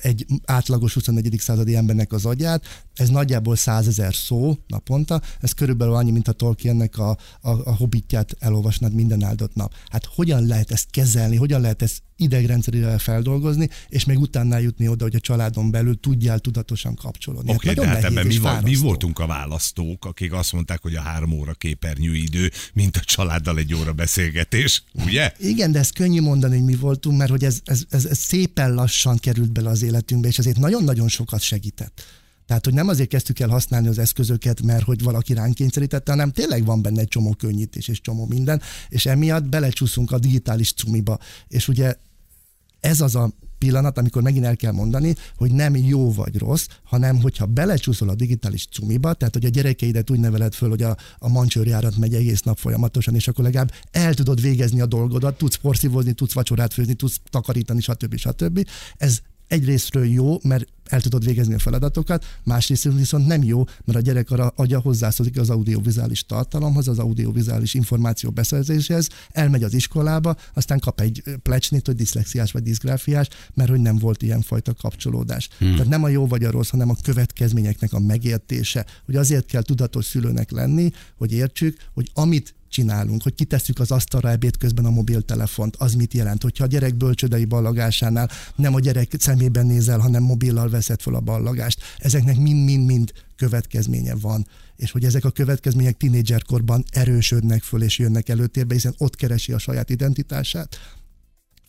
egy 0.00 0.26
átlagos 0.44 0.94
21. 0.94 1.34
századi 1.38 1.76
embernek 1.76 2.12
az 2.12 2.26
agyát. 2.26 2.64
Ez 2.94 3.08
nagyjából 3.08 3.56
100 3.56 3.86
ezer 3.86 4.14
szó 4.14 4.56
naponta, 4.66 5.20
ez 5.40 5.52
körülbelül 5.52 5.94
annyi, 5.94 6.10
mint 6.10 6.28
a 6.28 6.32
Tolkiennek 6.32 6.98
a, 6.98 7.10
a, 7.40 7.50
a 7.50 7.76
hobbitját 7.76 8.36
elolvasnád 8.38 8.94
minden 8.94 9.22
áldott 9.22 9.54
nap. 9.54 9.74
Hát 9.88 10.04
hogyan 10.04 10.46
lehet 10.46 10.70
ezt 10.70 10.90
kezelni, 10.90 11.36
hogyan 11.36 11.60
lehet 11.60 11.82
ezt 11.82 12.02
idegrendszerileg 12.16 13.00
feldolgozni, 13.00 13.68
és 13.88 14.04
még 14.04 14.18
utána 14.18 14.58
jutni 14.58 14.88
oda, 14.88 15.04
hogy 15.04 15.14
a 15.14 15.20
családon 15.20 15.70
belül 15.70 16.00
tudjál 16.00 16.38
tudatosan 16.38 16.94
kapcsolódni. 16.94 17.54
Oké, 17.54 17.70
okay, 17.70 17.74
de 17.74 17.80
nagyon 17.80 18.02
hát 18.02 18.10
ebben 18.10 18.26
mi, 18.26 18.38
van, 18.38 18.62
mi 18.62 18.74
voltunk 18.74 19.18
a 19.18 19.26
választók, 19.26 20.04
akik 20.04 20.32
azt 20.32 20.52
mondták, 20.52 20.82
hogy 20.82 20.94
a 20.94 21.00
három 21.00 21.32
óra 21.32 21.52
képernyő 21.52 22.14
idő, 22.14 22.50
mint 22.74 22.96
a 22.96 23.00
családdal 23.00 23.58
egy 23.58 23.74
óra 23.74 23.92
beszélgetés, 23.92 24.84
ugye? 24.92 25.32
Igen, 25.38 25.72
de 25.72 25.78
ez 25.78 25.90
könnyű 25.90 26.20
mondani, 26.20 26.56
hogy 26.56 26.64
mi 26.64 26.74
voltunk, 26.74 27.18
mert 27.18 27.30
hogy 27.30 27.44
ez, 27.44 27.60
ez, 27.64 27.82
ez, 27.88 28.04
ez 28.04 28.18
szépen 28.18 28.74
lassan 28.74 29.16
került 29.16 29.52
bele 29.52 29.70
az 29.70 29.82
életünkbe, 29.82 30.28
és 30.28 30.38
ezért 30.38 30.58
nagyon-nagyon 30.58 31.08
sokat 31.08 31.40
segített. 31.40 32.02
Tehát, 32.52 32.66
hogy 32.66 32.76
nem 32.76 32.88
azért 32.88 33.08
kezdtük 33.08 33.38
el 33.38 33.48
használni 33.48 33.88
az 33.88 33.98
eszközöket, 33.98 34.62
mert 34.62 34.82
hogy 34.82 35.02
valaki 35.02 35.34
ránk 35.34 35.54
kényszerítette, 35.54 36.10
hanem 36.10 36.30
tényleg 36.30 36.64
van 36.64 36.82
benne 36.82 37.00
egy 37.00 37.08
csomó 37.08 37.34
könnyítés 37.38 37.88
és 37.88 38.00
csomó 38.00 38.26
minden, 38.26 38.62
és 38.88 39.06
emiatt 39.06 39.44
belecsúszunk 39.44 40.10
a 40.10 40.18
digitális 40.18 40.72
cumiba. 40.72 41.18
És 41.48 41.68
ugye 41.68 41.94
ez 42.80 43.00
az 43.00 43.16
a 43.16 43.30
pillanat, 43.58 43.98
amikor 43.98 44.22
megint 44.22 44.44
el 44.44 44.56
kell 44.56 44.72
mondani, 44.72 45.14
hogy 45.36 45.52
nem 45.52 45.76
jó 45.76 46.12
vagy 46.12 46.38
rossz, 46.38 46.66
hanem 46.82 47.20
hogyha 47.20 47.46
belecsúszol 47.46 48.08
a 48.08 48.14
digitális 48.14 48.66
cumiba, 48.66 49.12
tehát 49.12 49.34
hogy 49.34 49.44
a 49.44 49.48
gyerekeidet 49.48 50.10
úgy 50.10 50.20
neveled 50.20 50.54
föl, 50.54 50.68
hogy 50.68 50.82
a, 50.82 50.96
a 51.18 51.28
mancsőrjárat 51.28 51.96
megy 51.96 52.14
egész 52.14 52.42
nap 52.42 52.58
folyamatosan, 52.58 53.14
és 53.14 53.28
akkor 53.28 53.44
legalább 53.44 53.72
el 53.90 54.14
tudod 54.14 54.40
végezni 54.40 54.80
a 54.80 54.86
dolgodat, 54.86 55.38
tudsz 55.38 55.56
porszívozni, 55.56 56.12
tudsz 56.12 56.32
vacsorát 56.32 56.72
főzni, 56.72 56.94
tudsz 56.94 57.20
takarítani, 57.30 57.80
stb. 57.80 58.16
stb. 58.16 58.66
Ez 58.96 59.18
egyrésztről 59.52 60.06
jó, 60.06 60.38
mert 60.42 60.66
el 60.84 61.00
tudod 61.00 61.24
végezni 61.24 61.54
a 61.54 61.58
feladatokat, 61.58 62.24
másrészt 62.44 62.82
viszont 62.82 63.26
nem 63.26 63.42
jó, 63.42 63.64
mert 63.84 63.98
a 63.98 64.00
gyerek 64.00 64.30
arra 64.30 64.52
agya 64.56 64.80
hozzászódik 64.80 65.38
az 65.38 65.50
audiovizuális 65.50 66.24
tartalomhoz, 66.24 66.88
az 66.88 66.98
audiovizuális 66.98 67.74
információ 67.74 68.30
beszerzéshez, 68.30 69.08
elmegy 69.30 69.62
az 69.62 69.74
iskolába, 69.74 70.36
aztán 70.54 70.78
kap 70.78 71.00
egy 71.00 71.22
plecsnit, 71.42 71.86
hogy 71.86 71.94
diszlexiás 71.94 72.52
vagy 72.52 72.62
diszgráfiás, 72.62 73.28
mert 73.54 73.70
hogy 73.70 73.80
nem 73.80 73.98
volt 73.98 74.22
ilyenfajta 74.22 74.74
kapcsolódás. 74.74 75.48
Hmm. 75.58 75.70
Tehát 75.72 75.88
nem 75.88 76.04
a 76.04 76.08
jó 76.08 76.26
vagy 76.26 76.44
a 76.44 76.50
rossz, 76.50 76.70
hanem 76.70 76.90
a 76.90 76.96
következményeknek 77.02 77.92
a 77.92 77.98
megértése, 77.98 78.86
hogy 79.04 79.16
azért 79.16 79.46
kell 79.46 79.62
tudatos 79.62 80.04
szülőnek 80.04 80.50
lenni, 80.50 80.90
hogy 81.16 81.32
értsük, 81.32 81.76
hogy 81.94 82.10
amit 82.14 82.54
csinálunk, 82.72 83.22
hogy 83.22 83.34
kitesszük 83.34 83.78
az 83.78 83.90
asztalra 83.90 84.30
ebéd 84.30 84.56
közben 84.56 84.84
a 84.84 84.90
mobiltelefont, 84.90 85.76
az 85.76 85.94
mit 85.94 86.14
jelent, 86.14 86.42
hogyha 86.42 86.64
a 86.64 86.66
gyerek 86.66 86.94
bölcsödei 86.94 87.44
ballagásánál 87.44 88.30
nem 88.56 88.74
a 88.74 88.80
gyerek 88.80 89.14
szemében 89.18 89.66
nézel, 89.66 89.98
hanem 89.98 90.22
mobillal 90.22 90.68
veszed 90.68 91.00
fel 91.00 91.14
a 91.14 91.20
ballagást. 91.20 91.80
Ezeknek 91.98 92.36
mind-mind-mind 92.36 93.12
következménye 93.36 94.14
van, 94.14 94.46
és 94.76 94.90
hogy 94.90 95.04
ezek 95.04 95.24
a 95.24 95.30
következmények 95.30 95.96
tinédzserkorban 95.96 96.84
erősödnek 96.90 97.62
föl 97.62 97.82
és 97.82 97.98
jönnek 97.98 98.28
előtérbe, 98.28 98.74
hiszen 98.74 98.94
ott 98.98 99.16
keresi 99.16 99.52
a 99.52 99.58
saját 99.58 99.90
identitását, 99.90 100.78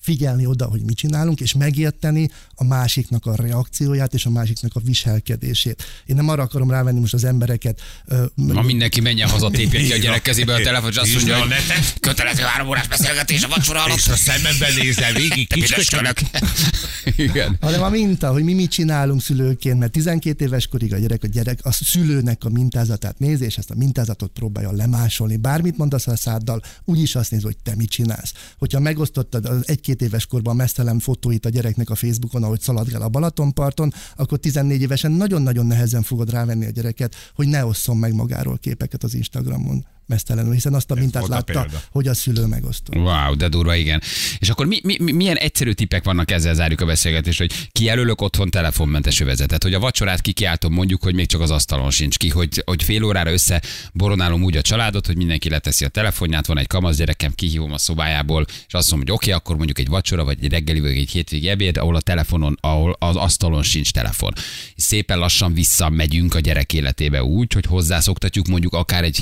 figyelni 0.04 0.46
oda, 0.46 0.66
hogy 0.66 0.82
mit 0.82 0.98
csinálunk, 0.98 1.40
és 1.40 1.54
megérteni 1.54 2.30
a 2.56 2.64
másiknak 2.64 3.26
a 3.26 3.36
reakcióját 3.36 4.14
és 4.14 4.26
a 4.26 4.30
másiknak 4.30 4.76
a 4.76 4.80
viselkedését. 4.80 5.84
Én 6.06 6.16
nem 6.16 6.30
arra 6.30 6.44
akarom 6.44 6.70
rávenni 6.70 7.00
most 7.00 7.14
az 7.14 7.24
embereket. 7.24 7.82
Ma 8.36 8.62
mindenki 8.62 9.02
menjen 9.02 9.30
haza, 9.30 9.50
tépje 9.50 9.80
ki 9.80 9.94
a 9.94 9.98
gyerek 10.04 10.22
kezébe 10.22 10.54
a 10.54 10.62
telefon, 10.62 10.90
és 10.90 10.98
azt 10.98 11.14
mondja, 11.14 11.38
hogy 11.38 11.48
kötelező 12.00 12.42
három 12.42 12.68
órás 12.68 12.88
beszélgetés 12.88 13.44
a 13.44 13.48
vacsora 13.48 13.84
alatt. 13.84 13.98
És 13.98 14.08
a 14.08 14.16
szememben 14.16 14.74
nézel 14.74 15.14
végig, 15.14 15.48
Kisköcsönök. 15.48 16.18
Igen. 17.16 17.58
hanem 17.62 17.84
a 17.84 17.90
minta, 17.90 18.32
hogy 18.32 18.44
mi 18.44 18.54
mit 18.54 18.72
csinálunk 18.72 19.22
szülőként, 19.22 19.80
mert 19.80 19.92
12 19.92 20.46
éves 20.46 20.68
korig 20.68 20.94
a 20.94 20.98
gyerek, 20.98 21.24
a 21.24 21.28
gyerek 21.28 21.60
a 21.62 21.72
szülőnek 21.72 22.44
a 22.44 22.50
mintázatát 22.50 23.20
nézi, 23.20 23.46
és 23.46 23.58
ezt 23.58 23.70
a 23.70 23.76
mintázatot 23.76 24.32
próbálja 24.32 24.72
lemásolni. 24.72 25.36
Bármit 25.36 25.78
mondasz 25.78 26.08
a 26.08 26.16
száddal, 26.16 26.62
úgyis 26.86 27.16
azt 27.16 27.32
néz, 27.32 27.44
hogy 27.44 27.58
te 27.64 27.76
mit 27.76 27.90
csinálsz. 27.90 28.34
Hogyha 28.58 28.80
megosztottad 28.80 29.46
az 29.46 29.70
egy-két 29.94 30.08
éves 30.08 30.26
korban 30.26 30.56
mesztelen 30.56 31.00
fotóit 31.00 31.46
a 31.46 31.50
gyereknek 31.50 31.90
a 31.90 31.96
Facebookon, 31.96 32.44
ahogy 32.44 32.62
szaladgál 32.62 33.02
a 33.02 33.10
Balatonparton, 33.10 33.94
akkor 34.16 34.38
14 34.38 34.82
évesen 34.82 35.12
nagyon-nagyon 35.12 35.66
nehezen 35.66 36.02
fogod 36.02 36.30
rávenni 36.30 36.66
a 36.66 36.70
gyereket, 36.70 37.16
hogy 37.36 37.48
ne 37.48 37.66
osszon 37.66 37.98
meg 37.98 38.14
magáról 38.14 38.58
képeket 38.58 39.04
az 39.04 39.14
Instagramon 39.14 39.86
mesztelenül, 40.06 40.54
hiszen 40.54 40.74
azt 40.74 40.92
a 40.92 40.96
mintát 40.96 41.24
a 41.24 41.28
látta, 41.28 41.62
példa. 41.62 41.82
hogy 41.92 42.08
a 42.08 42.14
szülő 42.14 42.46
megosztott. 42.46 42.96
Wow, 42.96 43.36
de 43.36 43.48
durva, 43.48 43.76
igen. 43.76 44.02
És 44.40 44.50
akkor 44.50 44.66
mi, 44.66 44.80
mi, 44.84 44.98
mi- 45.00 45.12
milyen 45.12 45.36
egyszerű 45.36 45.72
tippek 45.72 46.04
vannak 46.04 46.32
ezzel 46.32 46.54
zárjuk 46.54 46.82
a 46.82 46.86
beszélgetést, 46.86 47.38
hogy 47.38 47.70
kijelölök 47.72 48.22
otthon 48.22 48.50
telefonmentes 48.50 49.20
övezetet, 49.20 49.64
hogy 49.64 49.74
a 49.74 49.80
vacsorát 49.80 50.22
kikiáltom 50.22 50.74
mondjuk, 50.74 51.04
hogy 51.04 51.14
még 51.14 51.28
csak 51.28 51.42
az 51.42 51.52
asztalon 51.52 51.92
sincs 51.92 52.18
ki, 52.18 52.30
hogy, 52.30 52.64
hogy 52.66 52.84
fél 52.84 53.04
órára 53.04 53.32
össze 53.32 53.62
boronálom 53.94 54.44
úgy 54.44 54.58
a 54.58 54.62
családot, 54.62 55.06
hogy 55.06 55.18
mindenki 55.18 55.50
leteszi 55.50 55.86
a 55.86 55.88
telefonját, 55.88 56.46
van 56.46 56.58
egy 56.58 56.68
kamasz 56.68 56.98
gyerekem, 56.98 57.34
kihívom 57.36 57.72
a 57.72 57.78
szobájából, 57.78 58.46
és 58.68 58.74
azt 58.74 58.92
mondom, 58.92 59.08
hogy 59.08 59.18
oké, 59.18 59.26
okay, 59.26 59.40
akkor 59.40 59.56
mondjuk 59.56 59.80
egy 59.80 59.88
vacsora, 59.88 60.24
vagy 60.24 60.38
egy 60.42 60.52
reggeli, 60.52 60.80
vagy 60.80 60.98
egy 60.98 61.10
hétvégi 61.10 61.50
ebéd, 61.50 61.78
ahol 61.78 61.96
a 61.96 62.02
telefonon, 62.02 62.58
ahol 62.62 62.96
az 63.00 63.16
asztalon 63.16 63.64
sincs 63.64 63.92
telefon. 63.92 64.34
Szépen 64.76 65.18
lassan 65.18 65.54
visszamegyünk 65.54 66.36
a 66.36 66.40
gyerek 66.40 66.74
életébe 66.74 67.24
úgy, 67.24 67.54
hogy 67.54 67.66
hozzászoktatjuk 67.66 68.48
mondjuk 68.48 68.74
akár 68.74 69.04
egy 69.04 69.18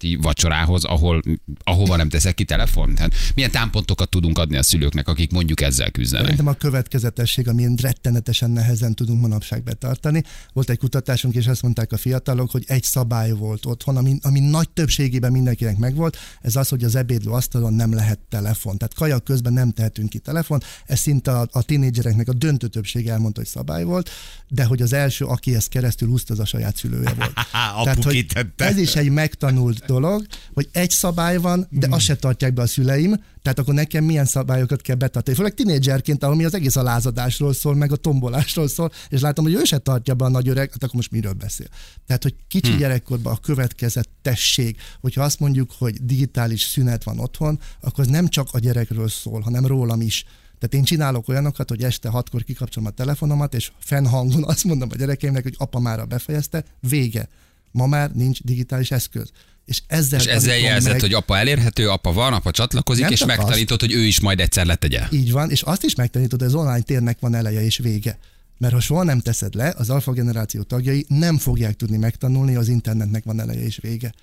hétköznaponti 0.00 0.16
vacsorához, 0.16 0.84
ahol, 0.84 1.22
ahova 1.64 1.96
nem 1.96 2.08
teszek 2.08 2.34
ki 2.34 2.44
telefon. 2.44 2.94
Tehát 2.94 3.12
milyen 3.34 3.50
támpontokat 3.50 4.08
tudunk 4.08 4.38
adni 4.38 4.56
a 4.56 4.62
szülőknek, 4.62 5.08
akik 5.08 5.30
mondjuk 5.30 5.60
ezzel 5.60 5.90
küzdenek? 5.90 6.26
Szerintem 6.26 6.46
a 6.46 6.56
következetesség, 6.56 7.48
amin 7.48 7.74
rettenetesen 7.82 8.50
nehezen 8.50 8.94
tudunk 8.94 9.20
manapság 9.20 9.62
betartani. 9.62 10.22
Volt 10.52 10.70
egy 10.70 10.78
kutatásunk, 10.78 11.34
és 11.34 11.46
azt 11.46 11.62
mondták 11.62 11.92
a 11.92 11.96
fiatalok, 11.96 12.50
hogy 12.50 12.64
egy 12.66 12.82
szabály 12.82 13.30
volt 13.30 13.66
otthon, 13.66 13.96
ami, 13.96 14.18
ami 14.22 14.40
nagy 14.40 14.68
többségében 14.68 15.32
mindenkinek 15.32 15.76
megvolt, 15.76 16.16
ez 16.40 16.56
az, 16.56 16.68
hogy 16.68 16.84
az 16.84 16.94
ebédlő 16.94 17.30
asztalon 17.30 17.72
nem 17.72 17.94
lehet 17.94 18.18
telefon. 18.28 18.76
Tehát 18.78 18.94
kaja 18.94 19.18
közben 19.18 19.52
nem 19.52 19.70
tehetünk 19.70 20.08
ki 20.08 20.18
telefon. 20.18 20.62
Ez 20.86 20.98
szinte 20.98 21.30
a, 21.38 21.46
a 21.52 21.62
tinédzsereknek 21.62 22.28
a 22.28 22.32
döntő 22.32 22.66
többsége 22.66 23.12
elmondta, 23.12 23.40
hogy 23.40 23.48
szabály 23.48 23.84
volt, 23.84 24.10
de 24.48 24.64
hogy 24.64 24.82
az 24.82 24.92
első, 24.92 25.24
aki 25.24 25.54
ezt 25.54 25.68
keresztül 25.68 26.08
húzta, 26.08 26.32
az 26.32 26.38
a 26.38 26.44
saját 26.44 26.76
szülője 26.76 27.12
volt. 27.16 27.32
Apu 27.88 28.02
hogy 28.02 28.26
ez 28.56 28.76
is 28.76 28.96
egy 28.96 29.10
megtanult 29.10 29.89
dolog, 29.90 30.26
hogy 30.54 30.68
egy 30.72 30.90
szabály 30.90 31.36
van, 31.36 31.66
de 31.70 31.86
azt 31.90 32.04
se 32.04 32.16
tartják 32.16 32.54
be 32.54 32.62
a 32.62 32.66
szüleim, 32.66 33.14
tehát 33.42 33.58
akkor 33.58 33.74
nekem 33.74 34.04
milyen 34.04 34.24
szabályokat 34.24 34.80
kell 34.80 34.96
betartani. 34.96 35.36
Főleg 35.36 35.54
tinédzserként, 35.54 36.22
ahol 36.22 36.36
mi 36.36 36.44
az 36.44 36.54
egész 36.54 36.76
a 36.76 36.82
lázadásról 36.82 37.52
szól, 37.52 37.74
meg 37.74 37.92
a 37.92 37.96
tombolásról 37.96 38.68
szól, 38.68 38.90
és 39.08 39.20
látom, 39.20 39.44
hogy 39.44 39.54
ő 39.54 39.64
se 39.64 39.78
tartja 39.78 40.14
be 40.14 40.24
a 40.24 40.28
nagy 40.28 40.48
öreg, 40.48 40.70
hát 40.70 40.82
akkor 40.82 40.94
most 40.94 41.10
miről 41.10 41.32
beszél. 41.32 41.66
Tehát, 42.06 42.22
hogy 42.22 42.34
kicsi 42.48 42.70
hmm. 42.70 42.78
gyerekkorban 42.78 43.32
a 43.32 43.36
következetesség, 43.36 44.76
hogyha 45.00 45.22
azt 45.22 45.40
mondjuk, 45.40 45.70
hogy 45.78 46.04
digitális 46.04 46.62
szünet 46.62 47.04
van 47.04 47.18
otthon, 47.18 47.60
akkor 47.80 48.04
az 48.04 48.10
nem 48.10 48.28
csak 48.28 48.48
a 48.52 48.58
gyerekről 48.58 49.08
szól, 49.08 49.40
hanem 49.40 49.66
rólam 49.66 50.00
is. 50.00 50.24
Tehát 50.58 50.74
én 50.74 50.84
csinálok 50.84 51.28
olyanokat, 51.28 51.68
hogy 51.68 51.82
este 51.82 52.08
hatkor 52.08 52.42
kikapcsolom 52.42 52.88
a 52.88 52.92
telefonomat, 52.92 53.54
és 53.54 53.72
fennhangon 53.78 54.44
azt 54.44 54.64
mondom 54.64 54.88
a 54.92 54.96
gyerekeimnek, 54.96 55.42
hogy 55.42 55.54
apa 55.58 55.78
mára 55.80 56.04
befejezte, 56.04 56.64
vége. 56.80 57.28
Ma 57.72 57.86
már 57.86 58.10
nincs 58.12 58.42
digitális 58.42 58.90
eszköz. 58.90 59.30
És 59.64 59.80
ezzel, 59.86 60.20
És 60.20 60.26
ezzel 60.26 60.56
jelzett, 60.58 60.92
meg- 60.92 61.00
hogy 61.00 61.12
apa 61.12 61.38
elérhető, 61.38 61.88
apa 61.88 62.12
van, 62.12 62.32
apa 62.32 62.50
csatlakozik, 62.50 63.02
Nem 63.02 63.12
és 63.12 63.18
csak 63.18 63.28
megtanítod, 63.28 63.80
hogy 63.80 63.92
ő 63.92 64.04
is 64.04 64.20
majd 64.20 64.40
egyszer 64.40 64.66
letegye. 64.66 65.02
Így 65.10 65.32
van, 65.32 65.50
és 65.50 65.62
azt 65.62 65.84
is 65.84 65.94
megtanítod, 65.94 66.38
hogy 66.38 66.48
az 66.48 66.54
online 66.54 66.80
térnek 66.80 67.16
van 67.20 67.34
eleje 67.34 67.64
és 67.64 67.78
vége. 67.78 68.18
Mert 68.58 68.72
ha 68.72 68.80
soha 68.80 69.02
nem 69.02 69.20
teszed 69.20 69.54
le, 69.54 69.74
az 69.76 69.90
alfa 69.90 70.12
generáció 70.12 70.62
tagjai 70.62 71.04
nem 71.08 71.38
fogják 71.38 71.76
tudni 71.76 71.96
megtanulni, 71.96 72.54
az 72.56 72.68
internetnek 72.68 73.24
van 73.24 73.40
eleje 73.40 73.64
és 73.64 73.78
vége. 73.82 74.14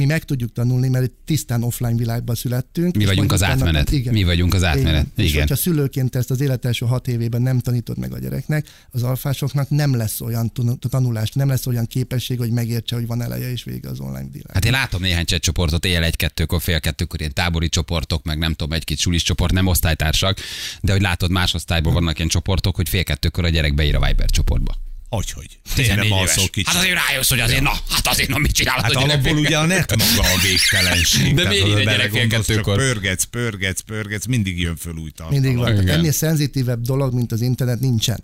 Mi 0.00 0.06
meg 0.06 0.24
tudjuk 0.24 0.52
tanulni, 0.52 0.88
mert 0.88 1.10
tisztán 1.24 1.62
offline 1.62 1.96
világban 1.96 2.34
születtünk. 2.34 2.96
Mi 2.96 3.02
és 3.02 3.08
vagyunk 3.08 3.32
az 3.32 3.42
átmenet. 3.42 3.90
Mi 4.10 4.24
vagyunk 4.24 4.54
az 4.54 4.64
átmenet. 4.64 5.06
Igen. 5.06 5.12
És 5.16 5.28
Igen. 5.28 5.40
hogyha 5.40 5.56
szülőként 5.56 6.16
ezt 6.16 6.30
az 6.30 6.40
élet 6.40 6.64
első 6.64 6.86
hat 6.86 7.08
évében 7.08 7.42
nem 7.42 7.58
tanítod 7.58 7.98
meg 7.98 8.12
a 8.12 8.18
gyereknek, 8.18 8.66
az 8.90 9.02
alfásoknak 9.02 9.70
nem 9.70 9.96
lesz 9.96 10.20
olyan 10.20 10.52
tanulás, 10.78 11.30
nem 11.30 11.48
lesz 11.48 11.66
olyan 11.66 11.86
képesség, 11.86 12.38
hogy 12.38 12.50
megértse, 12.50 12.94
hogy 12.94 13.06
van 13.06 13.22
eleje 13.22 13.50
és 13.50 13.64
vége 13.64 13.88
az 13.88 14.00
online 14.00 14.28
világ. 14.32 14.52
Hát 14.52 14.64
én 14.64 14.72
látom 14.72 15.00
néhány 15.00 15.24
chat 15.24 15.40
csoportot, 15.40 15.84
éjjel 15.84 16.04
egy-kettőkor, 16.04 16.62
fél 16.62 16.80
kettőkor 16.80 17.20
ilyen 17.20 17.34
tábori 17.34 17.68
csoportok, 17.68 18.24
meg 18.24 18.38
nem 18.38 18.54
tudom, 18.54 18.72
egy-két 18.72 18.98
sulis 18.98 19.22
csoport, 19.22 19.52
nem 19.52 19.66
osztálytársak, 19.66 20.38
de 20.80 20.92
hogy 20.92 21.02
látod, 21.02 21.30
más 21.30 21.54
osztályból 21.54 21.92
vannak 21.92 22.16
ilyen 22.16 22.28
csoportok, 22.28 22.76
hogy 22.76 22.88
fél 22.88 23.04
kettőkor 23.04 23.44
a 23.44 23.48
gyerek 23.48 23.74
beír 23.74 23.94
a 23.94 24.06
Viber 24.06 24.30
csoportba. 24.30 24.74
Hogy, 25.10 25.30
hogy? 25.30 25.58
14 25.74 26.08
nem 26.08 26.18
alszol 26.18 26.48
kicsit. 26.48 26.66
Hát 26.68 26.76
azért 26.82 26.98
rájössz, 27.08 27.28
hogy 27.28 27.40
azért, 27.40 27.60
na, 27.60 27.72
hát 27.88 28.06
azért, 28.06 28.28
na, 28.28 28.38
mit 28.38 28.52
csinálod 28.52 28.82
Hát 28.82 28.94
alapból 28.94 29.36
ugye 29.36 29.58
a 29.58 29.66
net 29.66 29.96
maga 29.96 30.28
a 30.28 30.38
végtelenség. 30.42 31.34
De 31.36 31.48
miért 31.48 31.66
ide 31.66 31.82
gyerek 31.82 31.84
belegondolsz, 31.84 32.46
fél 32.46 32.56
csak 32.56 32.64
kettőkor? 32.64 32.76
Pörgetsz, 32.76 33.24
pörgetsz, 33.24 33.80
pörgetsz, 33.80 34.26
mindig 34.26 34.60
jön 34.60 34.76
föl 34.76 34.94
új 34.94 35.10
tartalom. 35.10 35.42
Mindig 35.42 35.58
van. 35.58 35.88
Ennél 35.88 36.12
szenzitívebb 36.12 36.80
dolog, 36.80 37.14
mint 37.14 37.32
az 37.32 37.40
internet 37.40 37.80
nincsen. 37.80 38.20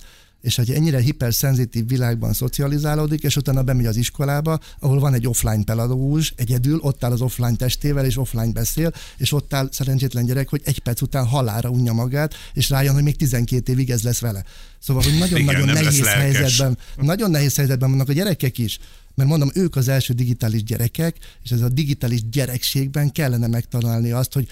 És 0.46 0.56
hogy 0.56 0.70
ennyire 0.70 1.00
hiperszenzitív 1.00 1.88
világban 1.88 2.32
szocializálódik, 2.32 3.22
és 3.22 3.36
utána 3.36 3.62
bemegy 3.62 3.86
az 3.86 3.96
iskolába, 3.96 4.58
ahol 4.78 4.98
van 4.98 5.14
egy 5.14 5.26
offline 5.26 5.64
pedagógus, 5.64 6.32
egyedül, 6.36 6.78
ott 6.82 7.04
áll 7.04 7.12
az 7.12 7.20
offline 7.20 7.56
testével, 7.56 8.04
és 8.04 8.16
offline 8.16 8.52
beszél, 8.52 8.92
és 9.16 9.32
ott 9.32 9.54
áll 9.54 9.68
szerencsétlen 9.72 10.24
gyerek, 10.24 10.48
hogy 10.48 10.60
egy 10.64 10.78
perc 10.78 11.00
után 11.00 11.26
halára 11.26 11.68
unja 11.68 11.92
magát, 11.92 12.34
és 12.52 12.70
rájön, 12.70 12.94
hogy 12.94 13.02
még 13.02 13.16
12 13.16 13.72
évig 13.72 13.90
ez 13.90 14.02
lesz 14.02 14.18
vele. 14.18 14.44
Szóval, 14.78 15.02
hogy 15.02 15.18
nagyon-nagyon 15.18 15.66
nehéz 15.68 16.06
helyzetben, 16.06 16.78
nagyon 16.96 17.30
nehéz 17.30 17.56
helyzetben 17.56 17.90
vannak 17.90 18.08
a 18.08 18.12
gyerekek 18.12 18.58
is, 18.58 18.78
mert 19.14 19.28
mondom, 19.28 19.50
ők 19.54 19.76
az 19.76 19.88
első 19.88 20.14
digitális 20.14 20.64
gyerekek, 20.64 21.16
és 21.42 21.50
ez 21.50 21.60
a 21.60 21.68
digitális 21.68 22.28
gyerekségben 22.28 23.12
kellene 23.12 23.46
megtalálni 23.46 24.10
azt, 24.10 24.32
hogy 24.32 24.48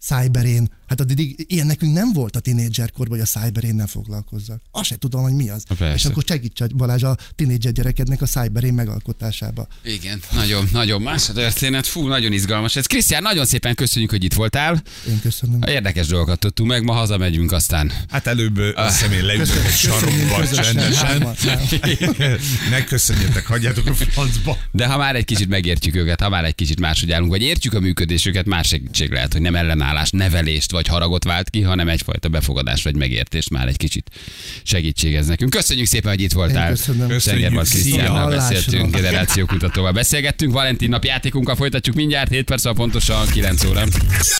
cyberén, 0.00 0.70
hát 0.86 1.00
a 1.00 1.04
dig- 1.04 1.52
ilyen 1.52 1.66
nekünk 1.66 1.92
nem 1.92 2.12
volt 2.12 2.36
a 2.36 2.40
tinédzserkorban, 2.40 3.18
hogy 3.18 3.28
a 3.32 3.38
cyberénnel 3.40 3.86
foglalkozzak. 3.86 4.62
Azt 4.70 4.84
se 4.84 4.96
tudom, 4.96 5.22
hogy 5.22 5.32
mi 5.32 5.48
az. 5.48 5.64
Persze. 5.78 5.94
És 5.94 6.04
akkor 6.04 6.22
segíts 6.26 6.64
Balázs 6.74 7.02
a 7.02 7.16
tinédzser 7.34 7.72
gyerekednek 7.72 8.22
a 8.22 8.26
cyberén 8.26 8.74
megalkotásába. 8.74 9.66
Igen, 9.84 10.20
nagyon, 10.32 10.68
nagyon 10.72 11.02
más 11.02 11.28
a 11.28 11.32
történet. 11.32 11.86
Fú, 11.86 12.06
nagyon 12.06 12.32
izgalmas 12.32 12.76
ez. 12.76 12.86
Krisztián, 12.86 13.22
nagyon 13.22 13.46
szépen 13.46 13.74
köszönjük, 13.74 14.10
hogy 14.10 14.24
itt 14.24 14.34
voltál. 14.34 14.82
Én 15.08 15.20
köszönöm. 15.20 15.62
Érdekes 15.66 16.06
dolgokat 16.06 16.38
tudtunk 16.38 16.68
meg, 16.68 16.84
ma 16.84 16.92
hazamegyünk 16.92 17.52
aztán. 17.52 17.92
Hát 18.10 18.26
előbb 18.26 18.58
azt 18.74 18.96
hiszem 18.96 19.12
én 19.12 19.24
leülök 19.24 19.64
egy 19.66 19.72
sarokba 19.72 20.48
csendesen. 20.48 21.36
ne 22.70 22.84
köszönjetek, 22.84 23.46
hagyjátok 23.46 23.86
a 23.86 23.94
francba. 23.94 24.58
De 24.70 24.86
ha 24.86 24.96
már 24.96 25.16
egy 25.16 25.24
kicsit 25.24 25.48
megértjük 25.48 25.94
őket, 25.94 26.20
ha 26.20 26.28
már 26.28 26.44
egy 26.44 26.54
kicsit 26.54 26.80
máshogy 26.80 27.12
állunk, 27.12 27.30
vagy 27.30 27.42
értjük 27.42 27.74
a 27.74 27.80
működésüket, 27.80 28.46
más 28.46 28.68
segítség 28.68 29.10
lehet, 29.10 29.32
hogy 29.32 29.40
nem 29.42 29.54
ellenállás, 29.54 30.10
nevelést 30.10 30.70
vagy 30.74 30.86
haragot 30.86 31.24
vált 31.24 31.50
ki, 31.50 31.60
hanem 31.60 31.88
egyfajta 31.88 32.28
befogadás 32.28 32.82
vagy 32.82 32.96
megértés 32.96 33.48
már 33.48 33.68
egy 33.68 33.76
kicsit 33.76 34.10
segítség 34.62 35.14
ez 35.14 35.26
nekünk. 35.26 35.50
Köszönjük 35.50 35.86
szépen, 35.86 36.10
hogy 36.10 36.20
itt 36.20 36.32
voltál. 36.32 36.68
Én 36.68 36.74
köszönöm. 36.74 37.08
Köszönjük. 37.08 37.60
Krisztiánnal 37.60 38.30
beszéltünk, 38.30 38.94
generációkutatóval 38.94 39.92
beszélgettünk, 39.92 40.52
Valentin 40.52 40.88
nap 40.88 41.04
játékunkkal 41.04 41.56
folytatjuk 41.56 41.96
mindjárt, 41.96 42.30
7 42.30 42.44
perc, 42.44 42.74
pontosan 42.74 43.26
9 43.26 43.64
óra. 43.64 43.84